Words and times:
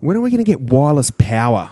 When 0.00 0.16
are 0.16 0.20
we 0.20 0.30
going 0.30 0.44
to 0.44 0.50
get 0.50 0.60
wireless 0.60 1.10
power? 1.10 1.70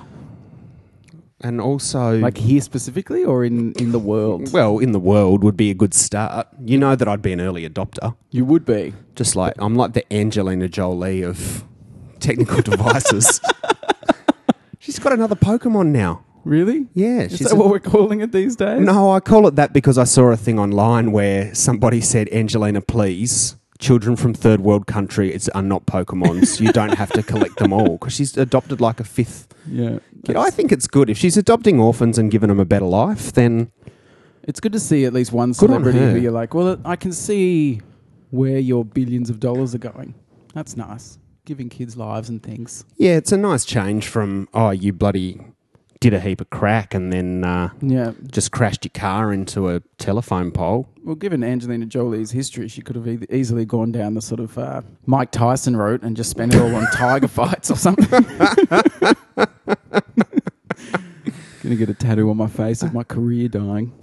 And 1.40 1.60
also, 1.60 2.18
Like 2.18 2.38
here 2.38 2.60
specifically, 2.62 3.22
or 3.22 3.44
in 3.44 3.72
in 3.72 3.92
the 3.92 3.98
world? 3.98 4.50
well, 4.52 4.78
in 4.78 4.92
the 4.92 4.98
world 5.00 5.44
would 5.44 5.56
be 5.58 5.70
a 5.70 5.74
good 5.74 5.92
start. 5.92 6.46
You 6.64 6.78
know 6.78 6.96
that 6.96 7.06
I'd 7.06 7.20
be 7.20 7.32
an 7.32 7.40
early 7.40 7.68
adopter. 7.68 8.14
You 8.30 8.46
would 8.46 8.64
be. 8.64 8.94
Just 9.14 9.36
like 9.36 9.52
I'm 9.58 9.74
like 9.74 9.92
the 9.92 10.10
Angelina 10.10 10.68
Jolie 10.68 11.22
of 11.22 11.64
technical 12.18 12.62
devices. 12.72 13.42
she's 14.78 14.98
got 14.98 15.12
another 15.12 15.34
Pokemon 15.36 15.88
now. 15.88 16.24
Really? 16.44 16.86
Yeah, 16.94 17.22
Is 17.22 17.36
she's 17.38 17.48
that 17.48 17.54
a- 17.54 17.56
what 17.56 17.68
we're 17.68 17.78
calling 17.78 18.20
it 18.20 18.32
these 18.32 18.56
days? 18.56 18.80
No, 18.80 19.10
I 19.12 19.20
call 19.20 19.46
it 19.46 19.56
that 19.56 19.72
because 19.74 19.98
I 19.98 20.04
saw 20.04 20.30
a 20.30 20.36
thing 20.36 20.58
online 20.58 21.10
where 21.12 21.54
somebody 21.54 22.00
said, 22.02 22.28
Angelina, 22.32 22.80
please, 22.82 23.56
children 23.84 24.16
from 24.16 24.32
third 24.34 24.60
world 24.60 24.86
countries 24.86 25.48
are 25.50 25.62
not 25.62 25.84
Pokemons. 25.86 26.58
you 26.60 26.72
don't 26.72 26.94
have 26.96 27.10
to 27.12 27.22
collect 27.22 27.56
them 27.58 27.72
all 27.72 27.92
because 27.98 28.14
she's 28.14 28.36
adopted 28.36 28.80
like 28.80 28.98
a 29.00 29.04
fifth. 29.04 29.54
Yeah. 29.68 29.98
kid. 30.24 30.36
I 30.36 30.50
think 30.50 30.72
it's 30.72 30.86
good. 30.86 31.08
If 31.10 31.18
she's 31.18 31.36
adopting 31.36 31.78
orphans 31.78 32.18
and 32.18 32.30
giving 32.30 32.48
them 32.48 32.58
a 32.60 32.64
better 32.64 32.86
life, 32.86 33.32
then 33.32 33.70
It's 34.42 34.60
good 34.60 34.72
to 34.72 34.80
see 34.80 35.04
at 35.04 35.12
least 35.12 35.32
one 35.32 35.50
on 35.50 35.54
celebrity 35.54 35.98
her. 35.98 36.12
who 36.12 36.18
you're 36.18 36.32
like, 36.32 36.54
well, 36.54 36.78
I 36.84 36.96
can 36.96 37.12
see 37.12 37.80
where 38.30 38.58
your 38.58 38.84
billions 38.84 39.30
of 39.30 39.38
dollars 39.38 39.74
are 39.74 39.78
going. 39.92 40.14
That's 40.54 40.76
nice. 40.76 41.18
Giving 41.44 41.68
kids 41.68 41.96
lives 41.96 42.28
and 42.30 42.42
things. 42.42 42.84
yeah, 42.96 43.16
it's 43.16 43.32
a 43.32 43.36
nice 43.36 43.64
change 43.66 44.08
from, 44.08 44.48
oh, 44.54 44.70
you 44.70 44.92
bloody 44.94 45.40
did 46.04 46.12
a 46.12 46.20
heap 46.20 46.38
of 46.42 46.50
crack 46.50 46.92
and 46.92 47.10
then 47.10 47.42
uh, 47.44 47.70
Yeah. 47.80 48.12
just 48.30 48.52
crashed 48.52 48.84
your 48.84 48.90
car 48.92 49.32
into 49.32 49.70
a 49.70 49.80
telephone 49.96 50.50
pole. 50.50 50.86
Well, 51.02 51.14
given 51.14 51.42
Angelina 51.42 51.86
Jolie's 51.86 52.30
history, 52.30 52.68
she 52.68 52.82
could 52.82 52.94
have 52.96 53.08
e- 53.08 53.26
easily 53.30 53.64
gone 53.64 53.90
down 53.90 54.12
the 54.12 54.20
sort 54.20 54.38
of 54.40 54.58
uh, 54.58 54.82
Mike 55.06 55.30
Tyson 55.30 55.78
route 55.78 56.02
and 56.02 56.14
just 56.14 56.28
spent 56.28 56.54
it 56.54 56.60
all 56.60 56.74
on 56.74 56.84
tiger 56.92 57.26
fights 57.26 57.70
or 57.70 57.76
something. 57.76 58.06
Gonna 61.62 61.76
get 61.76 61.88
a 61.88 61.94
tattoo 61.94 62.28
on 62.28 62.36
my 62.36 62.48
face 62.48 62.82
of 62.82 62.92
my 62.92 63.02
career 63.04 63.48
dying. 63.48 63.90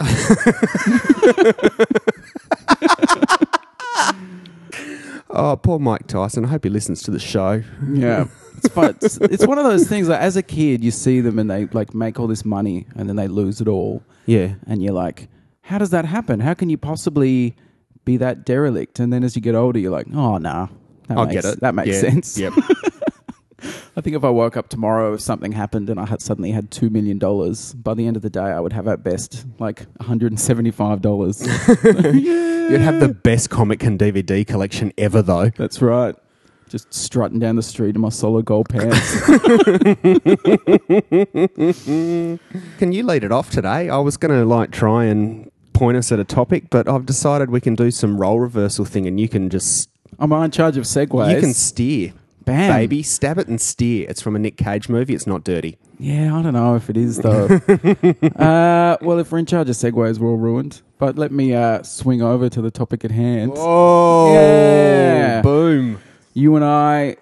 Oh, 5.34 5.56
poor 5.56 5.78
Mike 5.78 6.06
Tyson. 6.08 6.44
I 6.44 6.48
hope 6.48 6.64
he 6.64 6.70
listens 6.70 7.02
to 7.04 7.10
the 7.10 7.18
show. 7.18 7.62
Yeah. 7.90 8.26
It's 8.64 8.74
fun. 8.74 8.96
It's, 9.00 9.16
it's 9.18 9.46
one 9.46 9.58
of 9.58 9.64
those 9.64 9.88
things 9.88 10.08
like 10.08 10.20
as 10.20 10.36
a 10.36 10.42
kid 10.42 10.82
you 10.84 10.90
see 10.90 11.20
them 11.20 11.38
and 11.38 11.50
they 11.50 11.66
like 11.66 11.94
make 11.94 12.20
all 12.20 12.26
this 12.26 12.44
money 12.44 12.86
and 12.94 13.08
then 13.08 13.16
they 13.16 13.28
lose 13.28 13.60
it 13.60 13.68
all 13.68 14.02
Yeah. 14.26 14.54
and 14.66 14.82
you're 14.82 14.92
like, 14.94 15.28
how 15.62 15.78
does 15.78 15.90
that 15.90 16.04
happen? 16.04 16.40
How 16.40 16.54
can 16.54 16.68
you 16.70 16.78
possibly 16.78 17.54
be 18.04 18.16
that 18.18 18.44
derelict? 18.44 18.98
And 19.00 19.12
then 19.12 19.24
as 19.24 19.34
you 19.36 19.42
get 19.42 19.54
older 19.54 19.78
you're 19.78 19.92
like, 19.92 20.06
oh 20.14 20.38
nah. 20.38 20.68
That 21.08 21.18
I 21.18 21.24
makes, 21.26 21.42
get 21.42 21.52
it. 21.54 21.60
That 21.60 21.74
makes 21.74 21.88
Yeah. 21.88 22.00
sense. 22.00 22.38
Yep. 22.38 22.52
I 23.96 24.00
think 24.00 24.16
if 24.16 24.24
I 24.24 24.30
woke 24.30 24.56
up 24.56 24.68
tomorrow, 24.68 25.14
if 25.14 25.20
something 25.20 25.52
happened 25.52 25.88
and 25.90 26.00
I 26.00 26.06
had 26.06 26.20
suddenly 26.22 26.50
had 26.50 26.70
two 26.70 26.90
million 26.90 27.18
dollars, 27.18 27.74
by 27.74 27.94
the 27.94 28.06
end 28.06 28.16
of 28.16 28.22
the 28.22 28.30
day, 28.30 28.40
I 28.40 28.58
would 28.58 28.72
have 28.72 28.88
at 28.88 29.04
best 29.04 29.44
like 29.58 29.80
one 29.98 30.08
hundred 30.08 30.32
and 30.32 30.40
seventy-five 30.40 31.00
dollars. 31.02 31.46
yeah. 31.84 32.08
You'd 32.70 32.80
have 32.80 33.00
the 33.00 33.08
best 33.08 33.50
comic 33.50 33.82
and 33.84 33.98
DVD 33.98 34.46
collection 34.46 34.92
ever, 34.96 35.20
though. 35.20 35.50
That's 35.50 35.82
right. 35.82 36.14
Just 36.72 36.94
strutting 36.94 37.38
down 37.38 37.56
the 37.56 37.62
street 37.62 37.94
in 37.96 38.00
my 38.00 38.08
solid 38.08 38.46
gold 38.46 38.66
pants. 38.70 39.20
Can 42.78 42.92
you 42.92 43.02
lead 43.02 43.24
it 43.24 43.30
off 43.30 43.50
today? 43.50 43.90
I 43.90 43.98
was 43.98 44.16
going 44.16 44.32
to 44.32 44.46
like 44.46 44.70
try 44.70 45.04
and 45.04 45.50
point 45.74 45.98
us 45.98 46.10
at 46.12 46.18
a 46.18 46.24
topic, 46.24 46.70
but 46.70 46.88
I've 46.88 47.04
decided 47.04 47.50
we 47.50 47.60
can 47.60 47.74
do 47.74 47.90
some 47.90 48.18
role 48.18 48.40
reversal 48.40 48.86
thing, 48.86 49.06
and 49.06 49.20
you 49.20 49.28
can 49.28 49.50
just 49.50 49.90
I'm 50.18 50.32
I 50.32 50.46
in 50.46 50.50
charge 50.50 50.78
of 50.78 50.84
segues? 50.84 51.34
you 51.34 51.40
can 51.40 51.52
steer, 51.52 52.14
Bam. 52.46 52.72
baby, 52.72 53.02
stab 53.02 53.36
it 53.36 53.48
and 53.48 53.60
steer. 53.60 54.06
It's 54.08 54.22
from 54.22 54.34
a 54.34 54.38
Nick 54.38 54.56
Cage 54.56 54.88
movie. 54.88 55.14
It's 55.14 55.26
not 55.26 55.44
dirty. 55.44 55.76
Yeah, 55.98 56.34
I 56.34 56.40
don't 56.42 56.54
know 56.54 56.74
if 56.74 56.88
it 56.88 56.96
is 56.96 57.18
though. 57.18 57.48
uh, 58.36 58.96
well, 59.02 59.18
if 59.18 59.30
we're 59.30 59.38
in 59.40 59.44
charge 59.46 59.68
of 59.68 59.76
segues, 59.76 60.18
we're 60.18 60.30
all 60.30 60.38
ruined. 60.38 60.80
But 60.96 61.18
let 61.18 61.32
me 61.32 61.54
uh, 61.54 61.82
swing 61.82 62.22
over 62.22 62.48
to 62.48 62.62
the 62.62 62.70
topic 62.70 63.04
at 63.04 63.10
hand. 63.10 63.52
Oh, 63.56 64.32
Yeah. 64.32 65.42
boom! 65.42 66.00
You 66.34 66.56
and 66.56 66.64
I 66.64 67.16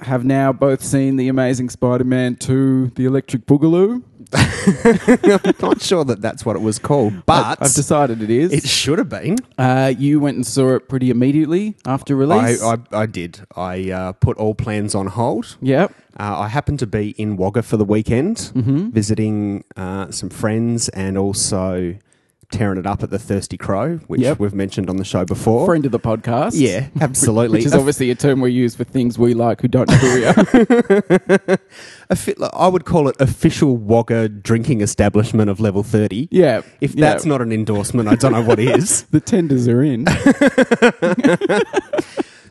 have 0.00 0.24
now 0.24 0.52
both 0.52 0.82
seen 0.82 1.16
the 1.16 1.28
Amazing 1.28 1.70
Spider-Man 1.70 2.36
2: 2.36 2.92
The 2.94 3.04
Electric 3.04 3.46
Boogaloo. 3.46 4.02
I'm 4.30 5.54
not 5.62 5.80
sure 5.80 6.04
that 6.04 6.18
that's 6.20 6.44
what 6.44 6.54
it 6.54 6.60
was 6.60 6.78
called, 6.78 7.24
but 7.24 7.62
I've 7.62 7.72
decided 7.72 8.20
it 8.22 8.28
is. 8.30 8.52
it 8.52 8.68
should 8.68 8.98
have 8.98 9.08
been. 9.08 9.36
Uh, 9.56 9.92
you 9.96 10.20
went 10.20 10.36
and 10.36 10.46
saw 10.46 10.74
it 10.74 10.88
pretty 10.88 11.08
immediately 11.08 11.76
after 11.86 12.14
I, 12.14 12.18
release. 12.18 12.62
I, 12.62 12.76
I 12.92 13.06
did. 13.06 13.40
I 13.56 13.90
uh, 13.90 14.12
put 14.12 14.36
all 14.36 14.54
plans 14.54 14.94
on 14.94 15.06
hold. 15.06 15.56
yep. 15.62 15.94
Uh, 16.20 16.40
I 16.40 16.48
happened 16.48 16.80
to 16.80 16.86
be 16.86 17.10
in 17.10 17.36
Wagga 17.36 17.62
for 17.62 17.76
the 17.78 17.84
weekend, 17.84 18.36
Mm-hmm. 18.54 18.90
visiting 18.90 19.64
uh, 19.76 20.10
some 20.10 20.28
friends 20.30 20.88
and 20.90 21.16
also 21.16 21.94
tearing 22.50 22.78
it 22.78 22.86
up 22.86 23.02
at 23.02 23.10
the 23.10 23.18
Thirsty 23.18 23.56
Crow, 23.56 23.98
which 24.06 24.20
Yep. 24.22 24.38
we've 24.38 24.54
mentioned 24.54 24.88
on 24.88 24.96
the 24.96 25.04
show 25.04 25.24
before. 25.24 25.66
Friend 25.66 25.84
of 25.84 25.92
the 25.92 26.00
podcast. 26.00 26.52
Yeah, 26.54 26.86
absolutely. 27.00 27.58
Which 27.58 27.66
is 27.66 27.74
obviously 27.74 28.10
a 28.10 28.14
term 28.14 28.40
we 28.40 28.52
use 28.52 28.74
for 28.74 28.84
things 28.84 29.18
we 29.18 29.34
like 29.34 29.60
who 29.60 29.68
don't 29.68 29.88
know 29.88 29.96
who 29.96 30.14
we 30.14 30.24
are. 30.24 30.34
a 32.10 32.50
I 32.54 32.68
would 32.68 32.84
call 32.84 33.08
it 33.08 33.16
official 33.20 33.76
Wagga 33.76 34.28
drinking 34.28 34.80
establishment 34.80 35.50
of 35.50 35.60
level 35.60 35.82
30. 35.82 36.28
yeah. 36.30 36.62
If 36.80 36.94
yeah. 36.94 37.10
that's 37.10 37.24
not 37.24 37.42
an 37.42 37.52
endorsement, 37.52 38.08
I 38.08 38.14
don't 38.14 38.32
know 38.32 38.42
what 38.42 38.58
is. 38.58 39.02
The 39.04 39.20
tenders 39.20 39.68
are 39.68 39.82
in. 39.82 40.06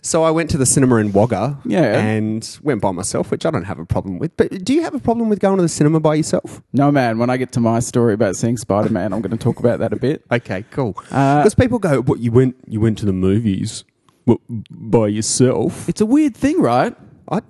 So 0.07 0.23
I 0.23 0.31
went 0.31 0.49
to 0.51 0.57
the 0.57 0.65
cinema 0.65 0.95
in 0.97 1.11
Wagga 1.11 1.57
Yeah. 1.65 1.99
and 1.99 2.57
went 2.63 2.79
by 2.81 2.91
myself, 2.91 3.29
which 3.29 3.45
I 3.45 3.51
don't 3.51 3.65
have 3.65 3.77
a 3.77 3.85
problem 3.85 4.19
with. 4.19 4.31
But 4.37 4.63
do 4.63 4.73
you 4.73 4.81
have 4.83 4.95
a 4.95 4.99
problem 4.99 5.27
with 5.27 5.39
going 5.41 5.57
to 5.57 5.61
the 5.61 5.67
cinema 5.67 5.99
by 5.99 6.15
yourself? 6.15 6.61
no, 6.71 6.91
man, 6.93 7.17
when 7.17 7.29
I 7.29 7.35
get 7.35 7.51
to 7.53 7.59
my 7.59 7.79
story 7.81 8.13
about 8.13 8.37
seeing 8.37 8.55
Spider 8.55 8.89
Man, 8.89 9.11
I'm 9.11 9.19
going 9.21 9.37
to 9.37 9.43
talk 9.43 9.59
about 9.59 9.79
that 9.79 9.91
a 9.91 9.97
bit. 9.97 10.23
Okay, 10.31 10.63
cool. 10.71 10.95
Uh, 11.11 11.39
Because 11.39 11.55
people 11.55 11.77
go, 11.77 12.01
"What 12.01 12.19
you 12.19 12.31
went? 12.31 12.55
You 12.67 12.79
went 12.79 12.97
to 12.99 13.05
the 13.05 13.11
movies 13.11 13.83
what, 14.23 14.39
by 14.71 15.07
yourself?" 15.07 15.89
It's 15.89 15.99
a 15.99 16.05
weird 16.05 16.35
thing, 16.37 16.61
right? 16.61 16.95
I, 17.29 17.41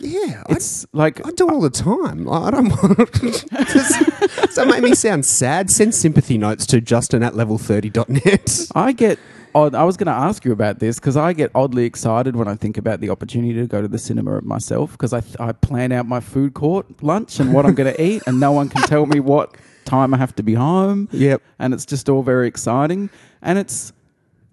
yeah, 0.00 0.42
I, 0.48 0.52
It's 0.54 0.86
like, 0.92 1.24
I 1.26 1.30
do 1.30 1.48
it 1.48 1.52
all 1.52 1.60
the 1.60 1.70
time. 1.70 2.28
I 2.28 2.46
I 2.46 2.50
don't 2.50 2.68
want. 2.82 3.12
Does, 3.12 3.48
does 3.48 4.54
that 4.54 4.66
make 4.68 4.82
me 4.82 4.94
sound 4.94 5.24
sad? 5.26 5.70
Send 5.70 5.94
sympathy 5.94 6.38
notes 6.38 6.66
to 6.66 6.80
Justin 6.80 7.22
at 7.22 7.34
level30.net. 7.34 8.68
I 8.74 8.92
get 8.92 9.18
odd. 9.54 9.74
I 9.74 9.84
was 9.84 9.96
going 9.96 10.06
to 10.06 10.12
ask 10.12 10.44
you 10.44 10.52
about 10.52 10.78
this 10.78 10.98
because 10.98 11.16
I 11.16 11.32
get 11.32 11.50
oddly 11.54 11.84
excited 11.84 12.36
when 12.36 12.48
I 12.48 12.54
think 12.54 12.76
about 12.78 13.00
the 13.00 13.10
opportunity 13.10 13.54
to 13.54 13.66
go 13.66 13.80
to 13.82 13.88
the 13.88 13.98
cinema 13.98 14.36
of 14.36 14.44
myself 14.44 14.92
because 14.92 15.12
I, 15.12 15.22
I 15.40 15.52
plan 15.52 15.92
out 15.92 16.06
my 16.06 16.20
food 16.20 16.54
court 16.54 17.02
lunch 17.02 17.40
and 17.40 17.52
what 17.52 17.66
I'm 17.66 17.74
going 17.74 17.92
to 17.94 18.02
eat, 18.02 18.22
and 18.26 18.38
no 18.38 18.52
one 18.52 18.68
can 18.68 18.82
tell 18.82 19.06
me 19.06 19.20
what 19.20 19.56
time 19.84 20.12
I 20.12 20.18
have 20.18 20.34
to 20.36 20.42
be 20.42 20.54
home. 20.54 21.08
Yep. 21.12 21.42
And 21.58 21.72
it's 21.72 21.86
just 21.86 22.08
all 22.08 22.22
very 22.22 22.48
exciting. 22.48 23.08
And 23.42 23.58
it's 23.58 23.92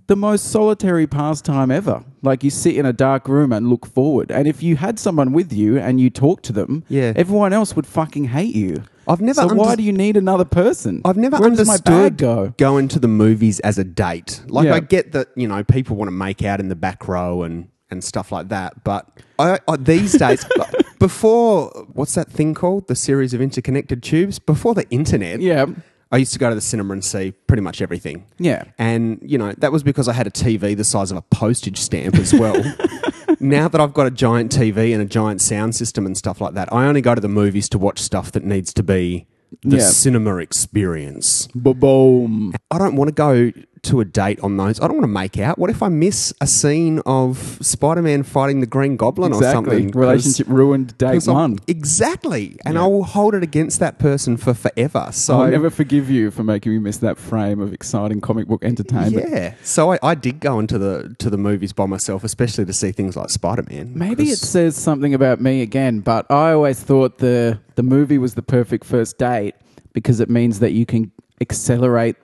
the 0.08 0.16
most 0.16 0.46
solitary 0.52 1.08
pastime 1.08 1.72
ever. 1.72 2.04
Like 2.22 2.44
you 2.44 2.50
sit 2.50 2.76
in 2.76 2.86
a 2.86 2.94
dark 2.94 3.28
room 3.28 3.52
and 3.54 3.70
look 3.70 3.86
forward. 3.86 4.32
And 4.32 4.48
if 4.48 4.62
you 4.62 4.76
had 4.76 5.00
someone 5.00 5.32
with 5.34 5.54
you 5.54 5.78
and 5.80 6.00
you 6.00 6.10
talk 6.10 6.42
to 6.44 6.54
them, 6.54 6.84
Yeah. 6.90 7.14
everyone 7.16 7.54
else 7.54 7.76
would 7.76 7.88
fucking 7.88 8.26
hate 8.26 8.56
you. 8.56 8.84
I've 9.08 9.20
never. 9.22 9.42
so 9.42 9.54
why 9.54 9.76
do 9.76 9.84
you 9.84 9.92
need 9.92 10.16
another 10.16 10.46
person? 10.46 11.02
I've 11.04 11.18
never 11.18 11.38
Where 11.38 11.50
does 11.50 11.68
my 11.68 11.74
understood 11.74 11.86
bag 11.86 12.18
go? 12.18 12.54
going 12.58 12.88
to 12.90 13.00
the 13.00 13.08
movies 13.10 13.60
as 13.62 13.78
a 13.78 13.84
date. 13.84 14.42
Like 14.48 14.66
Yeah. 14.66 14.76
I 14.76 14.80
get 14.80 15.12
that 15.12 15.28
you 15.36 15.48
know 15.48 15.64
people 15.64 15.96
want 15.98 16.08
to 16.08 16.14
make 16.14 16.44
out 16.44 16.60
in 16.60 16.70
the 16.70 16.76
back 16.76 17.08
row 17.08 17.44
and 17.44 17.68
and 17.92 18.04
stuff 18.04 18.32
like 18.32 18.50
that, 18.50 18.84
but 18.84 19.08
I, 19.38 19.60
I, 19.68 19.76
these 19.76 20.14
days 20.18 20.44
before 21.00 21.70
what's 21.94 22.16
that 22.16 22.30
thing 22.32 22.54
called 22.56 22.88
the 22.88 22.96
series 22.96 23.34
of 23.34 23.42
interconnected 23.42 24.02
tubes 24.02 24.40
before 24.40 24.74
the 24.74 24.90
internet. 24.90 25.42
Yeah. 25.42 25.68
I 26.14 26.18
used 26.18 26.32
to 26.34 26.40
go 26.40 26.48
to 26.48 26.56
the 26.56 26.62
cinema 26.62 26.94
and 26.94 27.04
see 27.04 27.32
pretty 27.48 27.62
much 27.64 27.82
everything. 27.82 28.26
Yeah. 28.38 28.66
And, 28.78 29.20
you 29.24 29.38
know, 29.40 29.52
that 29.58 29.72
was 29.72 29.82
because 29.82 30.08
I 30.08 30.14
had 30.14 30.28
a 30.28 30.32
TV 30.32 30.78
the 30.78 30.84
size 30.84 31.10
of 31.10 31.18
a 31.18 31.24
postage 31.24 31.80
stamp 31.80 32.16
as 32.16 32.32
well. 32.34 32.62
now 33.40 33.68
that 33.68 33.82
I've 33.82 33.94
got 33.96 34.06
a 34.06 34.12
giant 34.12 34.56
TV 34.56 34.94
and 34.94 35.02
a 35.02 35.06
giant 35.06 35.42
sound 35.42 35.76
system 35.76 36.06
and 36.06 36.16
stuff 36.16 36.40
like 36.40 36.54
that, 36.54 36.72
I 36.72 36.86
only 36.86 37.02
go 37.02 37.16
to 37.16 37.22
the 37.22 37.28
movies 37.28 37.68
to 37.70 37.80
watch 37.80 38.00
stuff 38.00 38.32
that 38.34 38.44
needs 38.46 38.72
to 38.76 38.84
be 38.84 39.26
the 39.64 39.78
Yeah. 39.78 39.88
cinema 39.90 40.38
experience. 40.38 41.48
Boom. 41.56 42.54
I 42.70 42.78
don't 42.78 42.96
want 42.96 43.08
to 43.10 43.14
go 43.14 43.52
to 43.84 44.00
a 44.00 44.06
date 44.06 44.40
on 44.40 44.56
those. 44.58 44.80
I 44.80 44.88
don't 44.88 44.96
want 44.96 45.04
to 45.04 45.08
make 45.08 45.38
out. 45.38 45.58
What 45.60 45.70
if 45.70 45.84
I 45.84 45.90
miss 45.90 46.34
a 46.40 46.48
scene 46.48 47.00
of 47.06 47.58
Spider 47.62 48.02
Man 48.02 48.24
fighting 48.24 48.62
the 48.62 48.66
Green 48.66 48.96
Goblin 48.96 49.34
or 49.34 49.42
something? 49.44 49.74
Exactly. 49.74 50.00
Relationship 50.00 50.48
ruined 50.48 50.98
day 50.98 51.18
one. 51.20 51.60
Exactly. 51.68 52.58
And 52.66 52.76
Yeah. 52.76 52.84
I 52.84 52.88
will 52.88 53.04
hold 53.04 53.36
it 53.36 53.44
against 53.44 53.80
that 53.82 54.00
person 54.00 54.38
for 54.38 54.54
forever. 54.54 55.10
So 55.12 55.42
I'll 55.42 55.52
never 55.52 55.70
forgive 55.70 56.10
you 56.10 56.32
for 56.32 56.44
making 56.44 56.72
me 56.72 56.80
miss 56.80 56.98
that 56.98 57.18
frame 57.18 57.60
of 57.60 57.74
exciting 57.74 58.22
comic 58.22 58.48
book 58.48 58.64
entertainment. 58.64 59.30
Yeah. 59.30 59.54
So 59.64 59.92
I, 59.94 60.00
I 60.02 60.16
did 60.16 60.40
go 60.40 60.60
into 60.60 60.78
the 60.78 61.14
to 61.20 61.30
the 61.30 61.38
movies 61.38 61.74
by 61.74 61.86
myself, 61.86 62.24
especially 62.24 62.66
to 62.66 62.74
see 62.74 62.92
things 62.94 63.18
like 63.18 63.30
Spider 63.30 63.64
Man. 63.70 63.92
Maybe 63.96 64.30
it 64.30 64.38
says 64.40 64.76
something 64.78 65.14
about 65.14 65.42
me 65.42 65.62
again, 65.62 66.00
but 66.00 66.26
I 66.32 66.54
always 66.54 66.80
thought 66.80 67.18
the 67.18 67.60
the 67.76 67.84
movie 67.84 68.18
was 68.18 68.36
the 68.36 68.42
perfect 68.42 68.86
first 68.86 69.18
date 69.18 69.56
because 69.92 70.20
it 70.22 70.30
means 70.30 70.60
that 70.60 70.72
you 70.72 70.86
can 70.86 71.12
accelerate 71.42 72.16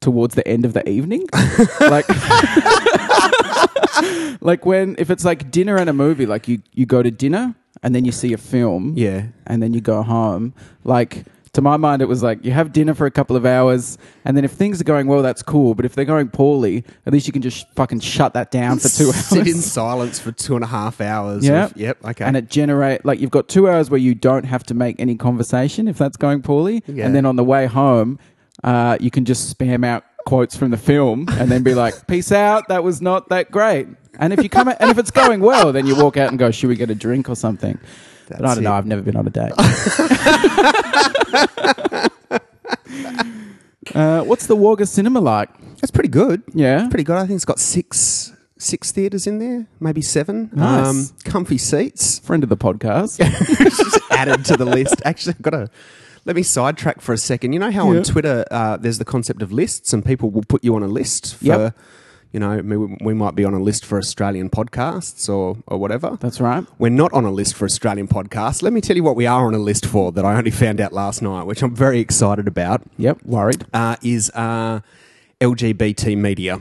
towards 0.00 0.34
the 0.34 0.46
end 0.48 0.64
of 0.64 0.72
the 0.72 0.88
evening. 0.88 1.26
like 1.80 2.08
like 4.40 4.64
when 4.66 4.96
if 4.98 5.10
it's 5.10 5.24
like 5.24 5.50
dinner 5.50 5.76
and 5.76 5.88
a 5.90 5.92
movie, 5.92 6.26
like 6.26 6.48
you 6.48 6.62
you 6.72 6.86
go 6.86 7.02
to 7.02 7.10
dinner 7.10 7.54
and 7.82 7.94
then 7.94 8.04
you 8.04 8.12
see 8.12 8.32
a 8.32 8.38
film, 8.38 8.94
Yeah. 8.96 9.26
and 9.46 9.62
then 9.62 9.72
you 9.72 9.80
go 9.80 10.02
home. 10.02 10.54
Like 10.84 11.24
to 11.52 11.60
my 11.62 11.76
mind, 11.76 12.00
it 12.00 12.04
was 12.06 12.22
like 12.22 12.44
you 12.44 12.52
have 12.52 12.72
dinner 12.72 12.94
for 12.94 13.06
a 13.06 13.10
couple 13.10 13.34
of 13.36 13.44
hours, 13.44 13.98
and 14.24 14.36
then 14.36 14.44
if 14.44 14.52
things 14.52 14.80
are 14.80 14.84
going 14.84 15.06
well, 15.08 15.22
that's 15.22 15.42
cool. 15.42 15.74
But 15.74 15.84
if 15.84 15.94
they're 15.94 16.04
going 16.04 16.28
poorly, 16.28 16.84
at 17.06 17.12
least 17.12 17.26
you 17.26 17.32
can 17.32 17.42
just 17.42 17.66
fucking 17.74 18.00
shut 18.00 18.34
that 18.34 18.50
down 18.50 18.78
for 18.78 18.88
two 18.88 19.06
hours. 19.06 19.26
Sit 19.26 19.46
in 19.48 19.56
silence 19.56 20.18
for 20.20 20.30
two 20.32 20.54
and 20.54 20.62
a 20.62 20.66
half 20.68 21.00
hours. 21.00 21.44
Yeah. 21.46 21.64
of- 21.66 21.76
yep. 21.76 21.98
Okay. 22.04 22.24
And 22.24 22.36
it 22.36 22.48
generate 22.50 23.04
like 23.04 23.20
you've 23.20 23.30
got 23.32 23.48
two 23.48 23.68
hours 23.68 23.90
where 23.90 23.98
you 24.00 24.14
don't 24.14 24.44
have 24.44 24.62
to 24.64 24.74
make 24.74 24.96
any 25.00 25.16
conversation 25.16 25.88
if 25.88 25.98
that's 25.98 26.16
going 26.16 26.42
poorly, 26.42 26.82
Yeah. 26.86 27.06
and 27.06 27.14
then 27.14 27.26
on 27.26 27.36
the 27.36 27.44
way 27.44 27.66
home, 27.66 28.18
uh, 28.64 28.96
you 29.00 29.10
can 29.10 29.24
just 29.24 29.56
spam 29.56 29.84
out 29.84 30.04
quotes 30.26 30.56
from 30.56 30.70
the 30.70 30.76
film 30.76 31.26
and 31.30 31.50
then 31.50 31.62
be 31.62 31.74
like, 31.74 32.06
"Peace 32.06 32.32
out, 32.32 32.68
that 32.68 32.84
was 32.84 33.00
not 33.00 33.28
that 33.30 33.50
great." 33.50 33.88
And 34.18 34.32
if 34.32 34.42
you 34.42 34.48
come 34.48 34.68
and 34.68 34.90
if 34.90 34.98
it's 34.98 35.10
going 35.10 35.40
well, 35.40 35.72
then 35.72 35.86
you 35.86 35.96
walk 35.96 36.16
out 36.16 36.28
and 36.30 36.38
go, 36.38 36.50
"Should 36.50 36.68
we 36.68 36.76
get 36.76 36.90
a 36.90 36.94
drink 36.94 37.28
or 37.28 37.36
something?" 37.36 37.78
but 38.28 38.44
I 38.44 38.54
don't 38.54 38.64
know. 38.64 38.72
I've 38.72 38.86
never 38.86 39.02
been 39.02 39.16
on 39.16 39.26
a 39.26 39.30
date. 39.30 39.52
uh, 43.94 44.22
what's 44.22 44.46
the 44.46 44.56
Wagga 44.56 44.86
Cinema 44.86 45.20
like? 45.20 45.48
It's 45.82 45.90
pretty 45.90 46.08
good. 46.10 46.42
Yeah, 46.54 46.88
Pretty 46.88 47.04
good. 47.04 47.16
I 47.16 47.26
think 47.26 47.36
it's 47.36 47.44
got 47.44 47.58
six 47.58 48.32
six 48.58 48.92
theatres 48.92 49.26
in 49.26 49.38
there, 49.38 49.66
maybe 49.80 50.02
seven. 50.02 50.50
Um, 50.52 50.58
Nice. 50.58 51.12
comfy 51.24 51.56
seats. 51.58 52.18
friend 52.18 52.42
of 52.42 52.50
the 52.50 52.56
podcast. 52.58 53.18
Just 53.58 54.00
added 54.10 54.44
to 54.46 54.56
the 54.56 54.66
list. 54.66 55.00
Actually, 55.04 55.34
I've 55.36 55.42
got 55.42 55.50
to 55.50 55.70
let 56.24 56.36
me 56.36 56.42
sidetrack 56.42 57.00
for 57.00 57.12
a 57.12 57.18
second. 57.18 57.52
You 57.52 57.58
know 57.58 57.70
how 57.70 57.88
on 57.88 58.02
Twitter 58.02 58.44
uh, 58.50 58.76
there's 58.76 58.98
the 58.98 59.04
concept 59.04 59.42
of 59.42 59.52
lists, 59.52 59.92
and 59.92 60.04
people 60.04 60.30
will 60.30 60.44
put 60.48 60.62
you 60.64 60.74
on 60.76 60.82
a 60.82 60.88
list 60.88 61.36
for. 61.36 61.44
Yep. 61.44 61.78
You 62.32 62.38
know, 62.38 62.58
we, 62.58 62.76
we 63.00 63.12
might 63.12 63.34
be 63.34 63.44
on 63.44 63.54
a 63.54 63.58
list 63.60 63.84
for 63.84 63.98
Australian 63.98 64.50
podcasts 64.50 65.28
or, 65.28 65.56
or 65.66 65.78
whatever. 65.78 66.16
That's 66.20 66.40
right. 66.40 66.64
We're 66.78 66.88
not 66.88 67.12
on 67.12 67.24
a 67.24 67.30
list 67.32 67.56
for 67.56 67.64
Australian 67.64 68.06
podcasts. 68.06 68.62
Let 68.62 68.72
me 68.72 68.80
tell 68.80 68.94
you 68.94 69.02
what 69.02 69.16
we 69.16 69.26
are 69.26 69.48
on 69.48 69.54
a 69.54 69.58
list 69.58 69.84
for 69.84 70.12
that 70.12 70.24
I 70.24 70.36
only 70.36 70.52
found 70.52 70.80
out 70.80 70.92
last 70.92 71.22
night, 71.22 71.42
which 71.42 71.60
I'm 71.60 71.74
very 71.74 71.98
excited 71.98 72.46
about, 72.46 72.82
Yep. 72.98 73.24
Worried. 73.24 73.66
uh, 73.74 73.96
is 74.04 74.30
uh, 74.36 74.78
LGBT 75.40 76.16
media. 76.16 76.60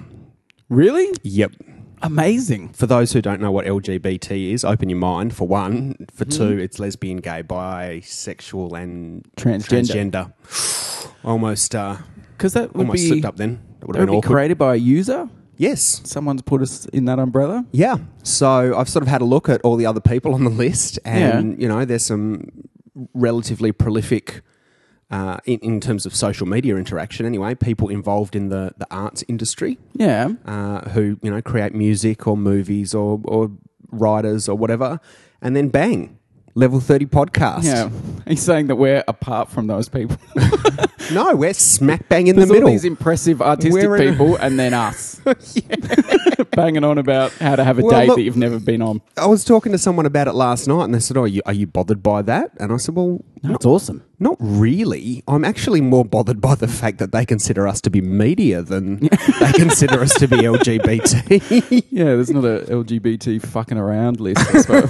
Really? 0.70 1.08
Yep. 1.22 1.52
Amazing. 2.02 2.70
For 2.70 2.86
those 2.86 3.14
who 3.14 3.22
don't 3.22 3.42
know 3.42 3.52
what 3.52 3.66
LGBT 3.66 4.54
is, 4.54 4.64
open 4.64 4.90
your 4.90 5.00
mind 5.00 5.34
for 5.36 5.48
one. 5.48 5.96
For 6.14 6.24
Hmm. 6.26 6.30
two, 6.32 6.58
it's 6.60 6.80
lesbian, 6.80 7.18
gay, 7.18 7.44
bisexual, 7.44 8.74
and 8.82 9.26
Transgender. 9.38 10.32
transgender. 10.44 11.14
Almost, 11.24 11.76
uh, 11.76 11.98
Because 12.38 12.54
that 12.54 12.74
would 12.74 12.82
almost 12.84 13.02
be 13.04 13.08
slipped 13.10 13.26
up 13.26 13.36
then. 13.38 13.60
That 13.80 13.88
would 13.88 13.96
have 13.98 14.02
would 14.02 14.06
been 14.08 14.14
be 14.14 14.18
awkward. 14.20 14.32
created 14.34 14.58
by 14.58 14.76
a 14.76 14.78
user. 14.78 15.30
Yes. 15.58 16.00
Someone's 16.06 16.42
put 16.42 16.62
us 16.62 16.86
in 16.94 17.04
that 17.06 17.20
umbrella. 17.20 17.66
Yeah. 17.74 17.98
So 18.24 18.74
I've 18.78 18.88
sort 18.88 19.04
of 19.04 19.10
had 19.10 19.20
a 19.22 19.26
look 19.26 19.50
at 19.50 19.60
all 19.62 19.76
the 19.76 19.86
other 19.86 20.00
people 20.00 20.34
on 20.34 20.46
the 20.46 20.50
list, 20.50 21.00
and 21.04 21.62
you 21.62 21.68
know, 21.68 21.84
there's 21.84 22.06
some 22.06 22.46
relatively 23.14 23.72
prolific. 23.74 24.42
Uh, 25.12 25.38
in, 25.46 25.58
in 25.62 25.80
terms 25.80 26.06
of 26.06 26.14
social 26.16 26.46
media 26.46 26.76
interaction, 26.76 27.26
anyway, 27.26 27.56
people 27.56 27.90
involved 27.90 28.36
in 28.36 28.50
the, 28.50 28.72
the 28.78 28.86
arts 28.92 29.24
industry 29.28 29.80
Yeah. 29.94 30.34
uh, 30.46 30.82
who 30.92 31.18
you 31.24 31.32
know 31.32 31.42
create 31.42 31.74
music 31.74 32.28
or 32.28 32.38
movies 32.38 32.94
or, 32.94 33.20
or 33.24 33.50
writers 33.92 34.48
or 34.48 34.56
whatever, 34.56 35.00
and 35.42 35.56
then 35.56 35.70
bang, 35.70 36.20
level 36.54 36.80
thirty 36.80 37.08
podcast. 37.08 37.64
Yeah. 37.64 37.90
He's 38.28 38.44
saying 38.44 38.68
that 38.68 38.76
we're 38.76 39.04
apart 39.08 39.50
from 39.50 39.66
those 39.68 39.90
people. 39.90 40.18
No, 41.12 41.34
we're 41.34 41.56
smack 41.56 42.08
bang 42.08 42.28
in 42.28 42.36
the 42.36 42.42
There's 42.42 42.50
all 42.52 42.54
middle. 42.58 42.70
these 42.70 42.86
impressive 42.86 43.42
artistic 43.42 43.74
We're 43.74 43.96
in 43.96 44.10
a- 44.10 44.12
people 44.12 44.36
and 44.36 44.60
then 44.60 44.76
us. 44.76 45.20
Banging 46.52 46.84
on 46.84 46.98
about 46.98 47.32
how 47.34 47.56
to 47.56 47.64
have 47.64 47.80
a 47.80 47.82
Well, 47.82 47.92
date 48.00 48.08
look- 48.08 48.18
that 48.18 48.24
you've 48.24 48.38
never 48.38 48.60
been 48.60 48.82
on. 48.82 49.02
I 49.18 49.26
was 49.28 49.44
talking 49.44 49.72
to 49.72 49.78
someone 49.78 50.06
about 50.06 50.28
it 50.28 50.34
last 50.34 50.68
night, 50.68 50.84
and 50.86 50.94
they 50.94 51.00
said, 51.00 51.18
"Oh, 51.18 51.22
are 51.24 51.28
you, 51.28 51.42
are 51.46 51.54
you 51.54 51.68
bothered 51.68 52.02
by 52.04 52.22
that?" 52.24 52.52
And 52.60 52.72
I 52.72 52.78
said, 52.78 52.96
"Well, 52.96 53.24
That's 53.44 53.66
awesome. 53.66 54.04
not 54.20 54.38
really. 54.40 55.24
I'm 55.28 55.44
actually 55.46 55.82
more 55.82 56.06
bothered 56.06 56.40
by 56.42 56.56
the 56.56 56.68
fact 56.68 56.98
that 57.00 57.12
they 57.12 57.26
consider 57.26 57.68
us 57.68 57.82
to 57.82 57.90
be 57.90 58.02
media 58.02 58.62
than 58.62 59.00
they 59.40 59.52
consider 59.54 60.02
us 60.02 60.14
to 60.16 60.28
be 60.28 60.38
LGBT." 60.38 61.86
Yeah, 61.92 62.06
there's 62.06 62.30
not 62.30 62.46
a 62.46 62.60
LGBT 62.70 63.42
fucking 63.46 63.78
around 63.78 64.20
list. 64.22 64.40
I 64.56 64.62
suppose. 64.62 64.90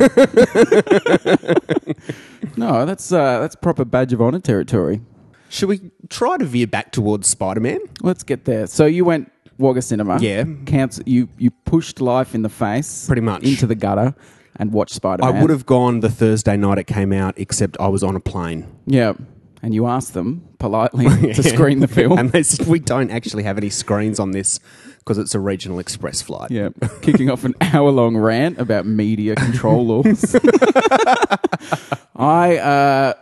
no, 2.58 2.86
that's 2.86 3.12
uh, 3.12 3.40
that's 3.40 3.56
proper 3.56 3.86
badge 3.86 4.14
of 4.14 4.22
honor 4.22 4.40
territory. 4.40 5.02
Should 5.50 5.70
we 5.70 5.92
try 6.10 6.38
to 6.38 6.46
veer 6.46 6.68
back 6.68 6.92
towards 6.92 7.28
Spider-Man? 7.28 7.80
Let's 8.02 8.22
get 8.24 8.46
there. 8.46 8.68
So 8.68 8.86
you 8.86 9.04
went 9.04 9.32
Wagga 9.60 9.82
Cinema. 9.82 10.20
Yeah. 10.20 10.46
Cancel, 10.66 11.04
you, 11.06 11.30
you 11.38 11.52
pushed 11.52 12.02
life 12.02 12.34
in 12.34 12.42
the 12.42 12.50
face. 12.50 13.06
Pretty 13.06 13.22
much. 13.22 13.44
Into 13.44 13.68
the 13.68 13.76
gutter 13.76 14.16
and 14.56 14.72
watched 14.72 14.94
Spider-Man. 14.96 15.36
I 15.36 15.42
would 15.42 15.50
have 15.52 15.66
gone 15.66 16.00
the 16.00 16.10
Thursday 16.10 16.58
night 16.58 16.80
it 16.80 16.88
came 16.88 17.14
out, 17.14 17.36
except 17.38 17.78
I 17.80 17.88
was 17.88 18.04
on 18.04 18.16
a 18.16 18.20
plane. 18.20 18.68
Yeah. 18.88 19.14
And 19.62 19.74
you 19.74 19.88
asked 19.88 20.14
them 20.14 20.48
politely 20.58 21.06
to 21.34 21.44
screen 21.44 21.80
the 21.82 21.88
film. 21.88 22.18
and 22.18 22.32
they 22.32 22.44
said, 22.44 22.68
we 22.68 22.80
don't 22.80 23.12
actually 23.12 23.44
have 23.44 23.58
any 23.58 23.70
screens 23.70 24.20
on 24.20 24.32
this 24.32 24.60
because 25.00 25.18
it's 25.18 25.36
a 25.36 25.40
regional 25.40 25.80
express 25.80 26.22
flight. 26.22 26.52
yeah. 26.52 26.70
Kicking 27.02 27.30
off 27.30 27.44
an 27.44 27.56
hour 27.62 27.92
long 27.92 28.16
rant 28.16 28.58
about 28.60 28.86
media 28.86 29.36
control 29.36 29.86
laws. 29.86 30.36
I, 32.16 32.58
uh, 32.58 33.14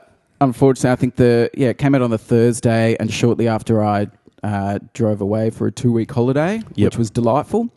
unfortunately, 0.41 0.91
I 0.91 0.95
think 0.95 1.15
the, 1.15 1.49
yeah, 1.55 1.69
it 1.69 1.77
came 1.77 1.95
out 1.95 2.01
on 2.01 2.09
the 2.11 2.17
Thursday 2.17 2.95
and 2.99 3.11
shortly 3.11 3.47
after 3.47 3.83
I 3.83 4.07
uh, 4.43 4.79
drove 4.93 5.21
away 5.21 5.49
for 5.49 5.67
a 5.67 5.71
two 5.71 5.91
week 5.91 6.11
holiday, 6.11 6.61
Yep. 6.75 6.85
which 6.93 6.97
was 6.97 7.09
delightful. 7.09 7.69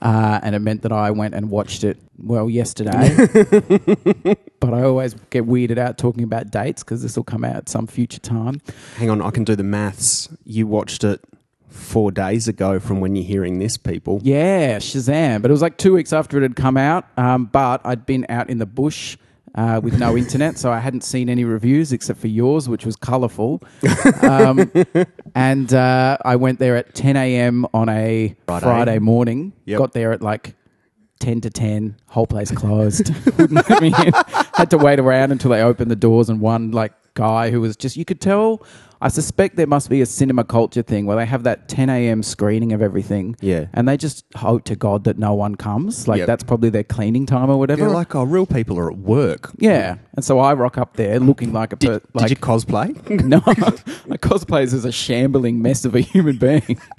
Uh, 0.00 0.40
and 0.42 0.56
it 0.56 0.58
meant 0.58 0.82
that 0.82 0.90
I 0.90 1.12
went 1.12 1.32
and 1.34 1.48
watched 1.48 1.84
it, 1.84 1.96
well, 2.18 2.50
yesterday. 2.50 3.14
but 4.60 4.74
I 4.74 4.82
always 4.82 5.14
get 5.30 5.46
weirded 5.46 5.78
out 5.78 5.96
talking 5.96 6.24
about 6.24 6.50
dates 6.50 6.82
because 6.82 7.02
this 7.02 7.14
will 7.16 7.22
come 7.24 7.44
out 7.44 7.54
at 7.54 7.68
some 7.68 7.86
future 7.86 8.18
time. 8.18 8.60
Hang 8.96 9.10
on, 9.10 9.22
I 9.22 9.30
can 9.30 9.44
do 9.44 9.54
the 9.54 9.62
maths. 9.62 10.28
You 10.44 10.66
watched 10.66 11.04
it 11.04 11.20
four 11.68 12.10
days 12.10 12.48
ago 12.48 12.80
from 12.80 13.00
when 13.00 13.14
you're 13.14 13.24
hearing 13.24 13.58
this, 13.60 13.76
people. 13.76 14.20
Yeah, 14.24 14.78
Shazam. 14.78 15.40
But 15.40 15.50
it 15.50 15.52
was 15.52 15.62
like 15.62 15.78
two 15.78 15.92
weeks 15.94 16.12
after 16.12 16.36
it 16.38 16.42
had 16.42 16.56
come 16.56 16.76
out. 16.76 17.06
Um, 17.16 17.44
but 17.46 17.80
I'd 17.84 18.04
been 18.04 18.26
out 18.28 18.50
in 18.50 18.58
the 18.58 18.66
bush 18.66 19.16
uh, 19.54 19.80
with 19.82 19.98
no 19.98 20.16
internet, 20.16 20.58
so 20.58 20.72
I 20.72 20.78
hadn't 20.78 21.02
seen 21.02 21.28
any 21.28 21.44
reviews 21.44 21.92
except 21.92 22.18
for 22.20 22.28
yours, 22.28 22.68
which 22.68 22.86
was 22.86 22.96
colourful. 22.96 23.62
Um, 24.22 24.70
and 25.34 25.72
uh, 25.74 26.16
I 26.24 26.36
went 26.36 26.58
there 26.58 26.76
at 26.76 26.94
10 26.94 27.16
a.m. 27.16 27.66
on 27.74 27.88
a 27.88 28.34
Friday. 28.46 28.64
Friday, 28.64 28.98
morning. 28.98 29.52
Yep. 29.64 29.78
Got 29.78 29.92
there 29.92 30.12
at 30.12 30.22
like 30.22 30.54
10 31.20 31.40
to 31.42 31.50
10. 31.50 31.96
Whole 32.06 32.26
place 32.26 32.50
closed. 32.50 33.10
Wouldn't 33.38 33.68
let 33.68 33.82
me 33.82 33.88
in. 33.88 34.12
Had 34.54 34.70
to 34.70 34.78
wait 34.78 35.00
around 35.00 35.32
until 35.32 35.50
they 35.50 35.62
opened 35.62 35.90
the 35.90 35.96
doors, 35.96 36.28
and 36.28 36.40
one 36.40 36.70
like 36.70 36.92
guy 37.14 37.50
who 37.50 37.60
was 37.60 37.76
just, 37.76 37.96
you 37.96 38.04
could 38.04 38.20
tell. 38.20 38.64
I 39.02 39.08
suspect 39.08 39.56
there 39.56 39.66
must 39.66 39.90
be 39.90 40.00
a 40.00 40.06
cinema 40.06 40.44
culture 40.44 40.82
thing 40.82 41.06
where 41.06 41.16
they 41.16 41.26
have 41.26 41.42
that 41.42 41.68
10 41.68 41.90
a.m. 41.90 42.22
screening 42.22 42.72
of 42.72 42.80
everything. 42.80 43.36
Yeah. 43.40 43.66
And 43.74 43.88
they 43.88 43.96
just 43.96 44.24
hope 44.36 44.64
to 44.64 44.76
God 44.76 45.02
that 45.04 45.18
no 45.18 45.34
one 45.34 45.56
comes. 45.56 46.06
Like 46.06 46.18
Yep. 46.18 46.26
that's 46.28 46.44
probably 46.44 46.70
their 46.70 46.84
cleaning 46.84 47.26
time 47.26 47.50
or 47.50 47.58
whatever. 47.58 47.80
They're 47.82 47.90
like, 47.90 48.14
oh, 48.14 48.22
real 48.22 48.46
people 48.46 48.78
are 48.78 48.90
at 48.90 48.98
work. 48.98 49.50
yeah. 49.58 49.96
And 50.14 50.24
so 50.24 50.38
I 50.38 50.54
rock 50.54 50.78
up 50.78 50.96
there 50.96 51.18
looking 51.18 51.52
like 51.52 51.72
a 51.72 51.76
Did, 51.76 51.88
per- 51.88 51.98
did 51.98 52.14
like 52.14 52.30
you 52.30 52.36
cosplay? 52.36 52.94
no, 53.24 53.42
my 54.06 54.16
cosplays 54.18 54.72
as 54.72 54.84
a 54.84 54.92
shambling 54.92 55.60
mess 55.60 55.84
of 55.84 55.94
a 55.94 56.00
human 56.00 56.38
being. 56.38 56.80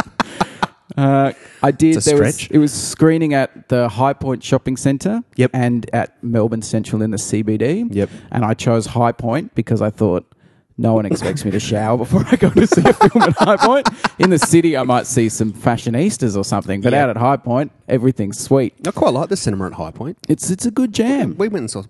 Uh, 0.97 1.31
I 1.63 1.71
did. 1.71 1.95
It's 1.95 2.05
a 2.05 2.11
there 2.11 2.21
was, 2.21 2.35
stretch. 2.35 2.51
it 2.51 2.59
was 2.59 2.71
screening 2.71 3.33
at 3.33 3.69
the 3.69 3.87
Highpoint 3.87 4.43
Shopping 4.43 4.77
Centre. 4.77 5.23
Yep. 5.37 5.51
And 5.53 5.89
at 5.91 6.21
Melbourne 6.23 6.61
Central 6.61 7.01
in 7.01 7.09
the 7.09 7.17
CBD. 7.17 7.87
Yep. 7.89 8.09
And 8.31 8.45
I 8.45 8.53
chose 8.53 8.87
Highpoint 8.89 9.51
because 9.55 9.81
I 9.81 9.89
thought 9.89 10.31
no 10.77 10.93
one 10.93 11.05
expects 11.05 11.45
me 11.45 11.51
to 11.51 11.59
shower 11.59 11.97
before 11.97 12.23
I 12.31 12.35
go 12.35 12.49
to 12.49 12.65
see 12.67 12.81
a 12.81 12.93
film 12.93 13.23
at 13.23 13.35
Highpoint. 13.37 14.19
In 14.19 14.29
the 14.29 14.39
city, 14.39 14.75
I 14.75 14.83
might 14.83 15.05
see 15.07 15.29
some 15.29 15.53
fashionistas 15.53 16.35
or 16.37 16.43
something, 16.43 16.81
but 16.81 16.93
Yeah. 16.93 17.03
out 17.03 17.09
at 17.11 17.17
Highpoint, 17.17 17.69
everything's 17.87 18.39
sweet. 18.39 18.73
I 18.87 18.91
quite 18.91 19.13
like 19.13 19.29
the 19.29 19.37
cinema 19.37 19.67
at 19.67 19.73
Highpoint. 19.73 20.15
It's 20.27 20.49
it's 20.49 20.65
a 20.65 20.71
good 20.71 20.93
jam. 20.93 21.35
We 21.37 21.47
went 21.47 21.61
and 21.63 21.71
saw 21.71 21.83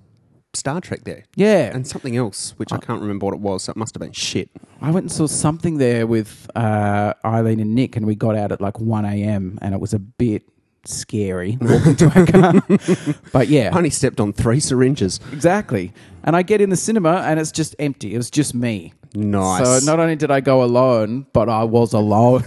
Star 0.56 0.80
Trek 0.82 1.04
there. 1.04 1.24
Yeah. 1.36 1.72
And 1.74 1.88
something 1.88 2.16
else, 2.16 2.54
which 2.58 2.72
I 2.72 2.78
can't 2.78 3.02
remember 3.02 3.26
what 3.26 3.34
it 3.34 3.40
was. 3.40 3.64
So 3.64 3.72
it 3.72 3.76
must 3.78 3.96
have 3.96 4.02
been 4.02 4.12
shit. 4.12 4.50
I 4.82 4.92
went 4.92 5.06
and 5.06 5.12
saw 5.12 5.26
something 5.26 5.78
there 5.80 6.06
with 6.06 6.48
uh, 6.56 7.14
Eileen 7.26 7.60
and 7.60 7.74
Nick, 7.74 7.96
and 7.98 8.06
we 8.06 8.14
got 8.16 8.36
out 8.36 8.52
at 8.52 8.62
like 8.62 8.80
1 8.80 9.06
a.m., 9.06 9.58
and 9.62 9.74
it 9.74 9.82
was 9.82 9.94
a 9.96 10.00
bit 10.00 10.44
scary 10.86 11.58
walking 11.62 11.96
to 11.96 12.06
our 12.14 12.26
car. 12.26 13.16
but 13.32 13.48
yeah, 13.48 13.70
I 13.74 13.78
only 13.78 13.90
stepped 13.90 14.20
on 14.20 14.34
three 14.34 14.60
syringes. 14.60 15.20
exactly. 15.32 15.94
And 16.24 16.36
I 16.36 16.42
get 16.42 16.62
in 16.62 16.70
the 16.70 16.78
cinema, 16.78 17.24
and 17.26 17.40
it's 17.40 17.52
just 17.52 17.76
empty. 17.80 18.14
It 18.14 18.18
was 18.18 18.32
just 18.32 18.54
me. 18.54 18.94
Nice. 19.14 19.64
So 19.64 19.86
not 19.86 20.00
only 20.00 20.16
did 20.16 20.32
I 20.32 20.40
go 20.40 20.64
alone, 20.64 21.28
but 21.34 21.50
I 21.50 21.64
was 21.64 21.94
alone. 21.94 22.44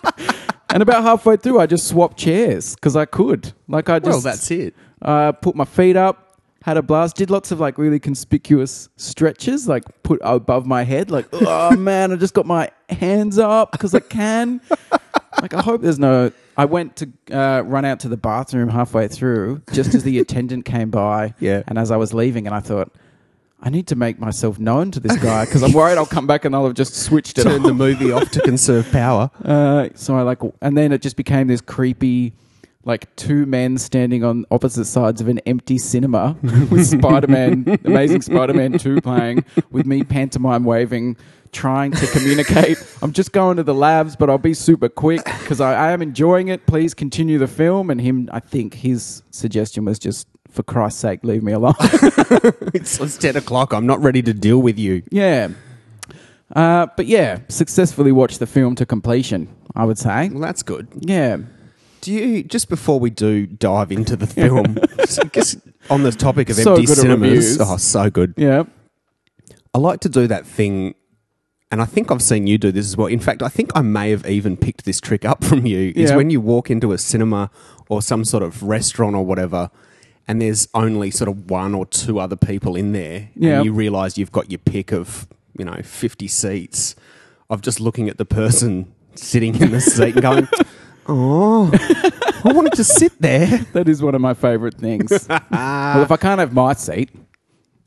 and 0.70 0.82
about 0.82 1.02
halfway 1.02 1.36
through, 1.36 1.60
I 1.60 1.66
just 1.66 1.86
swapped 1.86 2.18
chairs 2.18 2.74
because 2.74 2.96
I 2.96 3.04
could. 3.04 3.52
Like 3.68 3.88
I 3.88 3.98
just 3.98 4.10
well, 4.10 4.20
that's 4.20 4.50
it. 4.50 4.74
uh, 5.00 5.32
put 5.32 5.54
my 5.54 5.64
feet 5.64 5.96
up, 5.96 6.40
had 6.62 6.76
a 6.76 6.82
blast, 6.82 7.16
did 7.16 7.30
lots 7.30 7.50
of 7.50 7.60
like 7.60 7.78
really 7.78 7.98
conspicuous 7.98 8.88
stretches, 8.96 9.68
like 9.68 9.84
put 10.02 10.20
above 10.22 10.66
my 10.66 10.82
head, 10.82 11.10
like, 11.10 11.26
oh 11.32 11.70
man, 11.76 12.12
I 12.12 12.16
just 12.16 12.34
got 12.34 12.46
my 12.46 12.70
hands 12.90 13.38
up 13.38 13.72
because 13.72 13.94
I 13.94 14.00
can. 14.00 14.60
Like 15.40 15.54
I 15.54 15.62
hope 15.62 15.82
there's 15.82 15.98
no. 15.98 16.32
I 16.56 16.64
went 16.64 16.96
to 16.96 17.08
uh, 17.32 17.62
run 17.62 17.84
out 17.84 18.00
to 18.00 18.08
the 18.08 18.16
bathroom 18.16 18.68
halfway 18.68 19.08
through, 19.08 19.62
just 19.72 19.94
as 19.94 20.02
the 20.02 20.18
attendant 20.24 20.64
came 20.64 20.90
by. 20.90 21.34
Yeah. 21.40 21.62
and 21.66 21.78
as 21.78 21.90
I 21.90 21.96
was 21.96 22.12
leaving, 22.14 22.46
and 22.46 22.54
I 22.54 22.60
thought. 22.60 22.92
I 23.60 23.70
need 23.70 23.88
to 23.88 23.96
make 23.96 24.20
myself 24.20 24.60
known 24.60 24.92
to 24.92 25.00
this 25.00 25.16
guy 25.16 25.44
because 25.44 25.64
I'm 25.64 25.72
worried 25.72 25.98
I'll 25.98 26.06
come 26.06 26.28
back 26.28 26.44
and 26.44 26.54
I'll 26.54 26.66
have 26.66 26.74
just 26.74 26.94
switched 26.94 27.38
it 27.38 27.42
Turn 27.42 27.64
the 27.64 27.74
movie 27.74 28.12
off 28.12 28.30
to 28.30 28.40
conserve 28.42 28.88
power. 28.92 29.32
Uh, 29.44 29.88
so 29.96 30.14
I 30.16 30.22
like, 30.22 30.38
and 30.62 30.78
then 30.78 30.92
it 30.92 31.02
just 31.02 31.16
became 31.16 31.48
this 31.48 31.60
creepy, 31.60 32.34
like 32.88 33.14
two 33.16 33.46
men 33.46 33.76
standing 33.76 34.24
on 34.24 34.46
opposite 34.50 34.86
sides 34.86 35.20
of 35.20 35.28
an 35.28 35.38
empty 35.40 35.76
cinema 35.78 36.36
with 36.42 36.86
Spider-Man, 36.86 37.78
Amazing 37.84 38.22
Spider-Man 38.22 38.78
Two 38.78 39.00
playing, 39.00 39.44
with 39.70 39.86
me 39.86 40.02
pantomime 40.02 40.64
waving, 40.64 41.16
trying 41.52 41.92
to 41.92 42.06
communicate. 42.08 42.82
I'm 43.02 43.12
just 43.12 43.32
going 43.32 43.58
to 43.58 43.62
the 43.62 43.74
labs, 43.74 44.16
but 44.16 44.30
I'll 44.30 44.38
be 44.38 44.54
super 44.54 44.88
quick 44.88 45.22
because 45.24 45.60
I, 45.60 45.88
I 45.88 45.92
am 45.92 46.00
enjoying 46.00 46.48
it. 46.48 46.66
Please 46.66 46.94
continue 46.94 47.38
the 47.38 47.46
film. 47.46 47.90
And 47.90 48.00
him, 48.00 48.28
I 48.32 48.40
think 48.40 48.74
his 48.74 49.22
suggestion 49.30 49.84
was 49.84 49.98
just, 49.98 50.26
for 50.50 50.62
Christ's 50.62 51.00
sake, 51.00 51.22
leave 51.22 51.42
me 51.42 51.52
alone. 51.52 51.74
It's, 52.74 53.00
it's 53.00 53.16
10 53.16 53.36
o'clock. 53.36 53.72
I'm 53.72 53.86
not 53.86 54.00
ready 54.02 54.22
to 54.22 54.34
deal 54.34 54.60
with 54.60 54.78
you. 54.78 55.02
yeah. 55.10 55.48
Uh, 56.56 56.86
but 56.96 57.04
yeah, 57.06 57.40
successfully 57.48 58.10
watched 58.10 58.38
the 58.38 58.46
film 58.46 58.74
to 58.76 58.86
completion. 58.86 59.54
I 59.74 59.84
would 59.84 59.98
say. 59.98 60.28
Well, 60.30 60.40
that's 60.40 60.62
good. 60.62 60.88
Yeah. 60.98 61.38
Do 62.00 62.12
you, 62.12 62.42
just 62.44 62.68
before 62.68 63.00
we 63.00 63.10
do 63.10 63.46
dive 63.46 63.90
into 63.92 64.16
the 64.16 64.26
film, 64.26 64.76
just, 64.98 65.20
I 65.24 65.28
guess 65.28 65.56
on 65.90 66.02
the 66.04 66.12
topic 66.12 66.48
of 66.50 66.56
So 66.56 66.72
empty 66.74 66.86
good 66.86 66.92
at 66.92 67.02
cinemas, 67.02 67.30
reviews. 67.30 67.60
oh, 67.60 67.76
so 67.76 68.08
good. 68.10 68.34
Yeah. 68.36 68.64
I 69.74 69.78
like 69.78 70.00
to 70.00 70.08
do 70.08 70.26
that 70.28 70.46
thing, 70.46 70.94
and 71.70 71.82
I 71.82 71.84
think 71.84 72.10
I've 72.10 72.22
seen 72.22 72.46
you 72.46 72.56
do 72.58 72.72
this 72.72 72.86
as 72.86 72.96
well. 72.96 73.06
In 73.08 73.20
fact, 73.20 73.42
I 73.42 73.48
think 73.48 73.70
I 73.74 73.82
may 73.82 74.10
have 74.10 74.26
even 74.26 74.56
picked 74.56 74.84
this 74.84 75.00
trick 75.00 75.24
up 75.24 75.44
from 75.44 75.66
you. 75.66 75.92
Is 75.96 76.10
Yeah. 76.10 76.16
when 76.16 76.30
you 76.30 76.40
walk 76.40 76.70
into 76.70 76.92
a 76.92 76.98
cinema 76.98 77.50
or 77.88 78.00
some 78.02 78.24
sort 78.24 78.42
of 78.42 78.62
restaurant 78.62 79.14
or 79.16 79.24
whatever, 79.24 79.70
and 80.26 80.40
there's 80.40 80.68
only 80.74 81.10
sort 81.10 81.28
of 81.28 81.50
one 81.50 81.74
or 81.74 81.84
two 81.86 82.18
other 82.20 82.36
people 82.36 82.76
in 82.76 82.92
there, 82.92 83.28
Yeah. 83.34 83.56
and 83.56 83.64
you 83.64 83.72
realise 83.72 84.16
you've 84.18 84.32
got 84.32 84.50
your 84.50 84.58
pick 84.58 84.92
of 84.92 85.26
you 85.58 85.64
know 85.64 85.80
fifty 85.82 86.28
seats, 86.28 86.94
of 87.50 87.60
just 87.60 87.80
looking 87.80 88.08
at 88.08 88.18
the 88.18 88.24
person 88.24 88.92
sitting 89.14 89.54
in 89.60 89.72
the 89.72 89.80
seat 89.80 90.14
and 90.14 90.22
going, 90.22 90.48
"Oh, 91.08 91.70
I 92.44 92.52
wanted 92.52 92.74
to 92.74 92.84
sit 92.84 93.20
there." 93.20 93.66
That 93.72 93.88
is 93.88 94.02
one 94.02 94.14
of 94.14 94.20
my 94.20 94.34
favourite 94.34 94.74
things. 94.74 95.10
well, 95.28 96.02
if 96.02 96.10
I 96.10 96.16
can't 96.16 96.40
have 96.40 96.52
my 96.52 96.72
seat, 96.74 97.10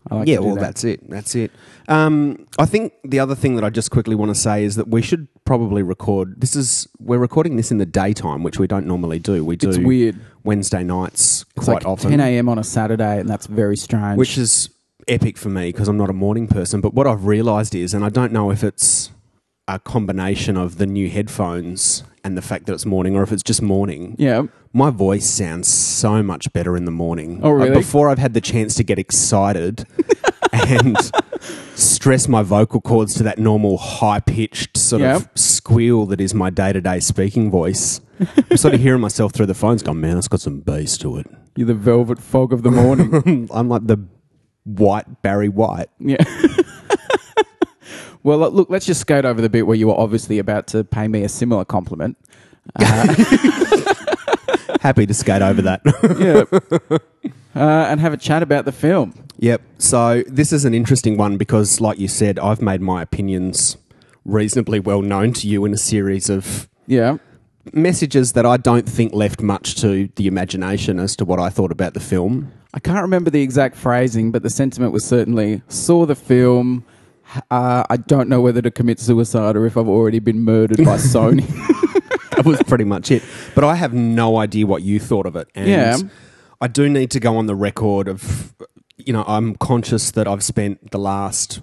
I 0.10 0.16
like 0.16 0.28
yeah, 0.28 0.38
to 0.38 0.42
do 0.42 0.46
well, 0.48 0.56
that. 0.56 0.62
that's 0.62 0.84
it. 0.84 1.10
That's 1.10 1.36
it. 1.36 1.51
Um, 1.88 2.48
I 2.58 2.66
think 2.66 2.94
the 3.04 3.20
other 3.20 3.36
thing 3.36 3.56
that 3.56 3.63
I 3.63 3.70
just 3.70 3.92
quickly 3.92 4.16
want 4.16 4.30
to 4.30 4.40
say 4.40 4.63
is 4.63 4.75
that 4.75 4.88
we 4.88 5.01
should 5.01 5.28
probably 5.46 5.84
record. 5.84 6.40
This 6.40 6.56
is 6.56 6.88
we're 7.00 7.18
recording 7.20 7.56
this 7.58 7.72
in 7.72 7.78
the 7.78 7.86
daytime, 7.86 8.44
which 8.44 8.60
we 8.60 8.68
don't 8.68 8.86
normally 8.88 9.20
do. 9.20 9.44
We 9.44 9.56
do 9.56 9.70
It's 9.70 9.78
weird. 9.78 10.20
Wednesday 10.44 10.84
nights 10.84 11.46
It's 11.56 11.66
quite 11.66 11.84
like 11.84 11.86
often, 11.86 12.10
10 12.12 12.20
a.m. 12.20 12.50
on 12.50 12.58
a 12.58 12.63
Saturday, 12.63 13.20
and 13.20 13.30
that's 13.30 13.46
very 13.48 13.78
strange. 13.78 14.18
which 14.18 14.38
is 14.38 14.70
epic 15.08 15.38
for 15.38 15.50
me 15.50 15.72
because 15.72 15.88
I'm 15.88 15.98
not 15.98 16.10
a 16.10 16.13
morning 16.13 16.48
person. 16.48 16.82
But 16.82 16.94
what 16.94 17.08
I've 17.08 17.25
realised 17.25 17.75
is, 17.75 17.94
and 17.94 18.04
I 18.04 18.10
don't 18.10 18.32
know 18.32 18.51
if 18.51 18.63
it's 18.63 19.12
a 19.68 19.80
combination 19.80 20.58
of 20.58 20.78
the 20.78 20.86
new 20.86 21.10
headphones 21.10 22.04
and 22.24 22.38
the 22.38 22.42
fact 22.42 22.66
that 22.68 22.74
it's 22.74 22.86
morning, 22.86 23.16
or 23.16 23.24
if 23.24 23.32
it's 23.32 23.44
just 23.44 23.62
morning. 23.62 24.16
yeah, 24.20 24.44
My 24.74 24.90
voice 24.90 25.28
sounds 25.30 25.68
so 25.68 26.22
much 26.24 26.51
better 26.54 26.75
in 26.78 26.86
the 26.86 26.92
morning. 26.92 27.40
Oh, 27.44 27.51
really? 27.51 27.72
Uh, 27.72 27.75
Before 27.75 28.10
I've 28.10 28.20
had 28.20 28.34
the 28.34 28.42
chance 28.42 28.75
to 28.75 28.84
get 28.84 29.00
excited 29.00 29.86
and 30.54 30.98
stress 31.75 32.28
my 32.28 32.44
vocal 32.44 32.82
cords 32.82 33.13
to 33.16 33.24
that 33.24 33.40
normal 33.40 33.78
high 33.78 34.20
pitched 34.20 34.78
sort 34.78 35.01
of 35.01 35.30
squeal 35.36 36.06
that 36.08 36.22
is 36.22 36.34
my 36.34 36.50
day 36.50 36.74
to 36.74 36.82
day 36.82 37.00
speaking 37.00 37.50
voice. 37.50 38.01
I'm 38.50 38.58
sort 38.58 38.74
of 38.74 38.80
hearing 38.86 39.01
myself 39.01 39.32
through 39.34 39.48
the 39.48 39.54
phones 39.56 39.82
going, 39.82 40.00
man, 40.01 40.18
it's 40.18 40.28
got 40.28 40.42
some 40.42 40.60
bass 40.60 40.98
to 41.00 41.18
it. 41.18 41.28
you're 41.56 41.68
the 41.68 41.74
velvet 41.74 42.20
fog 42.20 42.54
of 42.54 42.62
the 42.63 42.72
morning. 42.72 43.50
I'm 43.54 43.68
like 43.70 43.88
the 43.88 43.98
white 44.63 45.22
Barry 45.24 45.50
White. 45.50 45.90
yeah. 46.00 46.18
Well, 48.24 48.38
look- 48.50 48.70
let's 48.70 48.86
just 48.86 49.01
skate 49.01 49.25
over 49.25 49.42
the 49.42 49.50
bit 49.50 49.68
where 49.68 49.75
you 49.75 49.88
were 49.88 50.00
obviously 50.00 50.40
about 50.40 50.68
to 50.68 50.84
pay 50.84 51.08
me 51.08 51.24
a 51.24 51.30
similar 51.30 51.66
compliment. 51.66 52.18
Happy 54.82 55.06
to 55.06 55.13
skate 55.13 55.42
over 55.42 55.62
that. 55.62 55.82
yeah. 56.20 56.98
Uh, 57.56 57.86
and 57.90 58.00
have 58.00 58.13
a 58.13 58.18
chat 58.18 58.42
about 58.42 58.66
the 58.66 58.72
film. 58.72 59.13
Yep. 59.40 59.62
So 59.78 60.24
this 60.28 60.51
is 60.54 60.66
an 60.66 60.74
interesting 60.74 61.18
one 61.18 61.38
because, 61.38 61.80
like 61.82 62.00
you 62.00 62.08
said, 62.08 62.40
I've 62.40 62.62
made 62.62 62.82
my 62.82 63.01
opinions 63.01 63.78
reasonably 64.25 64.80
well 64.80 65.01
known 65.01 65.34
to 65.34 65.48
you 65.48 65.66
in 65.66 65.74
a 65.74 65.78
series 65.78 66.30
of 66.30 66.70
Yeah. 66.88 67.18
messages 67.74 68.34
that 68.34 68.46
I 68.46 68.58
don't 68.58 68.88
think 68.88 69.13
left 69.13 69.42
much 69.42 69.75
to 69.82 70.10
the 70.16 70.28
imagination 70.28 71.00
as 71.00 71.16
to 71.18 71.25
what 71.25 71.40
I 71.40 71.50
thought 71.50 71.72
about 71.72 71.94
the 71.94 72.00
film. 72.00 72.51
I 72.74 72.80
can't 72.80 73.01
remember 73.01 73.30
the 73.30 73.42
exact 73.42 73.75
phrasing, 73.75 74.32
but 74.32 74.44
the 74.44 74.50
sentiment 74.50 74.94
was 74.94 75.04
certainly 75.06 75.62
saw 75.68 76.06
the 76.06 76.16
film. 76.16 76.86
Uh, 77.50 77.84
I 77.90 77.98
don't 77.98 78.30
know 78.30 78.42
whether 78.42 78.62
to 78.62 78.72
commit 78.72 79.00
suicide 79.00 79.56
or 79.56 79.66
if 79.66 79.78
I've 79.78 79.88
already 79.88 80.20
been 80.20 80.42
murdered 80.42 80.78
by 80.78 80.98
Sony. 80.98 81.48
That 82.32 82.46
was 82.46 82.64
pretty 82.64 82.86
much 82.86 83.12
it. 83.12 83.22
But 83.54 83.66
I 83.66 83.76
have 83.76 83.94
no 83.94 84.38
idea 84.38 84.66
what 84.66 84.82
you 84.84 85.00
thought 85.00 85.26
of 85.26 85.36
it. 85.36 85.50
And 85.54 85.68
Yeah. 85.68 85.98
I 86.62 86.68
do 86.68 86.90
need 86.90 87.12
to 87.12 87.20
go 87.20 87.36
on 87.38 87.46
the 87.46 87.56
record 87.56 88.08
of, 88.08 88.56
you 88.98 89.12
know, 89.14 89.24
I'm 89.28 89.56
conscious 89.58 90.12
that 90.12 90.28
I've 90.28 90.42
spent 90.44 90.92
the 90.92 90.98
last, 90.98 91.62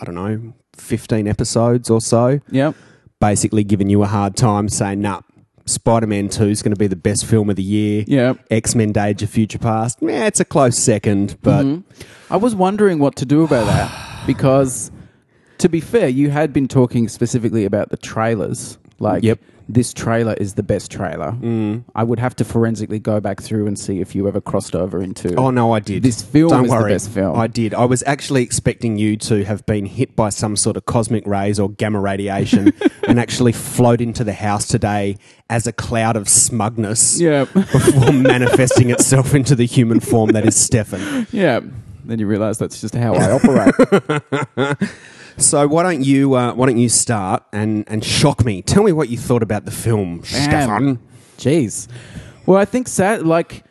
I 0.00 0.04
don't 0.04 0.16
know, 0.16 0.54
15 0.76 1.28
episodes 1.28 1.88
or 1.88 2.00
so 2.00 2.40
yeah. 2.50 2.72
basically 3.20 3.62
giving 3.62 3.88
you 3.88 4.02
a 4.02 4.06
hard 4.06 4.36
time 4.36 4.68
saying, 4.68 5.00
nah, 5.00 5.20
Spider 5.66 6.08
Man 6.08 6.28
2 6.28 6.44
is 6.48 6.62
going 6.62 6.74
to 6.74 6.78
be 6.78 6.88
the 6.88 6.96
best 6.96 7.24
film 7.24 7.48
of 7.48 7.56
the 7.56 7.62
year. 7.62 8.04
Yeah. 8.06 8.34
X 8.50 8.74
Men 8.74 8.92
Days 8.92 9.22
of 9.22 9.30
Future 9.30 9.58
Past, 9.58 9.98
yeah, 10.02 10.26
it's 10.26 10.40
a 10.40 10.44
close 10.44 10.76
second, 10.76 11.38
but 11.42 11.64
I 12.28 12.36
was 12.36 12.54
wondering 12.54 12.98
what 12.98 13.14
to 13.16 13.24
do 13.24 13.44
about 13.44 13.66
that 13.66 13.90
because, 14.26 14.90
to 15.58 15.68
be 15.68 15.80
fair, 15.80 16.08
you 16.08 16.30
had 16.30 16.52
been 16.52 16.68
talking 16.68 17.08
specifically 17.08 17.64
about 17.64 17.90
the 17.90 17.96
trailers. 17.96 18.78
Like, 18.98 19.24
Yep. 19.24 19.40
this 19.68 19.92
trailer 19.92 20.34
is 20.34 20.54
the 20.54 20.62
best 20.62 20.90
trailer. 20.92 21.32
Mm. 21.40 21.82
I 21.94 22.04
would 22.04 22.18
have 22.20 22.36
to 22.36 22.44
forensically 22.44 22.98
go 23.00 23.18
back 23.20 23.40
through 23.42 23.66
and 23.66 23.76
see 23.76 24.00
if 24.00 24.14
you 24.14 24.28
ever 24.28 24.40
crossed 24.40 24.76
over 24.76 25.02
into. 25.02 25.34
Oh 25.34 25.50
no, 25.50 25.72
I 25.72 25.80
did. 25.80 26.02
This 26.04 26.22
film 26.22 26.50
Don't 26.50 26.64
is 26.66 26.70
the 26.70 26.76
worry. 26.76 26.92
best 26.92 27.10
film. 27.10 27.36
I 27.36 27.46
did. 27.48 27.74
I 27.74 27.84
was 27.84 28.02
actually 28.06 28.42
expecting 28.44 28.96
you 28.98 29.16
to 29.18 29.44
have 29.44 29.64
been 29.66 29.86
hit 29.86 30.14
by 30.14 30.28
some 30.28 30.54
sort 30.56 30.76
of 30.76 30.84
cosmic 30.86 31.26
rays 31.26 31.58
or 31.58 31.68
gamma 31.70 31.98
radiation 32.00 32.72
and 33.08 33.18
actually 33.18 33.52
float 33.52 34.00
into 34.00 34.22
the 34.24 34.34
house 34.34 34.68
today 34.68 35.16
as 35.50 35.66
a 35.66 35.72
cloud 35.72 36.16
of 36.16 36.28
smugness 36.28 37.20
Yeah. 37.20 37.46
before 37.46 38.12
manifesting 38.12 38.90
itself 38.90 39.34
into 39.34 39.56
the 39.56 39.66
human 39.66 39.98
form 40.00 40.30
that 40.30 40.44
is 40.46 40.54
Stefan. 40.54 41.26
yeah. 41.32 41.60
Then 42.04 42.18
you 42.18 42.26
realise 42.26 42.58
that's 42.58 42.80
just 42.80 42.94
how 42.94 43.14
I 43.14 43.30
operate. 43.32 44.78
So 45.38 45.66
why 45.66 45.82
don't 45.82 46.04
you 46.04 46.34
uh, 46.34 46.52
why 46.52 46.66
don't 46.66 46.76
you 46.76 46.90
start 46.90 47.42
and 47.54 47.84
and 47.88 48.04
shock 48.04 48.44
me? 48.44 48.60
Tell 48.60 48.82
me 48.82 48.92
what 48.92 49.08
you 49.08 49.16
thought 49.16 49.42
about 49.42 49.64
the 49.64 49.70
film, 49.70 50.22
Stefan. 50.24 50.98
Jeez. 51.38 51.88
Well, 52.44 52.58
I 52.58 52.66
think 52.66 52.86
sad, 52.86 53.26
like 53.26 53.64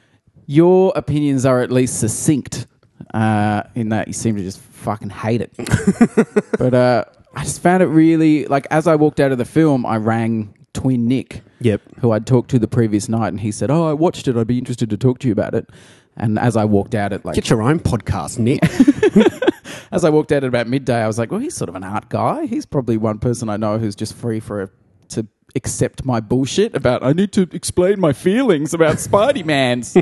your 0.48 0.92
opinions 0.96 1.46
are 1.46 1.62
at 1.62 1.72
least 1.72 2.00
succinct 2.00 2.66
uh, 3.14 3.62
in 3.76 3.90
that 3.90 4.08
you 4.08 4.14
seem 4.14 4.38
to 4.38 4.42
just 4.42 4.60
fucking 4.60 5.12
hate 5.12 5.42
it. 5.42 5.52
but 6.58 6.74
uh, 6.74 7.06
I 7.36 7.44
just 7.44 7.62
found 7.62 7.84
it 7.84 7.88
really 7.88 8.46
like 8.48 8.66
as 8.72 8.88
I 8.88 8.96
walked 8.96 9.20
out 9.20 9.32
of 9.32 9.38
the 9.38 9.46
film, 9.46 9.86
I 9.86 9.98
rang 9.98 10.56
twin 10.74 11.08
Nick, 11.08 11.44
Yep. 11.60 11.82
who 12.00 12.12
I'd 12.12 12.26
talked 12.26 12.50
to 12.52 12.60
the 12.60 12.68
previous 12.68 13.08
night, 13.08 13.28
and 13.28 13.40
he 13.40 13.52
said, 13.52 13.70
"Oh, 13.70 13.88
I 13.88 13.94
watched 13.94 14.28
it. 14.28 14.36
I'd 14.36 14.48
be 14.48 14.58
interested 14.58 14.90
to 14.90 14.98
talk 14.98 15.20
to 15.20 15.28
you 15.28 15.32
about 15.32 15.54
it." 15.54 15.70
And 16.18 16.38
as 16.38 16.58
I 16.58 16.66
walked 16.66 16.96
out 16.96 17.14
at 17.14 17.26
like 17.26 17.36
Get 17.36 17.50
your 17.50 17.62
own 17.62 17.80
podcast, 17.80 18.38
Nick. 18.38 18.62
as 19.92 20.04
I 20.04 20.10
walked 20.10 20.32
out 20.32 20.44
at 20.44 20.48
about 20.48 20.68
midday, 20.68 21.02
I 21.02 21.08
was 21.08 21.18
like, 21.18 21.32
well, 21.32 21.40
he's 21.40 21.56
sort 21.56 21.70
of 21.70 21.76
an 21.76 21.84
art 21.84 22.10
guy. 22.10 22.46
He's 22.46 22.66
probably 22.66 22.98
one 22.98 23.20
person 23.20 23.50
I 23.50 23.58
know 23.58 23.78
who's 23.78 23.96
just 23.96 24.14
free 24.14 24.40
for 24.40 24.64
a, 24.64 24.70
to 25.10 25.28
accept 25.56 26.06
my 26.06 26.20
bullshit 26.20 26.76
about 26.76 27.04
I 27.04 27.14
need 27.14 27.32
to 27.34 27.48
explain 27.52 28.00
my 28.00 28.14
feelings 28.14 28.74
about 28.74 28.96
Spidey 28.98 29.46
Mans. 29.46 29.98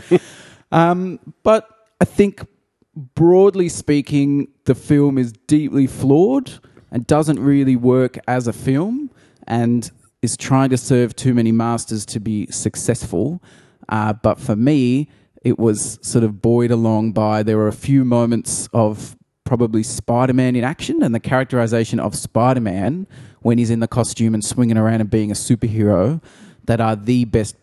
um, 0.72 1.20
but 1.44 1.68
I 2.02 2.06
think 2.06 2.46
broadly 2.96 3.70
speaking, 3.70 4.48
the 4.66 4.76
film 4.76 5.18
is 5.18 5.32
deeply 5.48 5.88
flawed 5.88 6.52
and 6.92 7.06
doesn't 7.08 7.40
really 7.40 7.76
work 7.76 8.18
as 8.28 8.48
a 8.48 8.54
film 8.54 9.10
and 9.48 9.92
is 10.22 10.36
trying 10.36 10.70
to 10.70 10.78
serve 10.78 11.16
too 11.16 11.34
many 11.34 11.52
masters 11.52 12.06
to 12.08 12.20
be 12.20 12.48
successful. 12.48 13.42
Uh, 13.88 14.14
but 14.14 14.40
for 14.40 14.56
me, 14.56 15.08
it 15.44 15.58
was 15.58 16.00
sort 16.02 16.24
of 16.24 16.42
buoyed 16.42 16.72
along 16.72 17.14
by 17.14 17.44
there 17.44 17.58
were 17.58 17.68
a 17.68 17.74
few 17.74 18.04
moments 18.04 18.68
of 18.74 19.16
probably 19.44 19.84
Spider 19.84 20.34
Man 20.34 20.56
in 20.56 20.64
action 20.64 21.02
and 21.02 21.16
the 21.16 21.20
characterization 21.20 22.00
of 22.00 22.16
Spider 22.16 22.62
Man 22.62 23.08
when 23.42 23.58
he's 23.58 23.70
in 23.70 23.80
the 23.80 23.88
costume 23.88 24.34
and 24.34 24.44
swinging 24.44 24.78
around 24.78 25.02
and 25.02 25.10
being 25.10 25.32
a 25.32 25.36
superhero 25.36 26.22
that 26.66 26.80
are 26.82 26.96
the 26.96 27.26
best 27.26 27.56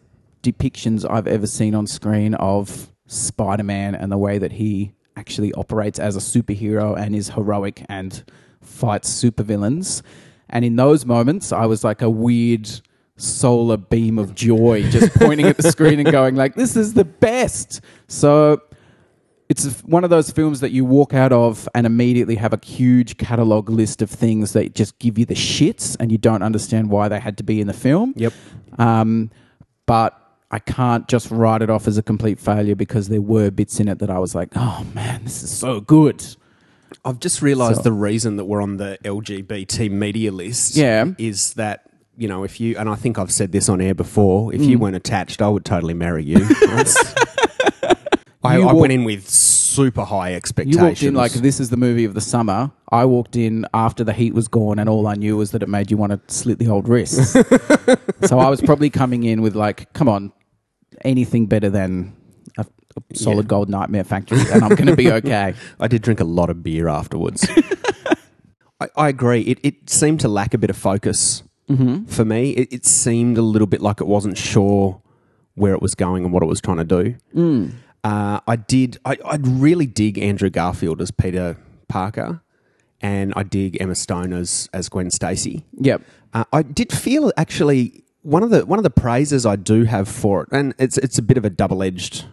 depictions 0.42 1.09
I've 1.09 1.26
ever 1.26 1.47
seen 1.47 1.75
on 1.75 1.87
screen 1.87 2.35
of 2.35 2.92
Spider 3.06 3.62
Man 3.62 3.95
and 3.95 4.11
the 4.11 4.18
way 4.18 4.38
that 4.38 4.52
he 4.52 4.95
actually 5.16 5.52
operates 5.54 5.99
as 5.99 6.16
a 6.16 6.18
superhero 6.18 6.99
and 6.99 7.14
is 7.14 7.30
heroic 7.30 7.85
and 7.88 8.25
fights 8.61 9.11
supervillains. 9.23 10.02
And 10.49 10.64
in 10.64 10.76
those 10.76 11.04
moments, 11.04 11.52
I 11.52 11.66
was 11.66 11.85
like 11.85 12.02
a 12.02 12.11
weird 12.11 12.68
solar 13.17 13.77
beam 13.77 14.19
of 14.19 14.35
joy, 14.35 14.83
just 14.91 15.15
pointing 15.15 15.47
at 15.47 15.57
the 15.57 15.71
screen 15.71 15.99
and 16.01 16.11
going 16.11 16.35
like, 16.35 16.55
"This 16.55 16.77
is 16.77 16.95
the 16.95 17.05
best." 17.05 17.81
So 18.09 18.61
it's 19.49 19.81
one 19.85 20.03
of 20.05 20.11
those 20.11 20.31
films 20.31 20.61
that 20.61 20.71
you 20.73 20.85
walk 20.85 21.15
out 21.15 21.33
of 21.33 21.69
and 21.75 21.87
immediately 21.87 22.35
have 22.35 22.53
a 22.53 22.59
huge 22.65 23.17
catalog 23.17 23.71
list 23.71 24.03
of 24.03 24.11
things 24.11 24.53
that 24.55 24.75
just 24.75 24.99
give 24.99 25.19
you 25.19 25.25
the 25.25 25.35
shits, 25.35 25.97
and 26.01 26.11
you 26.13 26.19
don't 26.19 26.43
understand 26.43 26.91
why 26.91 27.09
they 27.09 27.21
had 27.21 27.37
to 27.39 27.43
be 27.45 27.61
in 27.61 27.67
the 27.67 27.73
film. 27.73 28.13
Yep. 28.17 28.33
Um, 28.79 29.31
but 29.87 30.21
I 30.51 30.59
can't 30.59 31.07
just 31.09 31.31
write 31.31 31.63
it 31.63 31.71
off 31.71 31.87
as 31.89 31.97
a 31.99 32.03
complete 32.03 32.39
failure 32.39 32.75
because 32.75 33.09
there 33.09 33.21
were 33.21 33.51
bits 33.51 33.79
in 33.81 33.89
it 33.89 33.99
that 34.01 34.11
I 34.11 34.19
was 34.19 34.35
like, 34.35 34.49
"Oh 34.57 34.85
man, 34.95 35.23
this 35.25 35.43
is 35.43 35.51
so 35.51 35.81
good." 35.81 36.25
I've 37.05 37.21
just 37.21 37.41
realised 37.43 37.79
So- 37.79 37.83
the 37.83 37.93
reason 37.93 38.37
that 38.37 38.45
we're 38.47 38.63
on 38.63 38.77
the 38.79 38.99
LGBT 39.05 39.89
media 39.91 40.31
list 40.33 40.77
Yeah. 40.77 41.07
is 41.19 41.53
that, 41.55 41.89
you 42.17 42.29
know, 42.29 42.45
if 42.45 42.61
you, 42.61 42.77
and 42.79 42.89
I 42.89 42.95
think 42.95 43.19
I've 43.19 43.33
said 43.33 43.53
this 43.53 43.69
on 43.69 43.81
air 43.81 43.95
before, 43.95 44.55
if 44.55 44.63
you 44.63 44.77
hmm. 44.77 44.85
weren't 44.85 44.97
attached, 44.97 45.43
I 45.43 45.49
would 45.49 45.65
totally 45.65 45.95
marry 45.95 46.25
you. 46.25 46.39
I, 48.43 48.59
You 48.59 48.63
I 48.63 48.73
walk- 48.73 48.77
went 48.77 48.93
in 48.93 49.05
with 49.05 49.29
super 49.29 50.05
high 50.05 50.35
expectations. 50.35 50.81
You 50.81 50.89
walked 50.89 51.03
in 51.03 51.15
like 51.15 51.33
this 51.33 51.61
is 51.61 51.71
the 51.71 51.77
movie 51.77 52.05
of 52.05 52.15
the 52.15 52.21
summer. 52.21 52.71
I 52.91 53.05
walked 53.05 53.37
in 53.37 53.67
after 53.75 54.05
the 54.05 54.13
heat 54.13 54.35
was 54.35 54.49
gone, 54.49 54.79
and 54.79 54.89
all 54.89 55.07
I 55.07 55.15
knew 55.15 55.37
was 55.37 55.51
that 55.51 55.63
it 55.63 55.69
made 55.69 55.91
you 55.91 55.97
want 55.97 56.13
to 56.13 56.35
slit 56.35 56.59
the 56.59 56.69
old 56.69 56.89
wrists. 56.89 57.33
so 58.23 58.39
I 58.39 58.49
was 58.49 58.61
probably 58.63 58.91
coming 58.91 59.25
in 59.25 59.43
with 59.43 59.55
like, 59.55 59.93
come 59.93 60.09
on, 60.09 60.33
anything 61.05 61.47
better 61.47 61.69
than 61.69 62.17
a, 62.57 62.65
a 62.97 63.17
solid 63.17 63.47
Yeah. 63.47 63.49
gold 63.49 63.69
nightmare 63.69 64.05
factory, 64.05 64.41
and 64.53 64.63
I'm 64.63 64.75
going 64.75 64.87
to 64.87 64.97
be 64.97 65.11
okay. 65.21 65.55
I 65.79 65.89
did 65.89 66.03
drink 66.03 66.21
a 66.21 66.25
lot 66.25 66.49
of 66.49 66.63
beer 66.63 66.89
afterwards. 66.89 67.47
I, 68.81 68.89
I 68.97 69.09
agree. 69.09 69.43
It, 69.43 69.59
it 69.63 69.91
seemed 69.91 70.21
to 70.21 70.29
lack 70.29 70.55
a 70.55 70.59
bit 70.59 70.71
of 70.71 70.77
focus 70.77 71.43
for 72.07 72.25
me. 72.25 72.51
It, 72.51 72.73
it 72.73 72.87
seemed 72.87 73.39
a 73.39 73.43
little 73.43 73.67
bit 73.67 73.81
like 73.81 74.01
it 74.01 74.07
wasn't 74.07 74.39
sure 74.39 75.01
where 75.55 75.75
it 75.75 75.83
was 75.83 75.95
going 75.95 76.25
and 76.25 76.33
what 76.33 76.43
it 76.43 76.47
was 76.47 76.61
trying 76.61 76.77
to 76.77 76.85
do. 76.85 77.15
Uh, 78.05 78.41
I 78.47 78.57
did. 78.57 78.99
I, 79.05 79.17
I 79.25 79.37
really 79.41 79.87
dig 79.87 80.19
Andrew 80.19 80.51
Garfield 80.51 81.01
as 81.01 81.11
Peter 81.11 81.57
Parker, 81.89 82.41
and 83.01 83.33
I 83.35 83.43
dig 83.43 83.81
Emma 83.81 83.97
Stone 83.97 84.33
as 84.33 84.69
as 84.73 84.89
Gwen 84.89 85.11
Stacy. 85.11 85.65
Yep. 85.81 86.03
Uh, 86.33 86.45
I 86.53 86.63
did 86.63 86.93
feel 86.93 87.33
actually 87.37 88.05
one 88.23 88.43
of 88.43 88.51
the 88.51 88.65
one 88.65 88.79
of 88.79 88.83
the 88.85 88.91
praises 88.91 89.45
I 89.45 89.57
do 89.57 89.85
have 89.85 90.09
for 90.09 90.43
it, 90.43 90.49
and 90.53 90.75
it's 90.79 90.99
it's 90.99 91.19
a 91.19 91.23
bit 91.23 91.37
of 91.37 91.45
a 91.45 91.51
double 91.51 91.83
edged 91.83 92.27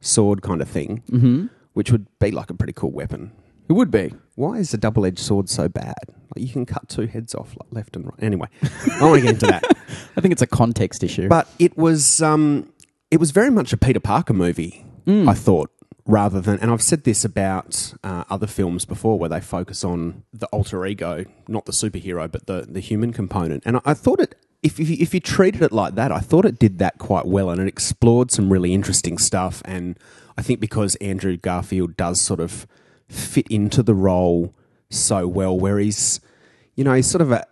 sword 0.00 0.40
kind 0.40 0.62
of 0.62 0.68
thing, 0.68 1.02
mm-hmm. 1.10 1.46
which 1.74 1.90
would 1.92 2.06
be 2.18 2.30
like 2.30 2.48
a 2.48 2.54
pretty 2.54 2.72
cool 2.72 2.90
weapon. 2.90 3.32
It 3.70 3.74
would 3.74 3.92
be. 3.92 4.12
Why 4.34 4.56
is 4.56 4.74
a 4.74 4.76
double 4.76 5.06
edged 5.06 5.20
sword 5.20 5.48
so 5.48 5.68
bad? 5.68 5.94
Like 6.08 6.44
you 6.44 6.48
can 6.48 6.66
cut 6.66 6.88
two 6.88 7.06
heads 7.06 7.36
off 7.36 7.56
like 7.56 7.68
left 7.70 7.94
and 7.94 8.04
right. 8.04 8.20
Anyway, 8.20 8.48
I 8.62 9.04
want 9.04 9.20
to 9.20 9.20
get 9.20 9.34
into 9.34 9.46
that. 9.46 9.62
I 10.16 10.20
think 10.20 10.32
it's 10.32 10.42
a 10.42 10.46
context 10.48 11.04
issue. 11.04 11.28
But 11.28 11.46
it 11.60 11.78
was 11.78 12.20
um, 12.20 12.72
it 13.12 13.20
was 13.20 13.30
very 13.30 13.48
much 13.48 13.72
a 13.72 13.76
Peter 13.76 14.00
Parker 14.00 14.34
movie. 14.34 14.84
I 15.28 15.34
thought 15.34 15.70
rather 16.04 16.40
than, 16.40 16.58
and 16.58 16.70
I've 16.70 16.82
said 16.82 17.04
this 17.04 17.24
about 17.24 17.94
uh, 18.02 18.24
other 18.28 18.46
films 18.46 18.84
before, 18.84 19.18
where 19.18 19.28
they 19.28 19.40
focus 19.40 19.84
on 19.84 20.24
the 20.32 20.46
alter 20.48 20.84
ego, 20.84 21.24
not 21.46 21.66
the 21.66 21.72
superhero, 21.72 22.30
but 22.30 22.46
the 22.46 22.66
the 22.68 22.80
human 22.80 23.12
component. 23.12 23.62
And 23.64 23.76
I, 23.76 23.80
I 23.86 23.94
thought 23.94 24.18
it. 24.18 24.34
If, 24.64 24.78
if, 24.78 24.90
you, 24.90 24.96
if 25.00 25.14
you 25.14 25.20
treated 25.20 25.62
it 25.62 25.72
like 25.72 25.94
that, 25.94 26.12
I 26.12 26.18
thought 26.18 26.44
it 26.44 26.58
did 26.58 26.78
that 26.80 26.98
quite 26.98 27.24
well 27.24 27.48
and 27.48 27.60
it 27.62 27.66
explored 27.66 28.30
some 28.30 28.52
really 28.52 28.74
interesting 28.74 29.16
stuff. 29.16 29.62
And 29.64 29.98
I 30.36 30.42
think 30.42 30.60
because 30.60 30.96
Andrew 30.96 31.38
Garfield 31.38 31.96
does 31.96 32.20
sort 32.20 32.40
of 32.40 32.66
fit 33.10 33.46
into 33.48 33.82
the 33.82 33.94
role 33.94 34.54
so 34.90 35.26
well, 35.28 35.58
where 35.58 35.78
he's, 35.78 36.20
you 36.74 36.84
know, 36.84 36.94
he's 36.94 37.06
sort 37.06 37.22
of 37.22 37.32
a 37.32 37.44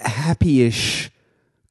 happy-ish 0.00 1.10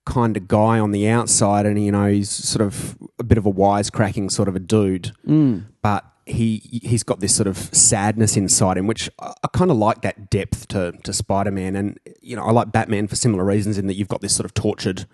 kind 0.05 0.35
of 0.35 0.47
guy 0.47 0.79
on 0.79 0.91
the 0.91 1.07
outside, 1.07 1.65
and 1.65 1.83
you 1.83 1.91
know 1.91 2.07
he's 2.07 2.29
sort 2.29 2.61
of 2.65 2.97
a 3.19 3.23
bit 3.23 3.37
of 3.37 3.45
a 3.45 3.51
wisecracking 3.51 4.31
sort 4.31 4.47
of 4.47 4.55
a 4.55 4.59
dude, 4.59 5.11
mm. 5.27 5.63
but 5.81 6.05
he 6.25 6.81
he's 6.83 7.03
got 7.03 7.19
this 7.19 7.35
sort 7.35 7.47
of 7.47 7.57
sadness 7.57 8.35
inside 8.37 8.77
him, 8.77 8.87
which 8.87 9.09
I, 9.19 9.33
I 9.43 9.47
kind 9.47 9.71
of 9.71 9.77
like 9.77 10.01
that 10.01 10.29
depth 10.29 10.67
to 10.69 10.93
to 11.03 11.13
Spider 11.13 11.51
Man, 11.51 11.75
and 11.75 11.99
you 12.21 12.35
know 12.35 12.43
I 12.43 12.51
like 12.51 12.71
Batman 12.71 13.07
for 13.07 13.15
similar 13.15 13.43
reasons 13.43 13.77
in 13.77 13.87
that 13.87 13.95
you've 13.95 14.07
got 14.07 14.21
this 14.21 14.35
sort 14.35 14.45
of 14.45 14.53
tortured 14.53 15.05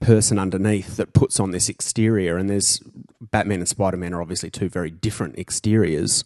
person 0.00 0.38
underneath 0.38 0.96
that 0.96 1.12
puts 1.12 1.38
on 1.40 1.50
this 1.50 1.68
exterior, 1.68 2.36
and 2.36 2.48
there's 2.48 2.80
Batman 3.20 3.58
and 3.58 3.68
Spider 3.68 3.96
Man 3.96 4.14
are 4.14 4.22
obviously 4.22 4.50
two 4.50 4.68
very 4.68 4.90
different 4.90 5.38
exteriors, 5.38 6.24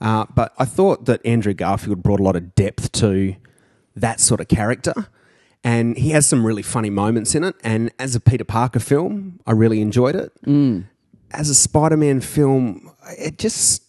uh, 0.00 0.26
but 0.34 0.52
I 0.58 0.64
thought 0.64 1.06
that 1.06 1.24
Andrew 1.24 1.54
Garfield 1.54 2.02
brought 2.02 2.20
a 2.20 2.22
lot 2.22 2.36
of 2.36 2.54
depth 2.54 2.92
to 2.92 3.34
that 3.96 4.20
sort 4.20 4.40
of 4.40 4.48
character. 4.48 5.08
And 5.64 5.96
he 5.98 6.10
has 6.10 6.24
some 6.24 6.46
really 6.46 6.62
funny 6.62 6.88
moments 6.88 7.34
in 7.34 7.42
it. 7.42 7.56
And 7.64 7.90
as 7.98 8.14
a 8.14 8.20
Peter 8.20 8.44
Parker 8.44 8.78
film, 8.78 9.40
I 9.44 9.50
really 9.50 9.80
enjoyed 9.80 10.14
it. 10.14 10.32
As 11.32 11.50
a 11.50 11.54
Spider 11.54 11.96
Man 11.96 12.20
film, 12.20 12.92
it 13.18 13.38
just, 13.38 13.82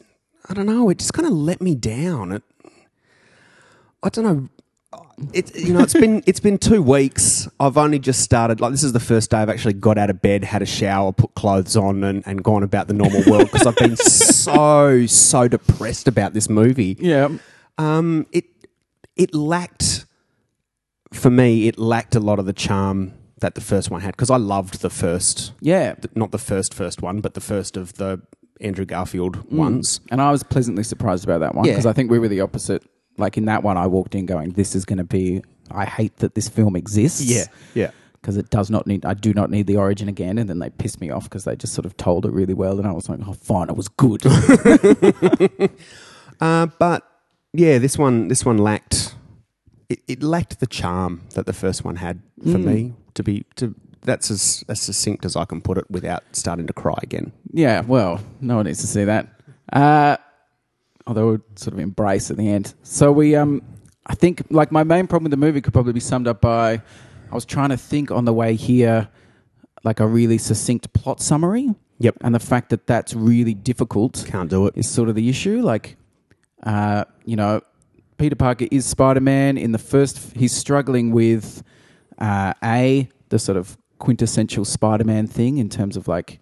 I 0.50 0.56
don't 0.56 0.66
know, 0.66 0.90
it 0.90 0.98
just 0.98 1.14
kind 1.14 1.28
of 1.28 1.34
let 1.34 1.62
me 1.62 1.76
down. 1.76 2.32
It, 2.32 2.44
I 4.02 4.10
don't 4.10 4.26
know. 4.26 4.50
It, 5.34 5.56
you 5.56 5.74
know, 5.74 5.82
it's 5.82 5.94
been 5.94 6.24
it's 6.26 6.40
been 6.40 6.58
two 6.58 6.82
weeks. 6.82 7.48
I've 7.60 7.78
only 7.78 8.00
just 8.00 8.22
started. 8.22 8.62
Like 8.62 8.72
this 8.72 8.84
is 8.84 8.94
the 8.94 9.00
first 9.00 9.32
day 9.32 9.38
I've 9.38 9.50
actually 9.50 9.74
got 9.74 9.98
out 9.98 10.10
of 10.10 10.22
bed, 10.22 10.44
had 10.44 10.62
a 10.62 10.66
shower, 10.66 11.12
put 11.12 11.34
clothes 11.36 11.76
on, 11.78 12.04
and, 12.04 12.24
and 12.26 12.44
gone 12.44 12.64
about 12.64 12.88
the 12.88 12.94
normal 12.94 13.24
world 13.30 13.52
because 13.52 13.68
I've 13.68 13.76
been 13.76 13.96
so 14.44 15.06
so 15.06 15.48
depressed 15.48 16.08
about 16.08 16.34
this 16.34 16.50
movie. 16.50 16.98
yeah. 17.00 17.30
Um, 17.78 18.28
it 18.32 18.46
it 19.16 19.34
lacked 19.36 20.06
for 21.14 21.30
me. 21.30 21.68
It 21.68 21.78
lacked 21.78 22.16
a 22.16 22.20
lot 22.20 22.40
of 22.40 22.46
the 22.46 22.54
charm 22.54 23.14
that 23.40 23.56
the 23.56 23.62
first 23.62 23.90
one 23.90 24.02
had 24.02 24.12
because 24.16 24.30
I 24.30 24.38
loved 24.38 24.82
the 24.82 24.90
first, 24.90 25.54
Yeah. 25.62 25.94
th- 25.94 26.14
not 26.16 26.32
the 26.32 26.38
first 26.38 26.74
first 26.74 27.02
one, 27.02 27.22
but 27.22 27.34
the 27.36 27.42
first 27.42 27.78
of 27.78 27.94
the 27.94 28.22
Andrew 28.60 28.84
Garfield 28.86 29.50
ones. 29.50 30.02
And 30.12 30.22
I 30.22 30.32
was 30.32 30.44
pleasantly 30.44 30.84
surprised 30.84 31.24
about 31.24 31.40
that 31.40 31.56
one 31.56 31.64
Yeah. 31.66 31.72
because 31.74 31.86
I 31.86 31.94
think 31.94 32.12
we 32.12 32.20
were 32.20 32.28
the 32.28 32.42
opposite. 32.42 32.84
Like 33.20 33.38
in 33.38 33.46
that 33.46 33.62
one, 33.64 33.78
I 33.78 33.88
walked 33.88 34.16
in 34.16 34.26
going, 34.26 34.52
"This 34.52 34.76
is 34.76 34.86
going 34.86 34.98
to 34.98 35.04
be." 35.04 35.42
I 35.72 35.86
hate 35.86 36.18
that 36.18 36.34
this 36.34 36.50
film 36.50 36.76
exists. 36.76 37.22
yeah. 37.22 37.46
Yeah. 37.76 37.92
Because 38.14 38.36
it 38.36 38.50
does 38.50 38.70
not 38.70 38.86
need. 38.88 39.06
I 39.06 39.14
do 39.14 39.34
not 39.34 39.50
need 39.50 39.68
the 39.68 39.78
origin 39.78 40.10
again, 40.10 40.38
and 40.38 40.50
then 40.50 40.60
they 40.60 40.70
pissed 40.70 41.00
me 41.00 41.10
off 41.10 41.24
because 41.24 41.46
they 41.46 41.56
just 41.56 41.74
sort 41.74 41.86
of 41.86 41.96
told 41.96 42.26
it 42.26 42.32
really 42.34 42.54
well, 42.54 42.78
and 42.78 42.86
I 42.88 42.92
was 42.92 43.08
like, 43.08 43.20
"Oh, 43.26 43.34
fine, 43.34 43.70
it 43.70 43.76
was 43.78 43.88
good." 43.88 44.24
Uh, 46.42 46.68
but 46.80 47.06
yeah, 47.52 47.78
this 47.80 47.98
one 47.98 48.30
this 48.30 48.46
one 48.46 48.58
lacked 48.58 49.14
it, 49.90 50.00
it 50.08 50.24
lacked 50.24 50.62
the 50.62 50.68
charm 50.68 51.22
that 51.34 51.46
the 51.46 51.52
first 51.54 51.84
one 51.84 51.98
had 51.98 52.22
for 52.44 52.58
me. 52.58 52.94
To 53.16 53.24
be 53.24 53.44
to 53.58 53.76
that's 54.04 54.32
as, 54.32 54.64
as 54.70 54.80
succinct 54.80 55.26
as 55.26 55.36
I 55.36 55.44
can 55.44 55.60
put 55.60 55.78
it 55.78 55.84
without 55.92 56.24
starting 56.32 56.66
to 56.68 56.74
cry 56.74 56.98
again. 57.04 57.34
yeah, 57.52 57.82
well, 57.82 58.22
no 58.40 58.56
one 58.56 58.66
needs 58.68 58.80
to 58.80 58.88
see 58.88 59.04
that. 59.04 59.28
Uh, 59.74 60.16
although 61.10 61.32
we 61.32 61.38
sort 61.56 61.74
of 61.74 61.80
embrace 61.80 62.30
at 62.30 62.38
the 62.38 62.48
end. 62.48 62.74
So 62.84 63.12
we, 63.12 63.36
um, 63.36 63.62
I 64.06 64.14
think, 64.14 64.44
like 64.52 64.72
my 64.72 64.84
main 64.84 65.08
problem 65.08 65.26
with 65.26 65.32
the 65.32 65.38
movie 65.46 65.60
could 65.60 65.74
probably 65.74 65.94
be 65.94 66.00
summed 66.00 66.28
up 66.28 66.40
by 66.40 66.82
I 67.32 67.36
was 67.36 67.46
trying 67.46 67.70
to 67.70 67.78
think 67.78 68.12
on 68.12 68.26
the 68.26 68.34
way 68.34 68.56
here, 68.56 69.10
like 69.84 70.00
a 70.00 70.08
really 70.08 70.38
succinct 70.38 70.94
plot 70.94 71.20
summary. 71.20 71.76
Yep. 72.02 72.20
and 72.22 72.34
the 72.34 72.40
fact 72.40 72.70
that 72.70 72.88
that's 72.88 73.14
really 73.14 73.54
difficult 73.54 74.24
Can't 74.26 74.50
do 74.50 74.68
it. 74.68 74.74
is 74.78 74.88
sort 74.88 75.10
of 75.10 75.16
the 75.16 75.28
issue. 75.28 75.62
Like, 75.62 75.98
uh, 76.64 77.04
you 77.26 77.36
know, 77.36 77.60
Peter 78.18 78.38
Parker 78.38 78.68
is 78.72 78.86
Spider 78.86 79.20
Man. 79.20 79.58
In 79.58 79.74
the 79.74 79.78
first, 79.78 80.34
he's 80.34 80.56
struggling 80.56 81.12
with 81.12 81.62
uh, 82.18 82.54
a 82.64 83.10
the 83.28 83.38
sort 83.38 83.58
of 83.58 83.78
quintessential 83.98 84.64
Spider 84.64 85.04
Man 85.04 85.28
thing 85.28 85.58
in 85.58 85.68
terms 85.68 85.98
of 85.98 86.08
like 86.08 86.40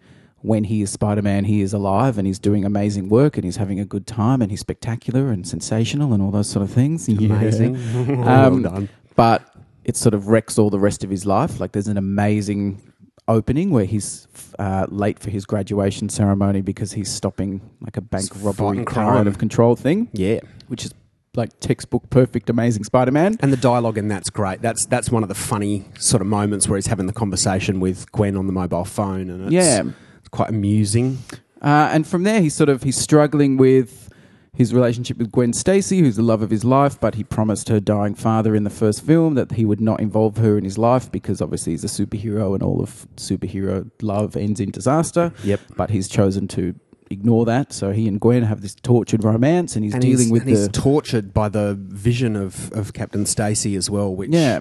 when 0.47 0.63
he 0.65 0.81
is 0.81 0.89
Spider 0.91 1.21
Man, 1.21 1.43
he 1.45 1.61
is 1.61 1.73
alive 1.73 2.17
and 2.17 2.25
he's 2.25 2.39
doing 2.39 2.65
amazing 2.65 3.09
work 3.09 3.37
and 3.37 3.43
he's 3.45 3.57
having 3.57 3.79
a 3.79 3.85
good 3.85 4.07
time 4.07 4.41
and 4.41 4.49
he's 4.51 4.61
spectacular 4.61 5.29
and 5.29 5.47
sensational 5.47 6.13
and 6.13 6.21
all 6.23 6.31
those 6.31 6.49
sort 6.49 6.63
of 6.63 6.71
things. 6.71 7.07
Yeah. 7.09 7.35
Amazing. 7.35 7.75
Um, 8.27 8.63
well 8.63 8.71
done. 8.73 8.89
But 9.15 9.53
it 9.83 9.95
sort 9.97 10.13
of 10.13 10.27
wrecks 10.27 10.57
all 10.57 10.69
the 10.69 10.79
rest 10.79 11.03
of 11.03 11.09
his 11.09 11.25
life. 11.25 11.59
Like 11.59 11.71
there's 11.73 11.87
an 11.87 11.97
amazing 11.97 12.81
opening 13.27 13.71
where 13.71 13.85
he's 13.85 14.27
uh, 14.57 14.85
late 14.89 15.19
for 15.19 15.29
his 15.29 15.45
graduation 15.45 16.07
ceremony 16.09 16.61
because 16.61 16.93
he's 16.93 17.09
stopping 17.11 17.59
like 17.81 17.97
a 17.97 18.01
bank 18.01 18.25
It's 18.31 18.37
robbery 18.37 18.85
out 18.95 19.27
of 19.27 19.37
control 19.37 19.75
thing, 19.75 20.09
Yeah. 20.13 20.39
which 20.67 20.85
is 20.85 20.93
like 21.35 21.59
textbook 21.59 22.09
perfect, 22.09 22.49
amazing 22.49 22.83
Spider-Man. 22.83 23.37
And 23.41 23.51
the 23.53 23.57
dialogue 23.57 23.97
in 23.97 24.07
that's 24.07 24.29
great. 24.29 24.61
That's 24.61 24.85
that's 24.87 25.11
one 25.11 25.21
of 25.23 25.29
the 25.29 25.35
funny 25.35 25.85
sort 25.99 26.21
of 26.21 26.27
moments 26.27 26.67
where 26.67 26.77
he's 26.77 26.87
having 26.87 27.05
the 27.05 27.13
conversation 27.13 27.79
with 27.79 28.11
Gwen 28.11 28.35
on 28.37 28.47
the 28.47 28.53
mobile 28.53 28.85
phone, 28.85 29.29
and 29.29 29.43
it's, 29.43 29.53
Yeah. 29.53 29.83
It's 30.27 30.35
quite 30.35 30.49
amusing. 30.49 31.19
Uh, 31.61 31.89
and 31.91 32.05
from 32.05 32.23
there, 32.23 32.41
he's 32.41 32.53
sort 32.53 32.69
of 32.69 32.83
he's 32.83 32.97
struggling 32.97 33.55
with 33.55 34.09
his 34.53 34.73
relationship 34.73 35.17
with 35.17 35.31
Gwen 35.31 35.53
Stacy, 35.53 35.99
who's 35.99 36.17
the 36.17 36.23
love 36.23 36.41
of 36.41 36.49
his 36.49 36.65
life, 36.65 36.99
but 36.99 37.15
he 37.15 37.23
promised 37.23 37.69
her 37.69 37.79
dying 37.79 38.13
father 38.13 38.53
in 38.55 38.63
the 38.63 38.69
first 38.69 39.05
film 39.05 39.35
that 39.35 39.53
he 39.53 39.63
would 39.65 39.79
not 39.79 39.99
involve 39.99 40.37
her 40.37 40.57
in 40.57 40.63
his 40.63 40.77
life 40.77 41.11
because 41.11 41.41
obviously 41.41 41.73
he's 41.73 41.83
a 41.83 41.87
superhero 41.87 42.53
and 42.55 42.63
all 42.63 42.81
of 42.81 43.07
superhero 43.15 43.89
love 44.01 44.35
ends 44.35 44.59
in 44.59 44.71
disaster. 44.71 45.31
Yep. 45.43 45.61
But 45.77 45.91
he's 45.91 46.09
chosen 46.09 46.47
to 46.49 46.75
ignore 47.09 47.45
that, 47.45 47.71
so 47.71 47.91
he 47.91 48.07
and 48.07 48.19
Gwen 48.19 48.43
have 48.43 48.61
this 48.61 48.75
tortured 48.75 49.23
romance, 49.23 49.75
and 49.75 49.85
he's 49.85 49.93
And 49.93 50.01
dealing 50.01 50.25
he's, 50.25 50.31
with 50.31 50.41
and 50.41 50.49
he's 50.49 50.65
the 50.65 50.73
tortured 50.73 51.33
by 51.33 51.47
the 51.47 51.75
vision 51.79 52.35
of, 52.35 52.69
of 52.73 52.91
Captain 52.93 53.25
Stacy 53.25 53.77
as 53.77 53.89
well, 53.89 54.13
which 54.13 54.31
yeah. 54.31 54.59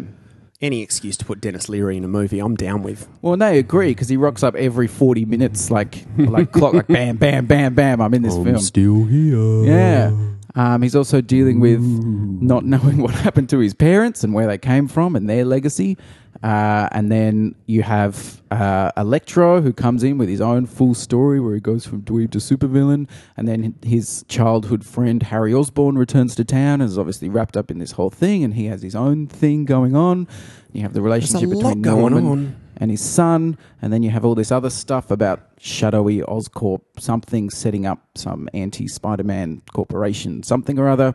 Any 0.61 0.83
excuse 0.83 1.17
to 1.19 1.25
put 1.25 1.41
Denis 1.43 1.69
Leary 1.69 1.99
in 1.99 2.05
a 2.05 2.09
movie, 2.09 2.39
I'm 2.39 2.55
down 2.57 2.83
with. 2.83 3.07
Well, 3.21 3.35
and 3.35 3.43
they 3.43 3.59
agree 3.59 3.91
because 3.91 4.09
he 4.09 4.17
rocks 4.17 4.43
up 4.43 4.55
every 4.55 4.87
forty 4.87 5.25
minutes, 5.27 5.71
like 5.71 6.05
like 6.17 6.51
clock, 6.53 6.73
like 6.73 6.87
bam, 6.87 7.17
bam, 7.17 7.45
bam, 7.47 7.75
bam. 7.75 8.01
I'm 8.01 8.15
in 8.15 8.23
this 8.23 8.35
film. 8.35 8.59
still 8.59 9.05
here. 9.05 9.65
Yeah. 9.65 10.13
Um, 10.55 10.81
he's 10.81 10.97
also 10.97 11.21
dealing 11.21 11.61
with 11.61 11.81
not 11.83 12.65
knowing 12.73 13.03
what 13.03 13.13
happened 13.15 13.51
to 13.51 13.59
his 13.59 13.75
parents 13.75 14.25
and 14.25 14.33
where 14.33 14.47
they 14.47 14.57
came 14.57 14.89
from 14.89 15.15
and 15.15 15.29
their 15.29 15.45
legacy. 15.45 15.99
Uh, 16.43 16.89
and 16.93 17.11
then 17.11 17.55
you 17.67 17.83
have 17.83 18.43
uh, 18.51 18.91
Electro, 18.97 19.61
who 19.61 19.73
comes 19.73 20.03
in 20.03 20.19
with 20.19 20.29
his 20.29 20.41
own 20.41 20.67
full 20.67 20.95
story 20.95 21.41
where 21.41 21.55
he 21.55 21.61
goes 21.61 21.87
from 21.87 22.03
dweeb 22.03 22.31
to 22.33 22.39
supervillain. 22.39 23.09
And 23.37 23.49
then 23.49 23.75
his 23.83 24.25
childhood 24.29 24.85
friend, 24.85 25.23
Harry 25.25 25.53
Osborn, 25.53 25.97
returns 25.99 26.35
to 26.37 26.45
town 26.45 26.81
and 26.81 26.91
is 26.91 26.99
obviously 26.99 27.29
wrapped 27.29 27.57
up 27.57 27.71
in 27.71 27.79
this 27.79 27.93
whole 27.93 28.11
thing. 28.11 28.45
And 28.45 28.55
he 28.55 28.67
has 28.67 28.83
his 28.83 28.95
own 28.95 29.27
thing 29.27 29.65
going 29.65 29.97
on. 29.97 30.29
You 30.73 30.83
have 30.83 30.93
the 30.93 31.03
relationship 31.03 31.49
between 31.49 31.81
going 31.81 32.13
Norman 32.13 32.27
on. 32.27 32.57
and 32.77 32.91
his 32.91 33.01
son, 33.01 33.57
and 33.81 33.91
then 33.91 34.03
you 34.03 34.11
have 34.11 34.27
all 34.27 34.35
this 34.35 34.53
other 34.53 34.69
stuff 34.69 35.11
about 35.11 35.49
shadowy 35.59 36.21
Oscorp 36.21 36.83
something 36.99 37.49
setting 37.49 37.87
up 37.87 38.01
some 38.15 38.49
anti 38.53 38.87
Spider 38.87 39.25
Man 39.25 39.63
corporation, 39.73 40.43
something 40.43 40.79
or 40.79 40.89
other. 40.89 41.15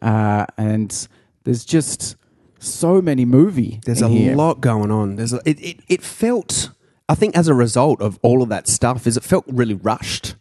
Uh, 0.00 0.46
and 0.56 1.08
there's 1.42 1.64
just 1.64 2.14
so 2.62 3.02
many 3.02 3.24
movie. 3.24 3.80
There's 3.84 4.02
a 4.02 4.08
here. 4.08 4.34
lot 4.36 4.60
going 4.60 4.90
on. 4.90 5.16
There's 5.16 5.32
a, 5.32 5.40
it, 5.44 5.60
it, 5.60 5.80
it 5.88 6.02
felt, 6.02 6.70
I 7.08 7.14
think, 7.14 7.36
as 7.36 7.48
a 7.48 7.54
result 7.54 8.00
of 8.00 8.18
all 8.22 8.42
of 8.42 8.48
that 8.50 8.68
stuff, 8.68 9.06
is 9.06 9.16
it 9.16 9.24
felt 9.24 9.44
really 9.48 9.74
rushed. 9.74 10.36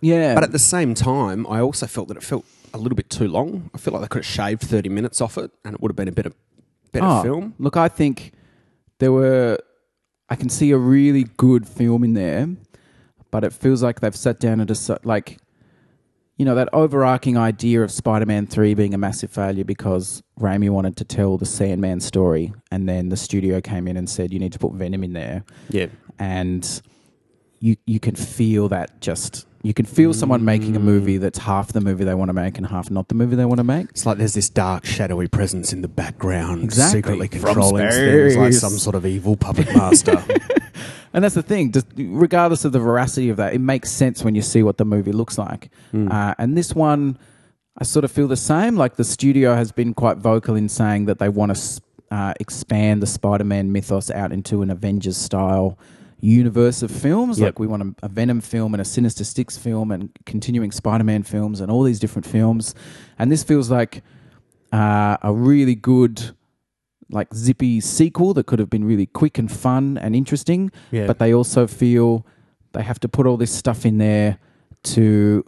Yeah. 0.00 0.34
But 0.34 0.44
at 0.44 0.52
the 0.52 0.58
same 0.58 0.94
time, 0.94 1.46
I 1.46 1.60
also 1.60 1.86
felt 1.86 2.08
that 2.08 2.16
it 2.16 2.22
felt 2.22 2.44
a 2.72 2.78
little 2.78 2.96
bit 2.96 3.08
too 3.08 3.28
long. 3.28 3.70
I 3.74 3.78
feel 3.78 3.92
like 3.94 4.02
they 4.02 4.08
could 4.08 4.24
have 4.24 4.32
shaved 4.32 4.62
30 4.62 4.88
minutes 4.88 5.20
off 5.20 5.38
it 5.38 5.50
and 5.64 5.74
it 5.74 5.80
would 5.80 5.90
have 5.90 5.96
been 5.96 6.08
a 6.08 6.12
better, 6.12 6.32
better 6.92 7.06
Oh, 7.06 7.22
film. 7.22 7.54
Look, 7.58 7.76
I 7.76 7.88
think 7.88 8.32
there 8.98 9.12
were. 9.12 9.58
I 10.28 10.36
can 10.36 10.48
see 10.48 10.70
a 10.72 10.78
really 10.78 11.24
good 11.36 11.68
film 11.68 12.02
in 12.02 12.14
there, 12.14 12.48
but 13.30 13.44
it 13.44 13.52
feels 13.52 13.82
like 13.82 14.00
they've 14.00 14.16
sat 14.16 14.40
down 14.40 14.58
and 14.58 14.66
just 14.66 14.90
like, 15.04 15.38
you 16.36 16.44
know, 16.44 16.54
that 16.56 16.68
overarching 16.72 17.36
idea 17.36 17.82
of 17.82 17.90
Spider-Man 17.92 18.46
Three 18.46 18.74
being 18.74 18.92
a 18.94 18.98
massive 18.98 19.30
failure 19.30 19.64
because 19.64 20.22
Raimi 20.40 20.68
wanted 20.70 20.96
to 20.96 21.04
tell 21.04 21.38
the 21.38 21.46
Sandman 21.46 22.00
story, 22.00 22.52
and 22.70 22.88
then 22.88 23.08
the 23.08 23.16
studio 23.16 23.60
came 23.60 23.86
in 23.86 23.96
and 23.96 24.08
said 24.10 24.32
you 24.32 24.38
need 24.40 24.52
to 24.52 24.58
put 24.58 24.72
Venom 24.72 25.04
in 25.04 25.12
there, 25.12 25.44
Yeah. 25.70 25.86
and 26.18 26.82
you 27.60 27.76
you 27.86 28.00
can 28.00 28.14
feel 28.16 28.68
that 28.70 29.00
just. 29.00 29.46
You 29.62 29.72
can 29.72 29.86
feel 29.86 30.12
someone 30.12 30.44
making 30.44 30.76
a 30.76 30.78
movie 30.78 31.16
that's 31.16 31.38
half 31.38 31.72
the 31.72 31.80
movie 31.80 32.04
they 32.04 32.12
want 32.12 32.28
to 32.28 32.34
make 32.34 32.58
and 32.58 32.66
half 32.66 32.90
not 32.90 33.08
the 33.08 33.14
movie 33.14 33.34
they 33.34 33.46
want 33.46 33.60
to 33.60 33.64
make. 33.64 33.88
It's 33.88 34.04
like 34.04 34.18
there's 34.18 34.34
this 34.34 34.50
dark, 34.50 34.84
shadowy 34.84 35.26
presence 35.26 35.72
in 35.72 35.80
the 35.80 35.88
background, 35.88 36.64
Exactly. 36.64 36.98
secretly 37.00 37.28
From 37.28 37.40
controlling 37.54 37.88
things 37.88 38.36
like 38.36 38.52
space. 38.52 38.60
some 38.60 38.72
sort 38.78 38.94
of 38.94 39.06
evil 39.06 39.36
puppet 39.38 39.68
master. 39.74 40.22
And 41.14 41.24
that's 41.24 41.36
the 41.36 41.42
thing. 41.42 41.72
Just 41.72 41.86
regardless 41.96 42.66
of 42.66 42.72
the 42.72 42.80
veracity 42.80 43.30
of 43.30 43.38
that, 43.38 43.54
it 43.54 43.60
makes 43.60 43.90
sense 43.90 44.22
when 44.22 44.34
you 44.34 44.42
see 44.42 44.62
what 44.62 44.76
the 44.76 44.84
movie 44.84 45.12
looks 45.12 45.38
like. 45.38 45.70
Uh, 46.10 46.34
and 46.36 46.58
this 46.58 46.74
one, 46.74 47.16
I 47.78 47.84
sort 47.84 48.04
of 48.04 48.12
feel 48.12 48.28
the 48.28 48.36
same. 48.36 48.76
Like 48.76 48.96
the 48.96 49.04
studio 49.04 49.54
has 49.54 49.72
been 49.72 49.94
quite 49.94 50.18
vocal 50.18 50.56
in 50.56 50.68
saying 50.68 51.06
that 51.06 51.20
they 51.20 51.28
want 51.28 51.56
to 51.56 51.82
uh, 52.10 52.34
expand 52.40 53.00
the 53.00 53.06
Spider-Man 53.06 53.72
mythos 53.72 54.10
out 54.10 54.32
into 54.32 54.60
an 54.62 54.70
Avengers 54.70 55.16
style 55.16 55.78
universe 56.20 56.82
of 56.82 56.90
films. 56.90 57.38
Yep. 57.38 57.46
Like 57.46 57.58
we 57.58 57.66
want 57.66 57.82
a, 57.82 58.06
a 58.06 58.08
Venom 58.08 58.40
film 58.40 58.74
and 58.74 58.80
a 58.80 58.84
Sinister 58.84 59.24
Six 59.24 59.56
film 59.56 59.90
and 59.90 60.10
continuing 60.26 60.72
Spider-Man 60.72 61.22
films 61.22 61.60
and 61.60 61.70
all 61.70 61.84
these 61.84 62.00
different 62.00 62.26
films. 62.26 62.74
And 63.18 63.30
this 63.30 63.44
feels 63.44 63.70
like 63.70 64.02
uh, 64.72 65.16
a 65.22 65.32
really 65.32 65.74
good 65.74 66.34
like 67.10 67.32
zippy 67.34 67.80
sequel 67.80 68.34
that 68.34 68.46
could 68.46 68.58
have 68.58 68.70
been 68.70 68.84
really 68.84 69.06
quick 69.06 69.38
and 69.38 69.50
fun 69.50 69.98
and 69.98 70.14
interesting. 70.16 70.70
Yeah. 70.90 71.06
But 71.06 71.18
they 71.18 71.32
also 71.34 71.66
feel 71.66 72.26
they 72.72 72.82
have 72.82 72.98
to 73.00 73.08
put 73.08 73.26
all 73.26 73.36
this 73.36 73.52
stuff 73.52 73.84
in 73.86 73.98
there 73.98 74.38
to 74.84 75.44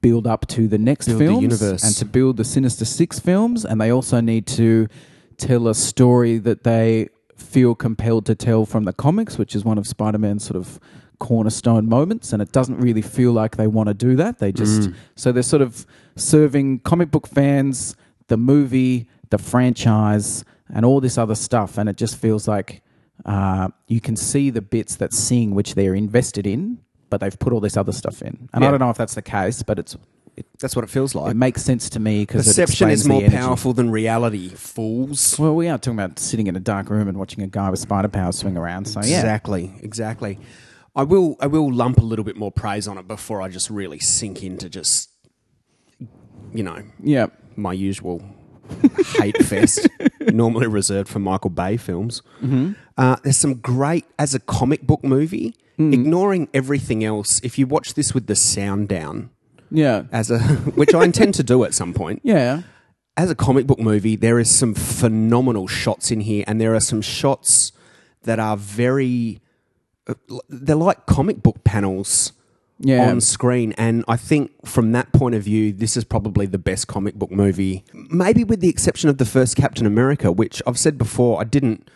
build 0.00 0.26
up 0.26 0.46
to 0.48 0.68
the 0.68 0.78
next 0.78 1.08
Build 1.08 1.18
films 1.18 1.42
universe. 1.42 1.82
and 1.82 1.94
to 1.96 2.04
build 2.04 2.36
the 2.36 2.44
Sinister 2.44 2.84
Six 2.84 3.18
films. 3.18 3.64
And 3.64 3.80
they 3.80 3.90
also 3.90 4.20
need 4.20 4.46
to 4.48 4.88
tell 5.36 5.68
a 5.68 5.74
story 5.74 6.38
that 6.38 6.64
they 6.64 7.08
feel 7.36 7.74
compelled 7.74 8.26
to 8.26 8.34
tell 8.34 8.66
from 8.66 8.84
the 8.84 8.92
comics, 8.92 9.38
which 9.38 9.54
is 9.54 9.64
one 9.64 9.78
of 9.78 9.86
Spider 9.86 10.18
Man's 10.18 10.44
sort 10.44 10.56
of 10.56 10.78
cornerstone 11.18 11.88
moments. 11.88 12.32
And 12.32 12.40
it 12.42 12.52
doesn't 12.52 12.78
really 12.78 13.02
feel 13.02 13.32
like 13.32 13.56
they 13.56 13.66
want 13.66 13.88
to 13.88 13.94
do 13.94 14.14
that. 14.16 14.38
They 14.38 14.52
just, 14.52 14.82
Mm. 14.90 14.94
so 15.16 15.32
they're 15.32 15.42
sort 15.42 15.62
of 15.62 15.86
serving 16.16 16.80
comic 16.80 17.10
book 17.10 17.26
fans 17.26 17.96
the 18.28 18.36
movie, 18.36 19.08
the 19.30 19.38
franchise, 19.38 20.44
and 20.72 20.84
all 20.84 21.00
this 21.00 21.18
other 21.18 21.34
stuff. 21.34 21.78
And 21.78 21.88
it 21.88 21.96
just 21.96 22.16
feels 22.16 22.46
like 22.48 22.82
uh, 23.24 23.68
you 23.86 24.00
can 24.00 24.16
see 24.16 24.50
the 24.50 24.62
bits 24.62 24.96
that 24.96 25.12
sing, 25.12 25.54
which 25.54 25.74
they're 25.74 25.94
invested 25.94 26.46
in, 26.46 26.78
but 27.10 27.20
they've 27.20 27.38
put 27.38 27.52
all 27.52 27.60
this 27.60 27.76
other 27.76 27.92
stuff 27.92 28.22
in. 28.22 28.48
And 28.52 28.64
I 28.64 28.70
don't 28.70 28.80
know 28.80 28.90
if 28.90 28.96
that's 28.96 29.14
the 29.14 29.22
case, 29.22 29.62
but 29.62 29.78
it's 29.78 29.96
it, 30.36 30.46
That's 30.60 30.76
what 30.76 30.84
it 30.84 30.90
feels 30.90 31.16
like. 31.16 31.32
it 31.32 31.36
makes 31.36 31.62
sense 31.62 31.90
to 31.90 31.98
me 31.98 32.22
because 32.22 32.46
Perception 32.46 32.90
is 32.90 33.08
more 33.08 33.22
powerful 33.28 33.72
than 33.72 33.90
reality, 33.90 34.50
fools. 34.50 35.36
Well, 35.36 35.56
we 35.56 35.66
are 35.68 35.78
talking 35.78 35.98
about 35.98 36.20
sitting 36.20 36.46
in 36.46 36.54
a 36.54 36.60
dark 36.60 36.90
room 36.90 37.08
and 37.08 37.18
watching 37.18 37.42
a 37.42 37.48
guy 37.48 37.68
with 37.70 37.80
spider 37.80 38.06
powers 38.08 38.38
swing 38.38 38.56
around. 38.56 38.84
So 38.84 39.00
yeah, 39.00 39.18
Exactly, 39.18 39.74
exactly. 39.82 40.38
I 40.94 41.02
will 41.02 41.36
I 41.40 41.48
will 41.48 41.72
lump 41.72 41.98
a 41.98 42.02
little 42.04 42.24
bit 42.24 42.36
more 42.36 42.52
praise 42.52 42.86
on 42.86 42.98
it 42.98 43.08
before 43.08 43.42
I 43.42 43.48
just 43.48 43.68
really 43.68 43.98
sink 43.98 44.44
into 44.44 44.68
just 44.68 45.10
you 46.52 46.62
know, 46.62 46.82
yeah, 47.02 47.26
my 47.56 47.72
usual 47.72 48.22
hate 49.18 49.36
fest, 49.44 49.88
normally 50.34 50.66
reserved 50.66 51.08
for 51.08 51.18
Michael 51.18 51.50
Bay 51.50 51.76
films. 51.76 52.22
Mm-hmm. 52.42 52.72
Uh, 52.96 53.16
there's 53.22 53.36
some 53.36 53.54
great, 53.54 54.04
as 54.18 54.34
a 54.34 54.38
comic 54.40 54.82
book 54.86 55.02
movie, 55.04 55.54
Mm. 55.78 55.94
ignoring 55.94 56.48
everything 56.52 57.04
else, 57.04 57.40
if 57.44 57.56
you 57.56 57.64
watch 57.64 57.94
this 57.94 58.12
with 58.12 58.26
the 58.26 58.34
sound 58.34 58.88
down, 58.88 59.30
yeah, 59.70 60.06
as 60.10 60.28
a 60.28 60.40
which 60.74 60.92
I 60.92 61.04
intend 61.04 61.34
to 61.34 61.44
do 61.44 61.62
at 61.62 61.72
some 61.72 61.94
point, 61.94 62.20
yeah. 62.24 62.62
as 63.16 63.30
a 63.30 63.36
comic 63.36 63.68
book 63.68 63.78
movie, 63.78 64.16
there 64.16 64.40
is 64.40 64.50
some 64.50 64.74
phenomenal 64.74 65.68
shots 65.68 66.10
in 66.10 66.18
here, 66.22 66.42
and 66.48 66.60
there 66.60 66.74
are 66.74 66.80
some 66.80 67.00
shots 67.00 67.70
that 68.24 68.40
are 68.40 68.56
very. 68.56 69.40
uh, 70.08 70.14
They're 70.48 70.74
like 70.74 71.06
comic 71.06 71.44
book 71.44 71.62
panels 71.62 72.32
Yeah. 72.80 73.10
on 73.10 73.20
screen, 73.20 73.72
and 73.76 74.04
I 74.06 74.16
think 74.16 74.52
from 74.66 74.92
that 74.92 75.12
point 75.12 75.34
of 75.34 75.42
view, 75.42 75.72
this 75.72 75.96
is 75.96 76.04
probably 76.04 76.46
the 76.46 76.58
best 76.58 76.86
comic 76.86 77.16
book 77.16 77.30
movie. 77.30 77.84
Maybe 77.92 78.44
with 78.44 78.60
the 78.60 78.68
exception 78.68 79.10
of 79.10 79.18
the 79.18 79.24
first 79.24 79.56
Captain 79.56 79.86
America, 79.86 80.30
which 80.30 80.62
I've 80.66 80.78
said 80.78 80.96
before, 80.96 81.40
I 81.40 81.44
didn't. 81.44 81.90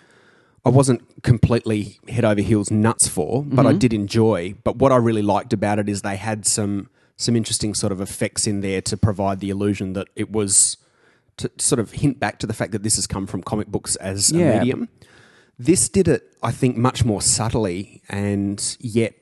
I 0.65 0.69
wasn't 0.69 1.23
completely 1.25 1.99
head 2.09 2.25
over 2.25 2.41
heels 2.41 2.71
nuts 2.71 3.09
for, 3.09 3.43
but 3.45 3.67
I 3.67 3.71
mm-hmm. 3.71 3.79
did 3.79 3.93
enjoy. 3.93 4.55
But 4.63 4.77
what 4.77 4.93
I 4.93 4.97
really 4.97 5.23
liked 5.23 5.53
about 5.53 5.81
it 5.81 5.89
is 5.89 6.03
they 6.03 6.17
had 6.17 6.47
some 6.47 6.89
some 7.17 7.37
interesting 7.37 7.75
sort 7.75 7.93
of 7.93 8.01
effects 8.01 8.47
in 8.47 8.61
there 8.61 8.81
to 8.83 8.97
provide 8.97 9.41
the 9.41 9.51
illusion 9.51 9.93
that 9.95 10.09
it 10.17 10.31
was 10.31 10.77
to 11.37 11.51
sort 11.59 11.79
of 11.79 11.93
hint 11.93 12.19
back 12.21 12.39
to 12.41 12.47
the 12.47 12.55
fact 12.55 12.73
that 12.73 12.83
this 12.83 12.97
has 12.97 13.07
come 13.07 13.27
from 13.27 13.43
comic 13.43 13.69
books 13.69 13.97
as 13.97 14.31
Yeah. 14.33 14.53
a 14.53 14.59
medium. 14.59 14.89
This 15.59 15.89
did 15.89 16.09
it, 16.09 16.35
I 16.43 16.51
think, 16.51 16.77
much 16.77 17.05
more 17.05 17.23
subtly 17.23 18.03
and 18.09 18.77
yet 18.81 19.15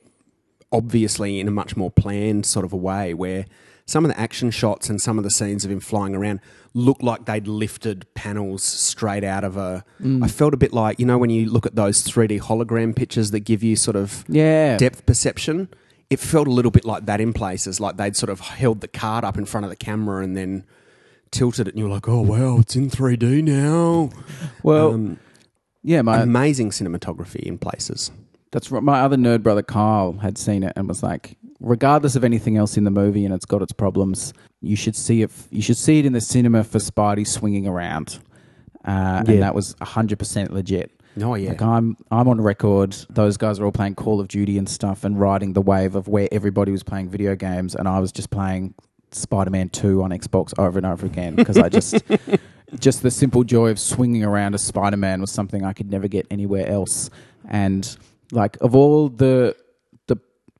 obviously 0.72 1.40
in 1.40 1.48
a 1.48 1.50
much 1.50 1.76
more 1.76 1.90
planned 1.90 2.46
sort 2.46 2.64
of 2.64 2.72
a 2.72 2.76
way 2.76 3.12
where 3.14 3.46
some 3.87 4.04
of 4.04 4.11
the 4.12 4.20
action 4.20 4.50
shots 4.52 4.88
and 4.88 5.00
some 5.00 5.18
of 5.18 5.24
the 5.24 5.30
scenes 5.30 5.64
of 5.64 5.70
him 5.70 5.80
flying 5.80 6.14
around 6.14 6.38
look 6.74 7.02
like 7.02 7.24
they'd 7.24 7.48
lifted 7.48 8.06
panels 8.14 8.62
straight 8.62 9.24
out 9.24 9.42
of 9.42 9.56
a. 9.56 9.85
I 10.22 10.28
felt 10.28 10.54
a 10.54 10.56
bit 10.56 10.72
like, 10.72 11.00
you 11.00 11.06
know, 11.06 11.18
when 11.18 11.30
you 11.30 11.50
look 11.50 11.66
at 11.66 11.74
those 11.74 12.04
3D 12.04 12.40
hologram 12.42 12.94
pictures 12.94 13.33
that 13.33 13.40
give 13.40 13.64
you 13.64 13.74
sort 13.74 13.96
of 13.96 14.24
Yeah. 14.28 14.76
depth 14.76 15.06
perception, 15.06 15.68
it 16.09 16.20
felt 16.20 16.46
a 16.46 16.52
little 16.52 16.70
bit 16.70 16.85
like 16.85 17.06
that 17.06 17.20
in 17.20 17.33
places, 17.33 17.80
like 17.80 17.96
they'd 17.96 18.14
sort 18.16 18.30
of 18.30 18.38
held 18.40 18.80
the 18.80 18.88
card 18.88 19.24
up 19.24 19.37
in 19.37 19.44
front 19.44 19.64
of 19.64 19.70
the 19.70 19.76
camera 19.76 20.22
and 20.22 20.37
then 20.37 20.64
tilted 21.33 21.66
it, 21.66 21.74
and 21.74 21.78
you're 21.80 21.88
like, 21.88 22.09
oh, 22.09 22.20
wow, 22.20 22.59
it's 22.61 22.76
in 22.76 22.90
3D 22.90 23.42
now. 23.42 24.11
Well, 24.62 24.94
Um, 24.94 25.18
yeah, 25.83 26.02
my 26.02 26.20
amazing 26.22 26.70
cinematography 26.70 27.40
in 27.40 27.59
places. 27.59 28.11
That's 28.52 28.70
right. 28.70 28.82
My 28.82 29.00
other 29.00 29.16
nerd 29.16 29.42
brother 29.42 29.62
Kyle 29.62 30.12
had 30.14 30.36
seen 30.36 30.62
it 30.64 30.72
and 30.76 30.88
was 30.88 31.02
like, 31.02 31.36
regardless 31.60 32.16
of 32.16 32.24
anything 32.24 32.56
else 32.56 32.76
in 32.76 32.84
the 32.84 32.90
movie 32.90 33.24
and 33.24 33.32
it's 33.32 33.44
got 33.44 33.62
its 33.62 33.72
problems, 33.72 34.32
you 34.60 34.74
should 34.76 34.96
see 34.96 35.22
it. 35.22 35.30
You 35.50 35.62
should 35.62 35.76
see 35.76 36.00
it 36.00 36.06
in 36.06 36.12
the 36.12 36.20
cinema 36.20 36.64
for 36.64 36.78
Spidey 36.78 37.26
swinging 37.26 37.66
around, 37.68 38.18
uh, 38.84 39.22
Yeah. 39.26 39.32
and 39.34 39.42
that 39.42 39.54
was 39.54 39.76
hundred 39.80 40.18
percent 40.18 40.52
legit. 40.52 40.90
Oh, 41.22 41.34
yeah. 41.34 41.50
Like 41.50 41.62
I'm, 41.62 41.96
I'm 42.10 42.28
on 42.28 42.40
record. 42.40 42.96
Those 43.10 43.36
guys 43.36 43.58
are 43.60 43.64
all 43.64 43.72
playing 43.72 43.94
Call 43.96 44.20
of 44.20 44.28
Duty 44.28 44.58
and 44.58 44.68
stuff, 44.68 45.04
and 45.04 45.18
riding 45.20 45.52
the 45.52 45.60
wave 45.62 45.94
of 45.94 46.08
where 46.08 46.28
everybody 46.32 46.72
was 46.72 46.82
playing 46.82 47.08
video 47.10 47.34
games, 47.36 47.74
and 47.74 47.86
I 47.88 47.98
was 48.00 48.10
just 48.12 48.30
playing 48.30 48.74
Spider-Man 49.12 49.68
Two 49.70 50.02
on 50.02 50.10
Xbox 50.10 50.56
over 50.58 50.78
and 50.78 50.86
over 50.86 51.04
again 51.06 51.34
because 51.34 51.58
I 51.58 51.68
just, 51.68 51.96
just 52.78 53.02
the 53.02 53.10
simple 53.10 53.42
joy 53.44 53.70
of 53.70 53.78
swinging 53.80 54.22
around 54.24 54.54
as 54.54 54.62
Spider-Man 54.62 55.20
was 55.20 55.30
something 55.32 55.64
I 55.64 55.72
could 55.72 55.90
never 55.90 56.06
get 56.08 56.26
anywhere 56.30 56.66
else. 56.68 57.10
And 57.48 57.96
like 58.32 58.56
of 58.60 58.74
all 58.74 59.08
the 59.08 59.56
the 60.06 60.16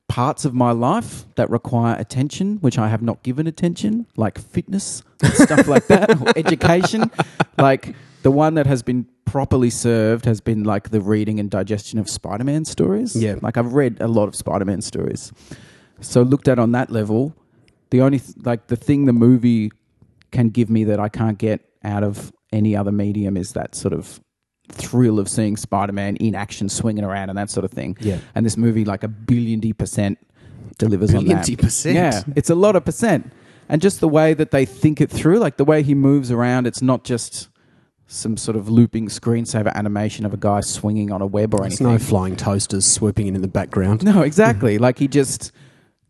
parts 0.07 0.45
of 0.45 0.53
my 0.53 0.71
life 0.71 1.25
that 1.35 1.49
require 1.49 1.95
attention, 1.99 2.57
which 2.57 2.77
I 2.77 2.87
have 2.89 3.01
not 3.01 3.23
given 3.23 3.47
attention, 3.47 4.07
like 4.17 4.37
fitness 4.39 5.03
and 5.23 5.33
stuff 5.33 5.67
like 5.67 5.87
that, 5.87 6.21
or 6.21 6.31
education, 6.35 7.09
like 7.57 7.95
the 8.23 8.31
one 8.31 8.55
that 8.55 8.67
has 8.67 8.83
been 8.83 9.07
properly 9.25 9.69
served 9.69 10.25
has 10.25 10.41
been 10.41 10.63
like 10.63 10.89
the 10.89 10.99
reading 11.01 11.39
and 11.39 11.49
digestion 11.49 11.97
of 11.99 12.09
Spider-Man 12.09 12.65
stories. 12.65 13.15
Yeah. 13.15 13.35
like 13.41 13.57
I've 13.57 13.73
read 13.73 13.97
a 14.01 14.07
lot 14.07 14.27
of 14.27 14.35
Spider-Man 14.35 14.81
stories, 14.81 15.31
so 16.01 16.21
looked 16.21 16.47
at 16.47 16.59
on 16.59 16.71
that 16.73 16.89
level, 16.91 17.33
the 17.91 18.01
only 18.01 18.19
th- 18.19 18.37
like 18.43 18.67
the 18.67 18.75
thing 18.75 19.05
the 19.05 19.13
movie 19.13 19.71
can 20.31 20.49
give 20.49 20.69
me 20.69 20.83
that 20.85 20.99
I 20.99 21.09
can't 21.09 21.37
get 21.37 21.61
out 21.83 22.03
of 22.03 22.31
any 22.51 22.75
other 22.75 22.91
medium 22.91 23.37
is 23.37 23.53
that 23.53 23.75
sort 23.75 23.93
of 23.93 24.19
thrill 24.71 25.19
of 25.19 25.29
seeing 25.29 25.57
Spider-Man 25.57 26.15
in 26.17 26.35
action, 26.35 26.69
swinging 26.69 27.03
around 27.03 27.29
and 27.29 27.37
that 27.37 27.49
sort 27.49 27.65
of 27.65 27.71
thing. 27.71 27.97
Yeah. 27.99 28.19
and 28.35 28.45
this 28.45 28.57
movie 28.57 28.85
like 28.85 29.03
a 29.03 29.07
billion 29.07 29.59
d 29.59 29.73
percent 29.73 30.17
delivers 30.77 31.13
on 31.13 31.25
that. 31.25 31.47
Percent. 31.59 31.95
Yeah, 31.95 32.23
it's 32.35 32.49
a 32.49 32.55
lot 32.55 32.75
of 32.75 32.85
percent. 32.85 33.31
And 33.69 33.81
just 33.81 33.99
the 34.01 34.07
way 34.09 34.33
that 34.33 34.51
they 34.51 34.65
think 34.65 34.99
it 34.99 35.09
through, 35.09 35.39
like 35.39 35.57
the 35.57 35.63
way 35.65 35.81
he 35.83 35.93
moves 35.95 36.29
around, 36.31 36.67
it's 36.67 36.81
not 36.81 37.03
just 37.03 37.47
some 38.07 38.35
sort 38.35 38.57
of 38.57 38.67
looping 38.67 39.07
screensaver 39.07 39.73
animation 39.73 40.25
of 40.25 40.33
a 40.33 40.37
guy 40.37 40.59
swinging 40.59 41.11
on 41.11 41.21
a 41.21 41.25
web 41.25 41.53
or 41.53 41.59
There's 41.61 41.79
anything. 41.79 41.87
no 41.87 41.97
flying 41.97 42.35
toasters 42.35 42.85
swooping 42.85 43.27
in 43.27 43.35
in 43.35 43.41
the 43.41 43.47
background. 43.47 44.03
No, 44.03 44.21
exactly. 44.23 44.77
like 44.77 44.99
he 44.99 45.07
just, 45.07 45.53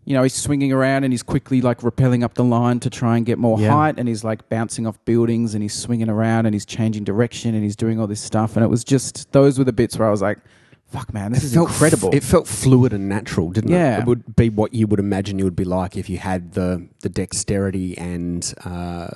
you 0.05 0.13
know, 0.15 0.23
he's 0.23 0.33
swinging 0.33 0.71
around 0.71 1.03
and 1.03 1.13
he's 1.13 1.23
quickly 1.23 1.61
like 1.61 1.81
rappelling 1.81 2.23
up 2.23 2.33
the 2.33 2.43
line 2.43 2.79
to 2.81 2.89
try 2.89 3.17
and 3.17 3.25
get 3.25 3.37
more 3.37 3.59
Yeah. 3.59 3.71
height, 3.71 3.95
and 3.97 4.07
he's 4.07 4.23
like 4.23 4.47
bouncing 4.49 4.87
off 4.87 4.97
buildings 5.05 5.53
and 5.53 5.61
he's 5.61 5.73
swinging 5.73 6.09
around 6.09 6.45
and 6.47 6.55
he's 6.55 6.65
changing 6.65 7.03
direction 7.03 7.53
and 7.55 7.63
he's 7.63 7.75
doing 7.75 7.99
all 7.99 8.07
this 8.07 8.21
stuff. 8.21 8.55
And 8.55 8.63
it 8.65 8.69
was 8.69 8.83
just 8.83 9.31
those 9.31 9.57
were 9.59 9.63
the 9.65 9.73
bits 9.73 9.97
where 9.99 10.07
I 10.07 10.11
was 10.11 10.21
like, 10.21 10.39
"Fuck, 10.87 11.13
man, 11.13 11.31
this 11.31 11.43
is 11.43 11.55
incredible." 11.55 12.09
F- 12.09 12.15
it 12.15 12.23
felt 12.23 12.47
fluid 12.47 12.93
and 12.93 13.07
natural, 13.07 13.51
didn't 13.51 13.71
Yeah. 13.71 13.97
it? 13.97 13.99
It 14.01 14.05
would 14.07 14.35
be 14.35 14.49
what 14.49 14.73
you 14.73 14.87
would 14.87 14.99
imagine 14.99 15.37
you 15.37 15.45
would 15.45 15.55
be 15.55 15.65
like 15.65 15.95
if 15.95 16.09
you 16.09 16.17
had 16.17 16.53
the 16.53 16.87
the 17.01 17.09
dexterity 17.09 17.95
and 17.97 18.53
uh, 18.65 19.07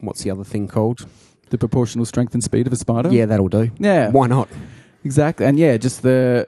what's 0.00 0.22
the 0.22 0.30
other 0.30 0.44
thing 0.44 0.68
called? 0.68 1.06
the 1.50 1.58
proportional 1.58 2.04
strength 2.04 2.32
and 2.32 2.44
speed 2.44 2.64
of 2.68 2.72
a 2.72 2.76
spider. 2.76 3.10
Yeah, 3.10 3.26
that'll 3.26 3.48
do. 3.48 3.72
yeah, 3.80 4.08
Why 4.10 4.28
not? 4.28 4.48
Exactly. 5.04 5.46
And 5.46 5.58
yeah, 5.58 5.76
just 5.78 6.02
the 6.02 6.46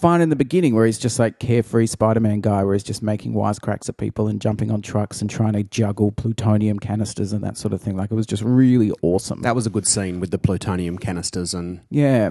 fun 0.00 0.20
in 0.20 0.30
the 0.30 0.36
beginning 0.36 0.74
where 0.74 0.86
he's 0.86 0.98
just 0.98 1.18
like 1.18 1.38
carefree 1.38 1.86
Spider 1.86 2.20
Man 2.20 2.40
guy 2.40 2.64
where 2.64 2.74
he's 2.74 2.82
just 2.82 3.02
making 3.02 3.34
wisecracks 3.34 3.88
at 3.88 3.98
people 3.98 4.28
and 4.28 4.40
jumping 4.40 4.70
on 4.70 4.80
trucks 4.80 5.20
and 5.20 5.28
trying 5.28 5.52
to 5.52 5.62
juggle 5.62 6.10
plutonium 6.10 6.78
canisters 6.78 7.32
and 7.32 7.44
that 7.44 7.56
sort 7.56 7.74
of 7.74 7.82
thing. 7.82 7.96
Like 7.96 8.10
it 8.10 8.14
was 8.14 8.26
just 8.26 8.42
really 8.42 8.92
awesome. 9.02 9.42
That 9.42 9.54
was 9.54 9.66
a 9.66 9.70
good 9.70 9.86
scene 9.86 10.18
with 10.18 10.30
the 10.30 10.38
plutonium 10.38 10.98
canisters 10.98 11.52
and 11.52 11.80
yeah. 11.90 12.30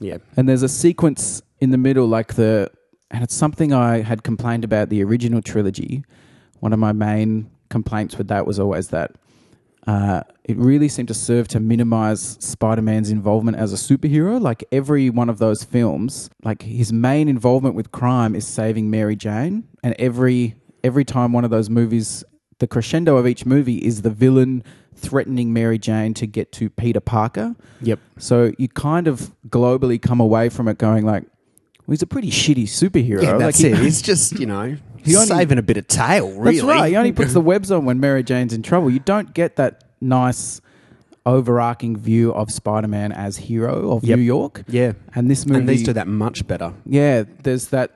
yeah. 0.00 0.18
And 0.36 0.48
there's 0.48 0.62
a 0.62 0.68
sequence 0.68 1.42
in 1.60 1.70
the 1.70 1.78
middle, 1.78 2.06
like 2.06 2.34
the, 2.34 2.70
and 3.10 3.22
it's 3.22 3.34
something 3.34 3.72
I 3.72 4.00
had 4.00 4.24
complained 4.24 4.64
about 4.64 4.88
the 4.88 5.02
original 5.04 5.40
trilogy. 5.40 6.04
One 6.60 6.72
of 6.72 6.78
my 6.78 6.92
main 6.92 7.50
complaints 7.68 8.18
with 8.18 8.28
that 8.28 8.46
was 8.46 8.58
always 8.58 8.88
that 8.88 9.12
uh, 9.86 10.22
it 10.44 10.56
really 10.56 10.88
seemed 10.88 11.08
to 11.08 11.14
serve 11.14 11.48
to 11.48 11.60
minimize 11.60 12.38
Spider 12.40 12.82
Man's 12.82 13.10
involvement 13.10 13.56
as 13.56 13.72
a 13.72 13.76
superhero. 13.76 14.40
Like 14.40 14.64
every 14.72 15.10
one 15.10 15.28
of 15.28 15.38
those 15.38 15.64
films, 15.64 16.30
like 16.42 16.62
his 16.62 16.92
main 16.92 17.28
involvement 17.28 17.74
with 17.74 17.92
crime 17.92 18.34
is 18.34 18.46
saving 18.46 18.90
Mary 18.90 19.16
Jane, 19.16 19.68
and 19.82 19.94
every 19.98 20.54
every 20.82 21.04
time 21.04 21.32
one 21.32 21.44
of 21.44 21.50
those 21.50 21.70
movies, 21.70 22.24
the 22.58 22.66
crescendo 22.66 23.16
of 23.16 23.26
each 23.26 23.44
movie 23.46 23.78
is 23.78 24.02
the 24.02 24.10
villain 24.10 24.62
threatening 24.94 25.52
Mary 25.52 25.78
Jane 25.78 26.14
to 26.14 26.26
get 26.26 26.52
to 26.52 26.70
Peter 26.70 27.00
Parker. 27.00 27.56
Yep. 27.80 27.98
So 28.18 28.52
you 28.58 28.68
kind 28.68 29.08
of 29.08 29.32
globally 29.48 30.00
come 30.00 30.20
away 30.20 30.48
from 30.48 30.68
it 30.68 30.78
going 30.78 31.04
like, 31.04 31.24
well, 31.86 31.92
he's 31.92 32.02
a 32.02 32.06
pretty 32.06 32.30
shitty 32.30 32.64
superhero. 32.64 33.22
Yeah, 33.22 33.36
that's 33.38 33.58
he- 33.58 33.68
it. 33.68 33.78
He's 33.78 34.00
just, 34.02 34.38
you 34.38 34.46
know, 34.46 34.76
He 35.04 35.14
only- 35.16 35.26
saving 35.28 35.58
a 35.58 35.62
bit 35.62 35.76
of 35.76 35.86
tail, 35.86 36.30
really. 36.32 36.56
That's 36.56 36.64
right. 36.66 36.88
He 36.88 36.96
only 36.96 37.12
puts 37.12 37.32
the 37.34 37.40
webs 37.52 37.70
on 37.70 37.84
when 37.84 38.00
Mary 38.00 38.22
Jane's 38.22 38.52
in 38.54 38.62
trouble. 38.62 38.90
You 38.90 39.00
don't 39.00 39.34
get 39.34 39.56
that 39.56 39.84
nice 40.00 40.60
overarching 41.26 41.96
view 41.96 42.32
of 42.34 42.50
Spider-Man 42.50 43.12
as 43.12 43.36
hero 43.38 43.92
of 43.92 44.04
Yep. 44.04 44.18
New 44.18 44.24
York. 44.24 44.62
Yeah. 44.68 44.92
And 45.14 45.30
this 45.30 45.46
movie 45.46 45.60
And 45.60 45.68
these 45.68 45.82
do 45.82 45.92
that 45.94 46.06
much 46.06 46.46
better. 46.46 46.74
Yeah, 46.86 47.24
there's 47.42 47.68
that 47.68 47.92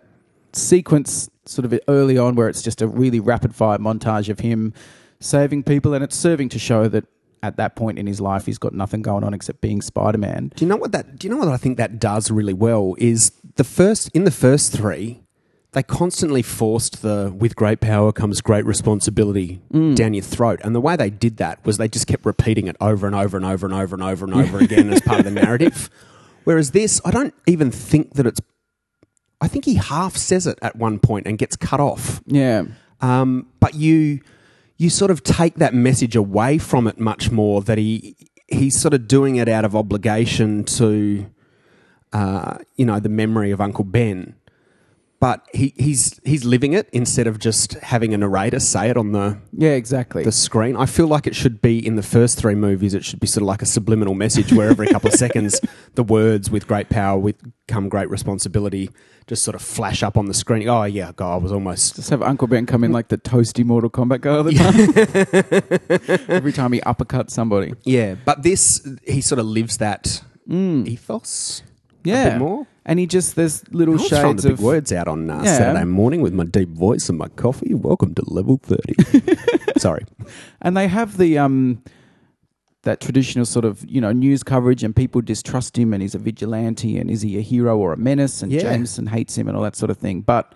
sequence 0.52 1.28
sort 1.44 1.64
of 1.64 1.78
early 1.88 2.16
on 2.18 2.34
where 2.34 2.48
it's 2.48 2.62
just 2.62 2.80
a 2.82 2.86
really 2.86 3.20
rapid 3.20 3.54
fire 3.54 3.78
montage 3.78 4.28
of 4.28 4.40
him 4.40 4.72
saving 5.20 5.62
people 5.62 5.94
and 5.94 6.02
it's 6.04 6.16
serving 6.16 6.48
to 6.50 6.58
show 6.58 6.88
that 6.88 7.04
at 7.42 7.56
that 7.56 7.76
point 7.76 7.98
in 7.98 8.06
his 8.06 8.20
life 8.20 8.46
he's 8.46 8.58
got 8.58 8.72
nothing 8.74 9.02
going 9.02 9.24
on 9.24 9.34
except 9.34 9.60
being 9.60 9.80
Spider-Man. 9.80 10.52
Do 10.54 10.64
you 10.64 10.68
know 10.68 10.76
what 10.76 10.92
that? 10.92 11.18
Do 11.18 11.26
you 11.26 11.32
know 11.32 11.38
what 11.38 11.48
I 11.48 11.56
think 11.56 11.76
that 11.78 11.98
does 11.98 12.30
really 12.30 12.54
well? 12.54 12.94
Is 12.98 13.32
the 13.56 13.64
first 13.64 14.10
in 14.14 14.24
the 14.24 14.30
first 14.30 14.72
three, 14.72 15.22
they 15.72 15.82
constantly 15.82 16.42
forced 16.42 17.02
the 17.02 17.32
"with 17.36 17.54
great 17.56 17.80
power 17.80 18.12
comes 18.12 18.40
great 18.40 18.64
responsibility" 18.64 19.60
down 19.94 20.14
your 20.14 20.22
throat, 20.22 20.60
and 20.64 20.74
the 20.74 20.80
way 20.80 20.96
they 20.96 21.10
did 21.10 21.36
that 21.38 21.64
was 21.64 21.76
they 21.76 21.88
just 21.88 22.06
kept 22.06 22.24
repeating 22.24 22.66
it 22.66 22.76
over 22.80 23.06
and 23.06 23.14
over 23.14 23.36
and 23.36 23.44
over 23.46 23.66
and 23.66 23.74
over 23.74 23.94
and 23.94 24.02
over 24.04 24.24
and 24.24 24.34
over 24.34 24.58
again 24.58 24.92
as 24.92 25.00
part 25.00 25.18
of 25.20 25.24
the 25.24 25.30
narrative. 25.30 25.90
Whereas 26.44 26.70
this, 26.70 27.00
I 27.04 27.10
don't 27.10 27.34
even 27.46 27.70
think 27.70 28.14
that 28.14 28.26
it's. 28.26 28.40
I 29.40 29.48
think 29.48 29.66
he 29.66 29.74
half 29.74 30.16
says 30.16 30.46
it 30.46 30.58
at 30.62 30.74
one 30.76 30.98
point 30.98 31.26
and 31.26 31.36
gets 31.38 31.54
cut 31.56 31.78
off. 31.78 32.22
Yeah. 32.26 32.64
Um, 33.00 33.46
but 33.60 33.74
you 33.74 34.20
you 34.78 34.88
sort 34.88 35.10
of 35.10 35.22
take 35.24 35.56
that 35.56 35.74
message 35.74 36.16
away 36.16 36.56
from 36.56 36.86
it 36.86 36.98
much 36.98 37.30
more 37.30 37.60
that 37.62 37.76
he 37.76 38.16
he's 38.46 38.80
sort 38.80 38.94
of 38.94 39.06
doing 39.06 39.36
it 39.36 39.48
out 39.48 39.64
of 39.64 39.76
obligation 39.76 40.64
to 40.64 41.26
uh, 42.12 42.58
you 42.76 42.86
know 42.86 42.98
the 43.00 43.08
memory 43.08 43.50
of 43.50 43.60
Uncle 43.60 43.84
Ben. 43.84 44.34
But 45.20 45.44
he, 45.52 45.74
he's 45.76 46.20
he's 46.24 46.44
living 46.44 46.74
it 46.74 46.88
instead 46.92 47.26
of 47.26 47.40
just 47.40 47.72
having 47.80 48.14
a 48.14 48.18
narrator 48.18 48.60
say 48.60 48.88
it 48.88 48.96
on 48.96 49.10
the, 49.10 49.38
Yeah, 49.52 49.70
exactly. 49.70 50.22
the 50.22 50.30
screen. 50.30 50.76
I 50.76 50.86
feel 50.86 51.08
like 51.08 51.26
it 51.26 51.34
should 51.34 51.60
be 51.60 51.84
in 51.84 51.96
the 51.96 52.04
first 52.04 52.38
three 52.38 52.54
movies. 52.54 52.94
It 52.94 53.04
should 53.04 53.18
be 53.18 53.26
sort 53.26 53.42
of 53.42 53.48
like 53.48 53.60
a 53.60 53.66
subliminal 53.66 54.14
message 54.14 54.52
where 54.52 54.70
every 54.70 54.86
couple 54.86 55.08
of 55.08 55.14
seconds 55.18 55.60
the 55.96 56.04
words 56.04 56.52
"with 56.52 56.68
great 56.68 56.88
power 56.88 57.18
with 57.18 57.34
come 57.66 57.88
great 57.88 58.08
responsibility" 58.10 58.90
just 59.26 59.42
sort 59.42 59.56
of 59.56 59.60
flash 59.60 60.04
up 60.04 60.16
on 60.16 60.26
the 60.26 60.34
screen. 60.34 60.68
Oh 60.68 60.84
yeah, 60.84 61.10
God, 61.16 61.34
I 61.34 61.36
was 61.38 61.50
almost 61.50 61.96
Just 61.96 62.10
have 62.10 62.22
Uncle 62.22 62.46
Ben 62.46 62.64
come 62.64 62.84
in 62.84 62.92
like 62.92 63.08
the 63.08 63.18
toasty 63.18 63.64
Mortal 63.64 63.90
Kombat 63.90 64.20
guy 64.20 64.30
all 64.36 64.44
the 64.44 64.52
time. 64.52 66.28
Every 66.28 66.52
time 66.52 66.72
he 66.72 66.80
uppercuts 66.82 67.30
somebody. 67.30 67.74
Yeah, 67.82 68.14
but 68.24 68.44
this 68.44 68.86
he 69.04 69.20
sort 69.20 69.40
of 69.40 69.46
lives 69.46 69.78
that 69.78 70.22
ethos. 70.48 71.62
Mm. 71.62 71.68
Yeah. 72.04 72.22
a 72.26 72.30
bit 72.30 72.38
more. 72.38 72.66
And 72.88 72.98
he 72.98 73.06
just, 73.06 73.36
there's 73.36 73.68
little 73.70 73.94
I 73.94 73.98
was 73.98 74.08
throwing 74.08 74.24
shades 74.38 74.42
the 74.44 74.48
big 74.48 74.58
of. 74.58 74.64
words 74.64 74.92
out 74.92 75.08
on 75.08 75.28
uh, 75.30 75.42
Yeah. 75.44 75.58
Saturday 75.58 75.84
morning 75.84 76.22
with 76.22 76.32
my 76.32 76.44
deep 76.44 76.70
voice 76.70 77.08
and 77.10 77.18
my 77.18 77.28
coffee. 77.28 77.74
Welcome 77.74 78.14
to 78.14 78.22
level 78.26 78.58
thirty. 78.62 78.94
Sorry. 79.78 80.04
And 80.62 80.76
they 80.76 80.88
have 80.88 81.18
the. 81.18 81.38
um 81.38 81.82
that 82.82 83.00
traditional 83.00 83.44
sort 83.44 83.64
of 83.66 83.84
you 83.90 84.00
know 84.00 84.12
news 84.12 84.42
coverage 84.44 84.82
and 84.84 84.94
people 84.96 85.20
distrust 85.20 85.76
him 85.76 85.92
and 85.92 86.00
he's 86.00 86.14
a 86.14 86.18
vigilante 86.18 86.96
and 86.96 87.10
is 87.10 87.20
he 87.22 87.36
a 87.36 87.40
hero 87.42 87.76
or 87.76 87.92
a 87.92 87.96
menace 87.98 88.40
and 88.40 88.50
Yeah. 88.52 88.60
Jameson 88.62 89.08
hates 89.08 89.36
him 89.36 89.48
and 89.48 89.56
all 89.56 89.64
that 89.64 89.76
sort 89.76 89.90
of 89.90 89.98
thing. 89.98 90.20
But 90.22 90.54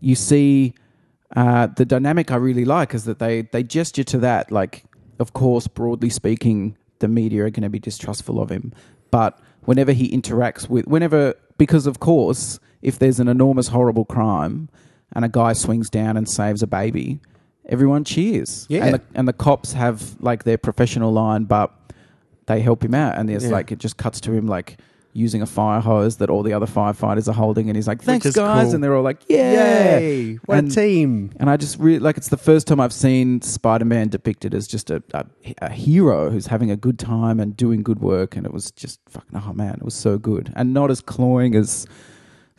you 0.00 0.14
see 0.16 0.74
uh, 1.36 1.68
the 1.68 1.84
dynamic 1.86 2.32
I 2.32 2.36
really 2.36 2.64
like 2.66 2.92
is 2.92 3.04
that 3.04 3.18
they 3.20 3.42
they 3.52 3.62
gesture 3.62 4.04
to 4.04 4.18
that 4.18 4.50
like 4.50 4.84
of 5.20 5.32
course 5.32 5.68
broadly 5.68 6.10
speaking 6.10 6.76
the 6.98 7.08
media 7.08 7.44
are 7.44 7.50
going 7.50 7.62
to 7.62 7.70
be 7.70 7.78
distrustful 7.78 8.40
of 8.42 8.50
him, 8.50 8.74
but 9.10 9.38
whenever 9.64 9.92
he 9.92 10.10
interacts 10.10 10.68
with 10.68 10.86
whenever 10.86 11.34
because 11.60 11.86
of 11.86 12.00
course 12.00 12.58
if 12.82 12.98
there's 12.98 13.20
an 13.20 13.28
enormous 13.28 13.68
horrible 13.68 14.04
crime 14.06 14.68
and 15.14 15.24
a 15.24 15.28
guy 15.28 15.52
swings 15.52 15.88
down 15.90 16.16
and 16.16 16.26
saves 16.28 16.62
a 16.62 16.66
baby 16.66 17.20
everyone 17.68 18.02
cheers 18.04 18.66
Yeah. 18.70 18.84
and 18.86 18.94
the, 18.94 19.00
and 19.14 19.28
the 19.28 19.32
cops 19.32 19.74
have 19.74 20.16
like 20.20 20.44
their 20.44 20.58
professional 20.58 21.12
line 21.12 21.44
but 21.44 21.70
they 22.46 22.60
help 22.60 22.82
him 22.82 22.94
out 22.94 23.16
and 23.18 23.28
there's 23.28 23.44
Yeah. 23.44 23.50
like 23.58 23.70
it 23.70 23.78
just 23.78 23.96
cuts 23.96 24.20
to 24.22 24.32
him 24.32 24.46
like 24.46 24.78
using 25.12 25.42
a 25.42 25.46
fire 25.46 25.80
hose 25.80 26.18
that 26.18 26.30
all 26.30 26.42
the 26.44 26.52
other 26.52 26.66
firefighters 26.66 27.26
are 27.28 27.32
holding 27.32 27.68
and 27.68 27.76
he's 27.76 27.88
like 27.88 28.00
thanks 28.00 28.24
is 28.26 28.36
guys 28.36 28.66
cool. 28.66 28.74
and 28.76 28.84
they're 28.84 28.94
all 28.94 29.02
like 29.02 29.18
yeah 29.28 29.98
Yay! 29.98 30.34
What 30.46 30.58
And- 30.58 30.70
a 30.70 30.74
team. 30.74 31.30
and 31.40 31.50
I 31.50 31.56
just 31.56 31.78
really 31.80 31.98
like 31.98 32.16
it's 32.16 32.28
the 32.28 32.36
first 32.36 32.68
time 32.68 32.78
I've 32.78 32.92
seen 32.92 33.42
Spider 33.42 33.84
Man 33.84 34.08
depicted 34.08 34.54
as 34.54 34.68
just 34.68 34.88
a, 34.90 35.02
a, 35.12 35.24
a 35.62 35.70
hero 35.70 36.30
who's 36.30 36.46
having 36.46 36.70
a 36.70 36.76
good 36.76 36.98
time 36.98 37.40
and 37.40 37.56
doing 37.56 37.82
good 37.82 38.00
work. 38.00 38.36
And 38.36 38.46
it 38.46 38.52
was 38.52 38.70
just 38.70 39.00
fucking, 39.08 39.42
oh 39.44 39.52
man, 39.52 39.74
it 39.74 39.82
was 39.82 39.94
so 39.94 40.16
good. 40.18 40.52
And 40.54 40.72
not 40.72 40.90
as 40.90 41.00
cloying 41.00 41.54
as, 41.56 41.86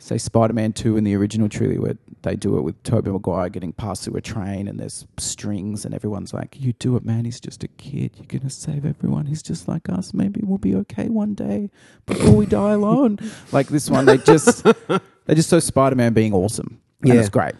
say, 0.02 0.18
Spider 0.18 0.52
Man 0.52 0.72
2 0.72 0.96
in 0.96 1.04
the 1.04 1.14
original 1.14 1.48
trilogy, 1.48 1.78
where 1.78 1.96
they 2.22 2.36
do 2.36 2.56
it 2.58 2.62
with 2.62 2.82
Tobey 2.82 3.10
Maguire 3.10 3.48
getting 3.48 3.72
passed 3.72 4.04
through 4.04 4.16
a 4.16 4.20
train 4.20 4.68
and 4.68 4.78
there's 4.78 5.06
strings 5.18 5.84
and 5.84 5.94
everyone's 5.94 6.32
like, 6.32 6.56
you 6.60 6.72
do 6.74 6.96
it, 6.96 7.04
man. 7.04 7.24
He's 7.24 7.40
just 7.40 7.64
a 7.64 7.68
kid. 7.68 8.12
You're 8.16 8.26
going 8.26 8.42
to 8.42 8.50
save 8.50 8.84
everyone. 8.84 9.26
He's 9.26 9.42
just 9.42 9.66
like 9.68 9.88
us. 9.88 10.12
Maybe 10.14 10.40
we'll 10.44 10.58
be 10.58 10.74
okay 10.76 11.08
one 11.08 11.34
day 11.34 11.70
before 12.06 12.34
we 12.34 12.46
die 12.46 12.72
alone. 12.72 13.18
like 13.52 13.68
this 13.68 13.88
one, 13.90 14.04
they 14.06 14.18
just, 14.18 14.64
they 14.64 15.34
just 15.34 15.50
show 15.50 15.58
Spider 15.60 15.96
Man 15.96 16.12
being 16.12 16.32
awesome. 16.32 16.80
And 17.02 17.14
Yeah. 17.14 17.20
it's 17.20 17.28
great. 17.28 17.54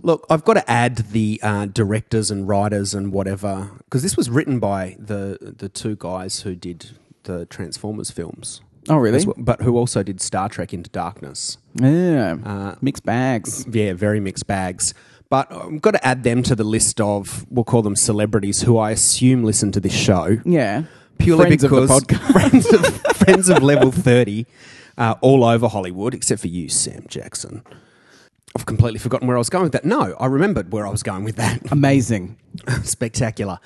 Look, 0.00 0.24
I've 0.30 0.44
got 0.44 0.54
to 0.54 0.70
add 0.70 0.96
the 1.10 1.40
uh, 1.42 1.66
directors 1.66 2.30
and 2.30 2.46
writers 2.46 2.94
and 2.94 3.12
whatever 3.12 3.70
because 3.84 4.02
this 4.02 4.16
was 4.16 4.30
written 4.30 4.60
by 4.60 4.96
the 4.96 5.36
the 5.58 5.68
two 5.68 5.96
guys 5.96 6.42
who 6.42 6.54
did 6.54 6.90
the 7.24 7.46
Transformers 7.46 8.08
films, 8.12 8.60
Oh, 8.88 8.96
really? 8.96 9.24
well- 9.24 9.34
but 9.38 9.62
who 9.62 9.76
also 9.76 10.02
did 10.02 10.20
Star 10.20 10.48
Trek 10.48 10.72
Into 10.72 10.90
Darkness. 10.90 11.58
Yeah. 11.74 12.36
Uh, 12.44 12.74
Mixed 12.80 13.04
bags. 13.04 13.66
yeah, 13.70 13.92
very 13.92 14.20
mixed 14.20 14.46
bags. 14.46 14.94
But 15.30 15.52
I've 15.52 15.82
got 15.82 15.90
to 15.92 16.06
add 16.06 16.22
them 16.22 16.42
to 16.44 16.54
the 16.54 16.64
list 16.64 17.00
of 17.00 17.44
we'll 17.50 17.64
call 17.64 17.82
them 17.82 17.96
celebrities 17.96 18.62
who 18.62 18.78
I 18.78 18.92
assume 18.92 19.44
listen 19.44 19.70
to 19.72 19.80
this 19.80 19.92
show. 19.94 20.38
Yeah. 20.44 20.84
purely 21.18 21.44
Friends 21.46 21.64
of 21.64 21.70
the 21.70 21.80
because 21.82 22.00
podcast. 22.02 22.32
friends, 22.32 22.72
of, 22.72 23.16
friends 23.16 23.48
of 23.50 23.62
level 23.62 23.92
30 23.92 24.46
uh, 24.96 25.16
all 25.20 25.44
over 25.44 25.68
Hollywood, 25.68 26.14
except 26.14 26.40
for 26.40 26.48
you, 26.48 26.68
Sam 26.70 27.04
Jackson. 27.08 27.62
I've 28.56 28.64
completely 28.64 28.98
forgotten 28.98 29.28
where 29.28 29.36
I 29.36 29.38
was 29.38 29.50
going 29.50 29.64
with 29.64 29.72
that. 29.72 29.84
No, 29.84 30.16
I 30.18 30.26
remembered 30.26 30.72
where 30.72 30.86
I 30.86 30.90
was 30.90 31.02
going 31.02 31.24
with 31.24 31.36
that. 31.36 31.70
Amazing. 31.70 32.38
Spectacular. 32.82 33.58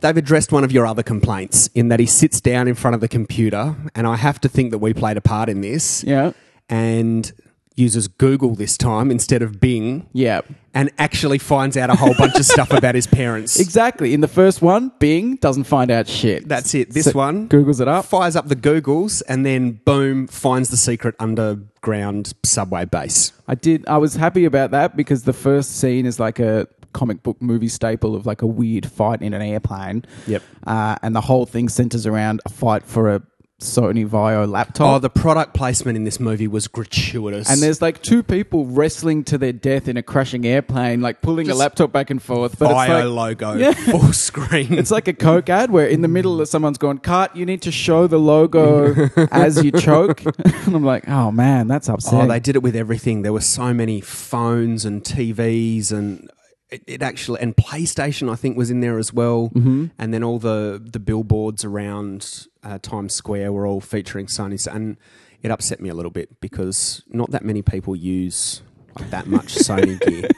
They've 0.00 0.16
addressed 0.16 0.52
one 0.52 0.64
of 0.64 0.72
your 0.72 0.86
other 0.86 1.02
complaints 1.02 1.68
in 1.74 1.88
that 1.88 1.98
he 2.00 2.06
sits 2.06 2.40
down 2.40 2.68
in 2.68 2.74
front 2.74 2.94
of 2.94 3.00
the 3.00 3.08
computer, 3.08 3.74
and 3.94 4.06
I 4.06 4.16
have 4.16 4.40
to 4.42 4.48
think 4.48 4.70
that 4.70 4.78
we 4.78 4.92
played 4.92 5.16
a 5.16 5.20
part 5.22 5.48
in 5.48 5.60
this. 5.62 6.04
Yeah. 6.04 6.32
And 6.68 7.32
uses 7.76 8.06
Google 8.06 8.54
this 8.54 8.78
time 8.78 9.10
instead 9.10 9.42
of 9.42 9.58
Bing, 9.58 10.06
Yeah. 10.12 10.42
and 10.74 10.90
actually 10.96 11.38
finds 11.38 11.76
out 11.76 11.90
a 11.90 11.96
whole 11.96 12.14
bunch 12.16 12.36
of 12.36 12.44
stuff 12.46 12.72
about 12.72 12.94
his 12.94 13.08
parents. 13.08 13.58
Exactly. 13.64 14.14
In 14.14 14.20
the 14.20 14.28
first 14.28 14.62
one, 14.62 14.92
Bing 15.00 15.36
doesn't 15.36 15.64
find 15.64 15.90
out 15.90 16.06
shit. 16.06 16.48
That's 16.48 16.72
it. 16.74 16.92
This 16.92 17.06
So- 17.06 17.12
one 17.18 17.48
Googles 17.48 17.80
it 17.80 17.88
up. 17.88 18.04
fires 18.04 18.36
up 18.36 18.46
the 18.48 18.54
Googles, 18.54 19.22
and 19.28 19.44
then 19.44 19.80
boom, 19.84 20.28
finds 20.28 20.68
the 20.68 20.76
secret 20.76 21.16
underground 21.18 22.34
subway 22.44 22.84
base. 22.84 23.32
I 23.48 23.54
did. 23.56 23.84
I 23.88 23.98
was 23.98 24.14
happy 24.16 24.44
about 24.44 24.70
that 24.70 24.96
because 24.96 25.24
the 25.24 25.32
first 25.32 25.76
scene 25.76 26.06
is 26.06 26.20
like 26.20 26.38
a 26.38 26.68
comic 26.94 27.22
book 27.22 27.36
movie 27.42 27.68
staple 27.68 28.14
of 28.16 28.24
like 28.24 28.40
a 28.40 28.46
weird 28.46 28.86
fight 28.90 29.20
in 29.20 29.34
an 29.34 29.42
airplane. 29.42 30.04
Yep. 30.26 30.42
Uh, 30.66 30.96
and 31.02 31.14
the 31.14 31.20
whole 31.20 31.44
thing 31.44 31.68
centers 31.68 32.06
around 32.06 32.40
a 32.46 32.48
fight 32.48 32.84
for 32.84 33.14
a 33.14 33.22
Sony 33.60 34.06
VAIO 34.06 34.50
laptop. 34.50 34.96
Oh, 34.96 34.98
the 34.98 35.08
product 35.08 35.54
placement 35.54 35.96
in 35.96 36.04
this 36.04 36.18
movie 36.20 36.48
was 36.48 36.66
gratuitous. 36.68 37.48
and 37.48 37.62
there's 37.62 37.80
like 37.80 38.02
two 38.02 38.22
people 38.22 38.66
wrestling 38.66 39.22
to 39.24 39.38
their 39.38 39.52
death 39.52 39.86
in 39.88 39.96
a 39.96 40.02
crashing 40.02 40.44
airplane, 40.44 41.00
like 41.00 41.22
pulling 41.22 41.48
a 41.48 41.54
laptop 41.54 41.90
back 41.92 42.10
and 42.10 42.20
forth. 42.20 42.58
But 42.58 42.66
it's 42.66 42.74
like, 42.74 43.04
logo 43.04 43.54
Yeah. 43.54 43.72
full 43.72 44.12
screen. 44.12 44.74
It's 44.74 44.90
like 44.90 45.08
a 45.08 45.14
Coke 45.14 45.48
ad 45.48 45.70
where 45.70 45.86
in 45.86 46.02
the 46.02 46.08
middle 46.08 46.40
of 46.40 46.48
someone's 46.48 46.78
going, 46.78 46.98
cut, 46.98 47.34
you 47.36 47.46
need 47.46 47.62
to 47.62 47.70
show 47.72 48.06
the 48.06 48.18
logo 48.18 49.08
as 49.30 49.64
you 49.64 49.70
choke. 49.70 50.22
and 50.44 50.74
I'm 50.74 50.84
like, 50.84 51.08
oh 51.08 51.30
man, 51.30 51.68
that's 51.68 51.88
upsetting. 51.88 52.22
Oh, 52.22 52.26
they 52.26 52.40
did 52.40 52.56
it 52.56 52.62
with 52.62 52.76
everything. 52.76 53.22
There 53.22 53.32
were 53.32 53.40
so 53.40 53.72
many 53.72 54.00
phones 54.02 54.84
and 54.84 55.02
TVs 55.02 55.92
and 55.92 56.28
it, 56.74 56.82
it 56.86 57.02
actually 57.02 57.40
and 57.40 57.56
PlayStation 57.56 58.30
I 58.30 58.34
think 58.36 58.56
was 58.56 58.70
in 58.70 58.80
there 58.80 58.98
as 58.98 59.12
well. 59.12 59.50
Mm-hmm. 59.54 59.86
And 59.98 60.14
then 60.14 60.22
all 60.22 60.38
the 60.38 60.82
the 60.84 61.00
billboards 61.00 61.64
around 61.64 62.46
uh, 62.62 62.78
Times 62.82 63.14
Square 63.14 63.52
were 63.52 63.66
all 63.66 63.80
featuring 63.80 64.26
Sony. 64.26 64.66
And 64.72 64.96
it 65.42 65.50
upset 65.50 65.80
me 65.80 65.88
a 65.88 65.94
little 65.94 66.10
bit 66.10 66.40
because 66.40 67.02
not 67.08 67.30
that 67.30 67.44
many 67.44 67.62
people 67.62 67.94
use 67.94 68.62
like, 68.98 69.10
that 69.10 69.26
much 69.26 69.54
Sony 69.54 70.00
gear. 70.00 70.28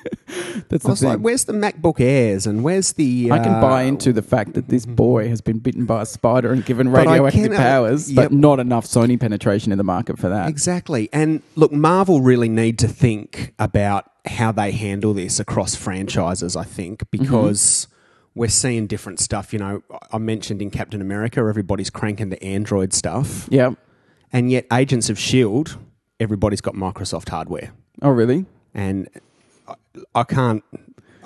That's 0.69 0.85
I 0.85 0.89
was 0.89 1.05
like, 1.05 1.21
where's 1.21 1.45
the 1.45 1.53
MacBook 1.53 2.01
Airs 2.01 2.47
and 2.47 2.65
where's 2.65 2.95
the? 2.95 3.31
I 3.31 3.39
can 3.39 3.61
buy 3.61 3.85
uh, 3.85 3.89
into 3.89 4.13
the 4.13 4.23
fact 4.23 4.55
that 4.55 4.69
this 4.69 4.85
boy 4.87 5.29
has 5.29 5.41
been 5.41 5.59
bitten 5.59 5.87
by 5.87 6.03
a 6.03 6.07
spider 6.07 6.53
and 6.53 6.65
given 6.65 6.89
radioactive 6.89 7.43
cannot- 7.43 7.57
powers, 7.59 8.11
Yep. 8.13 8.25
but 8.25 8.33
not 8.33 8.59
enough 8.59 8.87
Sony 8.87 9.19
penetration 9.21 9.73
in 9.73 9.79
the 9.79 9.85
market 9.85 10.19
for 10.19 10.29
that. 10.29 10.49
Exactly. 10.49 11.09
And 11.13 11.43
look, 11.55 11.73
Marvel 11.73 12.21
really 12.21 12.49
need 12.49 12.79
to 12.81 12.89
think 12.89 13.55
about 13.59 14.11
how 14.27 14.53
they 14.53 14.73
handle 14.73 15.15
this 15.15 15.41
across 15.41 15.75
franchises, 15.75 16.57
I 16.57 16.65
think, 16.65 17.01
mm-hmm. 17.01 17.23
because 17.23 17.89
we're 18.35 18.49
seeing 18.49 18.87
different 18.87 19.21
stuff. 19.21 19.53
You 19.53 19.59
know, 19.59 19.83
I 20.13 20.19
mentioned 20.19 20.63
in 20.63 20.71
Captain 20.71 21.01
America, 21.01 21.41
everybody's 21.41 21.91
cranking 21.91 22.29
the 22.29 22.43
Android 22.43 22.93
stuff. 22.93 23.49
Yeah. 23.51 23.73
And 24.33 24.51
yet, 24.51 24.67
Agents 24.73 25.09
of 25.09 25.17
S.H.I.E.L.D., 25.19 25.73
everybody's 26.21 26.61
got 26.61 26.75
Microsoft 26.75 27.29
hardware. 27.29 27.73
Oh, 28.03 28.11
really? 28.11 28.45
And 28.75 29.09
I, 29.67 29.75
I 30.15 30.25
can't. 30.25 30.63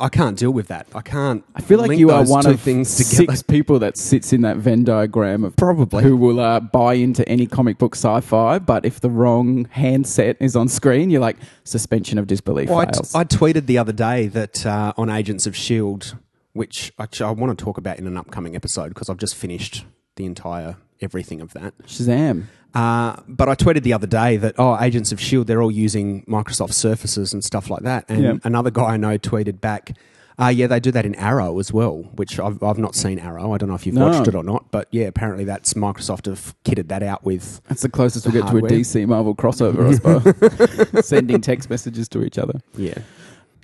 I 0.00 0.08
can't 0.08 0.38
deal 0.38 0.50
with 0.50 0.68
that. 0.68 0.86
I 0.94 1.02
can't. 1.02 1.44
I 1.54 1.60
feel 1.60 1.78
like 1.78 1.98
you 1.98 2.10
are 2.10 2.24
one 2.24 2.46
of 2.46 2.60
things 2.60 2.96
together. 2.96 3.32
six 3.32 3.42
people 3.54 3.78
that 3.80 3.96
sits 3.96 4.32
in 4.32 4.40
that 4.42 4.56
Venn 4.56 4.84
diagram 4.84 5.44
of 5.44 5.54
Probably. 5.56 6.02
who 6.02 6.16
will 6.16 6.40
uh, 6.40 6.60
buy 6.60 6.94
into 6.94 7.26
any 7.28 7.46
comic 7.46 7.78
book 7.78 7.94
sci-fi, 7.94 8.58
but 8.58 8.84
if 8.84 9.00
the 9.00 9.10
wrong 9.10 9.66
handset 9.70 10.36
is 10.40 10.56
on 10.56 10.68
screen, 10.68 11.10
you're 11.10 11.20
like 11.20 11.36
suspension 11.64 12.18
of 12.18 12.26
disbelief 12.26 12.68
Well, 12.70 12.78
I, 12.78 12.86
t- 12.86 12.92
fails. 12.94 13.14
I 13.14 13.24
tweeted 13.24 13.66
the 13.66 13.78
other 13.78 13.92
day 13.92 14.26
that 14.28 14.64
uh, 14.64 14.92
on 14.96 15.10
Agents 15.10 15.46
of 15.46 15.54
S.H.I.E.L.D., 15.54 16.12
which 16.52 16.92
actually 16.98 17.28
I 17.28 17.30
want 17.32 17.56
to 17.56 17.64
talk 17.64 17.78
about 17.78 17.98
in 17.98 18.06
an 18.06 18.16
upcoming 18.16 18.56
episode 18.56 18.88
because 18.88 19.08
I've 19.08 19.18
just 19.18 19.36
finished 19.36 19.84
the 20.16 20.25
entire 20.27 20.77
everything 21.01 21.40
of 21.40 21.53
that. 21.55 21.77
Shazam! 21.87 22.44
Uh, 22.75 23.16
but 23.27 23.49
I 23.49 23.55
tweeted 23.55 23.83
the 23.83 23.92
other 23.94 24.07
day 24.07 24.37
that, 24.37 24.55
oh, 24.59 24.79
Agents 24.81 25.11
of 25.12 25.18
S.H.I.E.L.D., 25.18 25.46
they're 25.49 25.62
all 25.62 25.70
using 25.73 26.23
Microsoft 26.27 26.73
Surfaces 26.75 27.33
and 27.33 27.42
stuff 27.42 27.68
like 27.70 27.83
that. 27.83 28.05
And 28.09 28.23
Yeah. 28.23 28.35
another 28.44 28.70
guy 28.70 28.90
I 28.90 28.96
know 28.96 29.18
tweeted 29.18 29.61
back, 29.61 29.96
uh, 30.38 30.49
yeah, 30.49 30.68
they 30.68 30.79
do 30.79 30.92
that 30.92 31.05
in 31.05 31.14
Arrow 31.16 31.59
as 31.59 31.73
well, 31.73 31.96
which 32.14 32.38
I've, 32.38 32.62
I've 32.62 32.79
not 32.79 32.94
seen 32.94 33.18
Arrow. 33.18 33.53
I 33.53 33.59
don't 33.59 33.68
know 33.68 33.75
if 33.75 33.87
you've 33.87 33.96
No. 33.96 34.09
watched 34.09 34.29
it 34.29 34.35
or 34.37 34.44
not, 34.44 34.70
but 34.70 34.87
yeah, 34.92 35.07
apparently 35.07 35.44
that's 35.44 35.75
Microsoft 35.75 36.27
have 36.27 36.55
kitted 36.64 36.88
that 36.88 37.03
out 37.03 37.25
with. 37.25 37.61
That's 37.68 37.83
the 37.83 37.88
closest 37.88 38.27
we 38.27 38.33
The 38.33 38.42
get 38.42 38.51
to 38.53 38.59
a. 38.59 38.62
DC 38.62 39.05
Marvel 39.07 39.35
crossover, 39.35 39.88
I 39.88 39.94
suppose. 39.94 41.05
Sending 41.07 41.40
text 41.40 41.68
messages 41.70 42.09
to 42.11 42.23
each 42.23 42.38
other. 42.38 42.61
Yeah. 42.77 42.99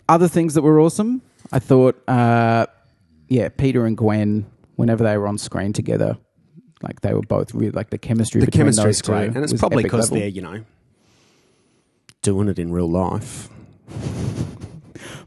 Other 0.08 0.26
things 0.28 0.54
that 0.54 0.62
were 0.62 0.80
awesome, 0.80 1.22
I 1.52 1.60
thought, 1.60 2.02
uh, 2.08 2.66
yeah, 3.28 3.48
Peter 3.50 3.86
and 3.86 3.96
Gwen, 3.96 4.46
whenever 4.74 5.04
they 5.04 5.16
were 5.16 5.28
on 5.28 5.38
screen 5.38 5.72
together, 5.72 6.18
like 6.82 7.00
they 7.00 7.14
were 7.14 7.22
both 7.22 7.54
really 7.54 7.70
like 7.72 7.90
the 7.90 7.98
chemistry. 7.98 8.40
The 8.40 8.46
between 8.46 8.64
chemistry's 8.64 8.98
those 8.98 9.02
two 9.02 9.12
great. 9.12 9.26
And 9.34 9.38
it's 9.38 9.52
was 9.52 9.60
probably 9.60 9.82
epic 9.84 9.92
because 9.92 10.10
level. 10.10 10.18
they're, 10.20 10.28
you 10.28 10.42
know, 10.42 10.64
doing 12.22 12.48
it 12.48 12.58
in 12.58 12.72
real 12.72 12.90
life. 12.90 13.48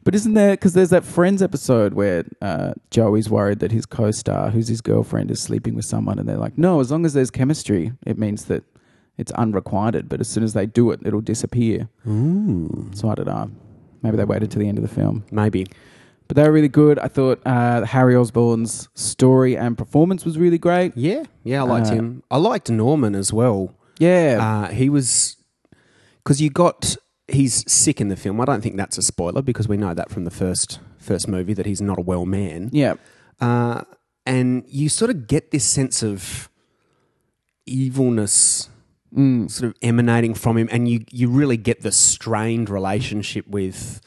But 0.03 0.15
isn't 0.15 0.33
there 0.33 0.51
because 0.51 0.73
there's 0.73 0.89
that 0.89 1.03
Friends 1.03 1.41
episode 1.41 1.93
where 1.93 2.23
uh, 2.41 2.73
Joey's 2.89 3.29
worried 3.29 3.59
that 3.59 3.71
his 3.71 3.85
co-star, 3.85 4.49
who's 4.49 4.67
his 4.67 4.81
girlfriend, 4.81 5.29
is 5.29 5.41
sleeping 5.41 5.75
with 5.75 5.85
someone, 5.85 6.17
and 6.17 6.27
they're 6.27 6.37
like, 6.37 6.57
"No, 6.57 6.79
as 6.79 6.89
long 6.89 7.05
as 7.05 7.13
there's 7.13 7.29
chemistry, 7.29 7.91
it 8.05 8.17
means 8.17 8.45
that 8.45 8.63
it's 9.17 9.31
unrequited. 9.33 10.07
But 10.07 10.21
as 10.21 10.27
soon 10.27 10.43
as 10.43 10.53
they 10.53 10.65
do 10.65 10.91
it, 10.91 11.01
it'll 11.05 11.21
disappear." 11.21 11.89
So 12.05 13.09
I 13.09 13.15
don't 13.15 13.27
know. 13.27 13.51
Maybe 14.01 14.17
they 14.17 14.23
waited 14.23 14.49
to 14.51 14.59
the 14.59 14.67
end 14.67 14.77
of 14.77 14.81
the 14.81 14.93
film, 14.93 15.25
Maybe. 15.31 15.67
But 16.29 16.35
they 16.35 16.43
were 16.43 16.51
really 16.53 16.67
good. 16.69 16.97
I 16.99 17.07
thought 17.09 17.41
uh, 17.45 17.83
Harry 17.85 18.15
Osborn's 18.15 18.87
story 18.93 19.57
and 19.57 19.75
performance 19.77 20.23
was 20.23 20.37
really 20.37 20.59
great. 20.59 20.95
Yeah, 20.95 21.23
yeah, 21.43 21.61
I 21.61 21.65
liked 21.65 21.87
Uh, 21.87 21.93
him. 21.95 22.23
I 22.31 22.37
liked 22.37 22.69
Norman 22.69 23.15
as 23.15 23.33
well. 23.33 23.73
Yeah, 23.99 24.37
Uh, 24.39 24.71
he 24.71 24.89
was 24.89 25.35
because 26.23 26.39
you 26.39 26.49
got 26.51 26.95
he's 27.27 27.69
sick 27.69 27.99
in 27.99 28.07
the 28.09 28.15
film. 28.15 28.39
I 28.41 28.45
don't 28.45 28.61
think 28.61 28.77
that's 28.77 28.97
a 28.97 29.01
spoiler 29.01 29.41
because 29.41 29.67
we 29.67 29.75
know 29.75 29.93
that 29.95 30.09
from 30.11 30.23
the 30.23 30.31
first 30.31 30.79
first 30.99 31.27
movie 31.27 31.53
that 31.55 31.65
he's 31.65 31.81
not 31.81 31.97
a 31.97 32.01
well 32.01 32.25
man. 32.25 32.69
yeah, 32.73 32.93
Uh, 33.41 33.81
and 34.25 34.63
you 34.67 34.87
sort 34.89 35.09
of 35.09 35.25
get 35.27 35.49
this 35.51 35.63
sense 35.65 36.03
of 36.03 36.47
evilness 37.65 38.69
Mm. 39.15 39.49
sort 39.49 39.69
of 39.71 39.75
emanating 39.81 40.35
from 40.35 40.55
him, 40.59 40.69
and 40.71 40.87
you 40.87 41.03
you 41.09 41.27
really 41.29 41.57
get 41.57 41.81
the 41.81 41.91
strained 41.91 42.69
relationship 42.69 43.47
with. 43.47 44.01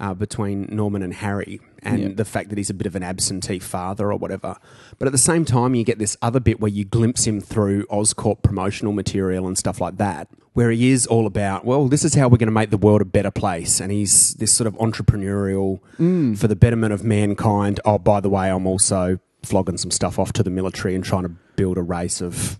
Uh, 0.00 0.14
between 0.14 0.68
Norman 0.70 1.02
and 1.02 1.12
Harry, 1.14 1.60
and 1.82 1.98
Yeah. 2.00 2.08
the 2.14 2.24
fact 2.24 2.48
that 2.50 2.58
he's 2.58 2.70
a 2.70 2.74
bit 2.74 2.86
of 2.86 2.94
an 2.96 3.02
absentee 3.02 3.58
father 3.58 4.10
or 4.12 4.16
whatever. 4.16 4.56
But 4.98 5.06
at 5.06 5.12
the 5.12 5.18
same 5.18 5.44
time, 5.44 5.74
you 5.74 5.84
get 5.84 5.98
this 5.98 6.16
other 6.22 6.40
bit 6.40 6.60
where 6.60 6.70
you 6.70 6.84
glimpse 6.84 7.26
him 7.26 7.40
through 7.40 7.84
Oscorp 7.86 8.42
promotional 8.42 8.92
material 8.92 9.46
and 9.46 9.56
stuff 9.56 9.80
like 9.80 9.96
that, 9.98 10.28
where 10.54 10.70
he 10.70 10.90
is 10.90 11.06
all 11.06 11.26
about, 11.26 11.64
well, 11.64 11.88
this 11.88 12.04
is 12.04 12.14
how 12.14 12.28
we're 12.28 12.36
going 12.38 12.48
to 12.48 12.52
make 12.52 12.70
the 12.70 12.76
world 12.76 13.00
a 13.00 13.04
better 13.04 13.30
place. 13.30 13.80
And 13.80 13.92
he's 13.92 14.34
this 14.34 14.52
sort 14.52 14.66
of 14.66 14.74
entrepreneurial 14.74 15.80
mm. 15.98 16.36
for 16.36 16.48
the 16.48 16.56
betterment 16.56 16.92
of 16.92 17.04
mankind. 17.04 17.80
Oh, 17.84 17.98
by 17.98 18.20
the 18.20 18.28
way, 18.28 18.50
I'm 18.50 18.66
also 18.66 19.18
flogging 19.42 19.78
some 19.78 19.90
stuff 19.90 20.18
off 20.18 20.32
to 20.34 20.42
the 20.42 20.50
military 20.50 20.94
and 20.94 21.04
trying 21.04 21.22
to 21.22 21.30
build 21.56 21.78
a 21.78 21.82
race 21.82 22.20
of 22.20 22.58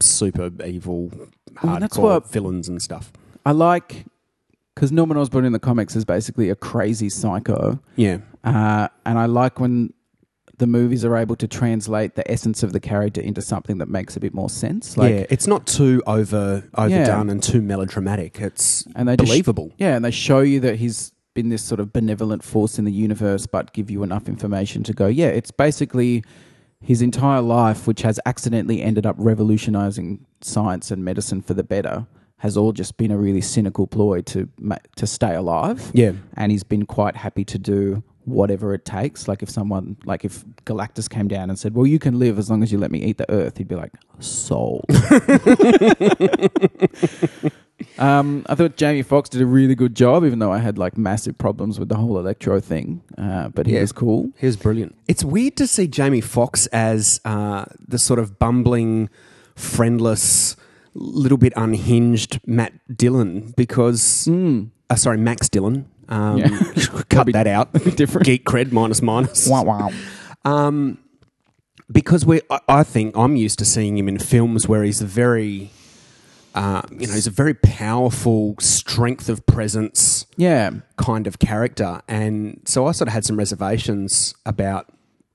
super 0.00 0.50
evil, 0.64 1.10
Well, 1.62 1.76
hardcore 1.80 1.98
what- 2.02 2.30
villains 2.30 2.68
and 2.68 2.80
stuff. 2.82 3.12
I 3.46 3.52
like 3.52 4.04
because 4.74 4.92
Norman 4.92 5.16
Osborn 5.16 5.44
in 5.44 5.52
the 5.52 5.58
comics 5.58 5.96
is 5.96 6.04
basically 6.04 6.50
a 6.50 6.54
crazy 6.54 7.08
psycho. 7.08 7.80
Yeah. 7.96 8.18
Uh, 8.54 8.88
and 9.06 9.18
I 9.18 9.26
like 9.26 9.60
when 9.60 9.92
the 10.58 10.66
movies 10.66 11.04
are 11.04 11.16
able 11.16 11.36
to 11.36 11.46
translate 11.46 12.16
the 12.16 12.28
essence 12.30 12.62
of 12.64 12.72
the 12.72 12.80
character 12.80 13.20
into 13.20 13.40
something 13.40 13.78
that 13.78 13.88
makes 13.88 14.16
a 14.16 14.20
bit 14.20 14.34
more 14.34 14.50
sense. 14.50 14.96
Like, 14.96 15.12
yeah, 15.14 15.26
it's 15.30 15.46
not 15.46 15.66
too 15.66 16.02
over 16.06 16.64
overdone 16.74 17.26
Yeah. 17.28 17.32
and 17.32 17.42
too 17.42 17.62
melodramatic. 17.62 18.40
It's 18.40 18.84
and 18.96 19.08
they 19.08 19.14
believable. 19.16 19.72
yeah, 19.78 19.94
and 19.94 20.04
they 20.04 20.10
show 20.10 20.40
you 20.40 20.58
that 20.60 20.76
he's 20.76 21.12
been 21.34 21.48
this 21.50 21.62
sort 21.62 21.78
of 21.78 21.92
benevolent 21.92 22.42
force 22.42 22.78
in 22.78 22.84
the 22.84 22.90
universe, 22.92 23.46
but 23.46 23.72
give 23.72 23.88
you 23.90 24.02
enough 24.02 24.28
information 24.28 24.82
to 24.82 24.92
go, 24.92 25.06
yeah, 25.06 25.28
it's 25.28 25.52
basically 25.52 26.24
his 26.80 27.02
entire 27.02 27.40
life, 27.40 27.86
which 27.86 28.02
has 28.02 28.18
accidentally 28.26 28.82
ended 28.82 29.06
up 29.06 29.14
revolutionizing 29.18 30.24
science 30.40 30.90
and 30.90 31.04
medicine 31.04 31.40
for 31.42 31.54
the 31.54 31.62
better, 31.62 32.06
has 32.38 32.56
all 32.56 32.72
just 32.72 32.96
been 32.96 33.10
a 33.12 33.16
really 33.16 33.40
cynical 33.40 33.86
ploy 33.86 34.20
to 34.22 34.48
to 34.96 35.06
stay 35.06 35.34
alive. 35.34 35.90
Yeah. 35.94 36.12
and 36.36 36.50
he's 36.50 36.64
been 36.64 36.86
quite 36.86 37.14
happy 37.16 37.44
to 37.44 37.58
do 37.58 38.02
whatever 38.28 38.74
it 38.74 38.84
takes. 38.84 39.28
Like 39.28 39.42
if 39.42 39.50
someone, 39.50 39.96
like 40.04 40.24
if 40.24 40.44
Galactus 40.64 41.08
came 41.08 41.28
down 41.28 41.50
and 41.50 41.58
said, 41.58 41.74
"Well, 41.74 41.86
you 41.86 41.98
can 41.98 42.18
live 42.18 42.38
as 42.38 42.50
long 42.50 42.62
as 42.62 42.70
you 42.72 42.78
let 42.78 42.90
me 42.90 42.98
eat 43.00 43.18
the 43.18 43.30
Earth," 43.30 43.58
he'd 43.58 43.68
be 43.68 43.74
like, 43.74 43.92
"Sold." 44.20 44.84
Um, 47.96 48.44
I 48.48 48.54
thought 48.54 48.76
Jamie 48.76 49.02
Foxx 49.02 49.28
did 49.28 49.40
a 49.40 49.46
really 49.46 49.74
good 49.74 49.94
job, 49.96 50.24
even 50.24 50.38
though 50.40 50.52
I 50.52 50.58
had 50.58 50.78
like 50.78 50.96
massive 50.96 51.36
problems 51.38 51.78
with 51.80 51.88
the 51.88 51.96
whole 51.96 52.16
electro 52.18 52.60
thing. 52.60 53.02
Uh, 53.16 53.48
but 53.48 53.66
he 53.66 53.74
Yeah. 53.74 53.80
was 53.80 53.92
cool. 53.92 54.30
He 54.36 54.46
was 54.46 54.56
brilliant. 54.56 54.94
It's 55.08 55.24
weird 55.24 55.56
to 55.56 55.66
see 55.66 55.86
Jamie 55.88 56.20
Foxx 56.20 56.66
as 56.68 57.20
uh, 57.24 57.64
the 57.86 57.98
sort 57.98 58.18
of 58.20 58.38
bumbling, 58.38 59.08
friendless, 59.56 60.56
little 60.94 61.38
bit 61.38 61.52
unhinged 61.56 62.40
Matt 62.46 62.72
Dillon 62.96 63.52
because, 63.56 64.28
uh, 64.28 64.94
sorry, 64.94 65.18
Max 65.18 65.48
Dillon. 65.48 65.86
Um, 66.08 66.38
Yeah. 66.38 66.48
cut 67.10 67.32
that 67.32 67.46
out. 67.46 67.72
different. 67.96 68.26
Geek 68.26 68.44
cred 68.44 68.72
minus 68.72 69.02
minus. 69.02 69.48
Wow, 69.48 69.64
wow. 69.64 69.90
Um, 70.44 70.98
because 71.90 72.24
we, 72.26 72.40
I, 72.50 72.60
I 72.68 72.82
think 72.82 73.16
I'm 73.16 73.36
used 73.36 73.58
to 73.60 73.64
seeing 73.64 73.96
him 73.98 74.08
in 74.08 74.18
films 74.18 74.68
where 74.68 74.82
he's 74.82 75.00
a 75.00 75.06
very, 75.06 75.70
uh, 76.54 76.82
you 76.90 77.06
know, 77.06 77.12
he's 77.14 77.26
a 77.26 77.30
very 77.30 77.54
powerful 77.54 78.54
strength 78.58 79.28
of 79.28 79.44
presence 79.46 80.26
Yeah. 80.36 80.70
kind 80.96 81.26
of 81.26 81.38
character, 81.38 82.00
and 82.08 82.60
so 82.64 82.86
I 82.86 82.92
sort 82.92 83.08
of 83.08 83.14
had 83.14 83.24
some 83.24 83.36
reservations 83.36 84.34
about 84.44 84.86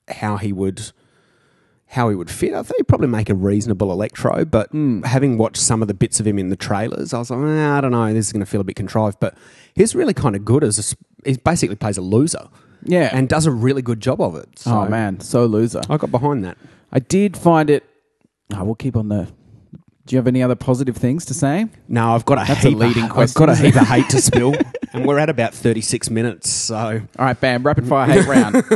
how 0.08 0.36
he 0.36 0.52
would 0.52 0.92
how 1.94 2.08
he 2.10 2.14
would 2.14 2.30
fit. 2.30 2.52
I 2.52 2.62
thought 2.62 2.76
he'd 2.76 2.88
probably 2.88 3.08
make 3.08 3.30
a 3.30 3.34
reasonable 3.34 3.90
electro, 3.92 4.44
but 4.44 4.68
having 5.04 5.38
watched 5.38 5.58
some 5.62 5.80
of 5.82 5.88
the 5.88 5.94
bits 5.94 6.20
of 6.20 6.26
him 6.26 6.38
in 6.38 6.48
the 6.50 6.56
trailers, 6.56 7.14
I 7.14 7.18
was 7.18 7.30
like, 7.30 7.40
"Eh, 7.40 7.70
I 7.70 7.80
don't 7.80 7.92
know, 7.92 8.12
this 8.12 8.26
is 8.26 8.32
going 8.32 8.40
to 8.44 8.50
feel 8.50 8.60
a 8.60 8.64
bit 8.64 8.76
contrived. 8.76 9.18
But 9.20 9.36
he's 9.74 9.94
really 9.94 10.14
kind 10.14 10.36
of 10.36 10.44
good 10.44 10.62
as 10.64 10.78
a, 11.24 11.28
he 11.28 11.36
basically 11.38 11.76
plays 11.76 11.96
a 11.96 12.02
loser, 12.02 12.48
Yeah. 12.82 13.10
and 13.12 13.28
does 13.28 13.46
a 13.46 13.50
really 13.52 13.82
good 13.82 14.00
job 14.00 14.20
of 14.20 14.34
it. 14.36 14.58
So 14.58 14.70
oh 14.72 14.88
man, 14.88 15.20
so 15.20 15.46
loser. 15.46 15.80
I 15.88 15.96
got 15.96 16.10
behind 16.10 16.44
that. 16.44 16.58
I 16.92 16.98
did 16.98 17.36
find 17.36 17.70
it. 17.70 17.84
Oh, 18.54 18.62
we'll 18.64 18.74
keep 18.74 18.96
on 18.96 19.08
the. 19.08 19.28
Do 20.06 20.14
you 20.14 20.18
have 20.18 20.26
any 20.26 20.42
other 20.42 20.54
positive 20.54 20.98
things 20.98 21.24
to 21.26 21.34
say? 21.34 21.66
No, 21.88 22.14
I've 22.14 22.26
got 22.26 22.36
a 22.36 22.44
That's 22.46 22.62
a 22.64 22.68
heap 22.68 22.76
leading 22.78 23.04
of, 23.04 23.10
question, 23.10 23.42
I've 23.42 23.48
got 23.48 23.58
a 23.58 23.62
heap 23.62 23.74
of 23.74 23.88
hate 23.88 24.08
to 24.10 24.20
spill, 24.20 24.52
and 24.94 25.04
we're 25.04 25.18
at 25.18 25.28
about 25.28 25.52
thirty 25.52 25.80
six 25.80 26.08
minutes. 26.08 26.48
So. 26.48 27.02
All 27.18 27.24
right, 27.26 27.38
bam, 27.38 27.62
rapid 27.62 27.86
fire 27.86 28.10
hate 28.10 28.26
round. 28.26 28.64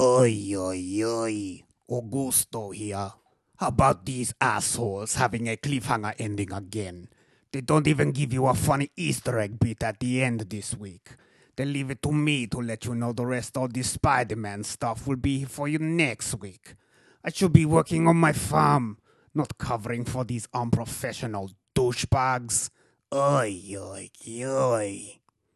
Oi, 0.00 0.54
oi, 0.56 1.02
oi. 1.04 1.62
Augusto 1.90 2.74
here. 2.74 3.12
How 3.58 3.68
about 3.68 4.04
these 4.04 4.34
assholes 4.40 5.14
having 5.14 5.48
a 5.48 5.56
cliffhanger 5.56 6.14
ending 6.18 6.52
again? 6.52 7.08
They 7.52 7.60
don't 7.60 7.86
even 7.86 8.12
give 8.12 8.32
you 8.32 8.46
a 8.46 8.54
funny 8.54 8.90
Easter 8.96 9.38
egg 9.38 9.58
bit 9.58 9.82
at 9.82 10.00
the 10.00 10.22
end 10.22 10.40
this 10.40 10.74
week. 10.74 11.10
They 11.54 11.64
leave 11.64 11.90
it 11.90 12.02
to 12.02 12.12
me 12.12 12.46
to 12.48 12.58
let 12.58 12.84
you 12.84 12.94
know 12.94 13.12
the 13.12 13.24
rest 13.24 13.56
of 13.56 13.72
this 13.72 13.90
Spider 13.90 14.36
Man 14.36 14.64
stuff 14.64 15.06
will 15.06 15.16
be 15.16 15.44
for 15.44 15.68
you 15.68 15.78
next 15.78 16.34
week. 16.34 16.74
I 17.26 17.32
should 17.32 17.52
be 17.52 17.66
working 17.66 18.06
on 18.06 18.16
my 18.16 18.32
farm, 18.32 18.98
not 19.34 19.58
covering 19.58 20.04
for 20.04 20.24
these 20.24 20.46
unprofessional 20.54 21.50
douchebags. 21.74 22.70
Oi, 23.12 23.74
oi, 23.76 24.10
oi. 24.28 25.18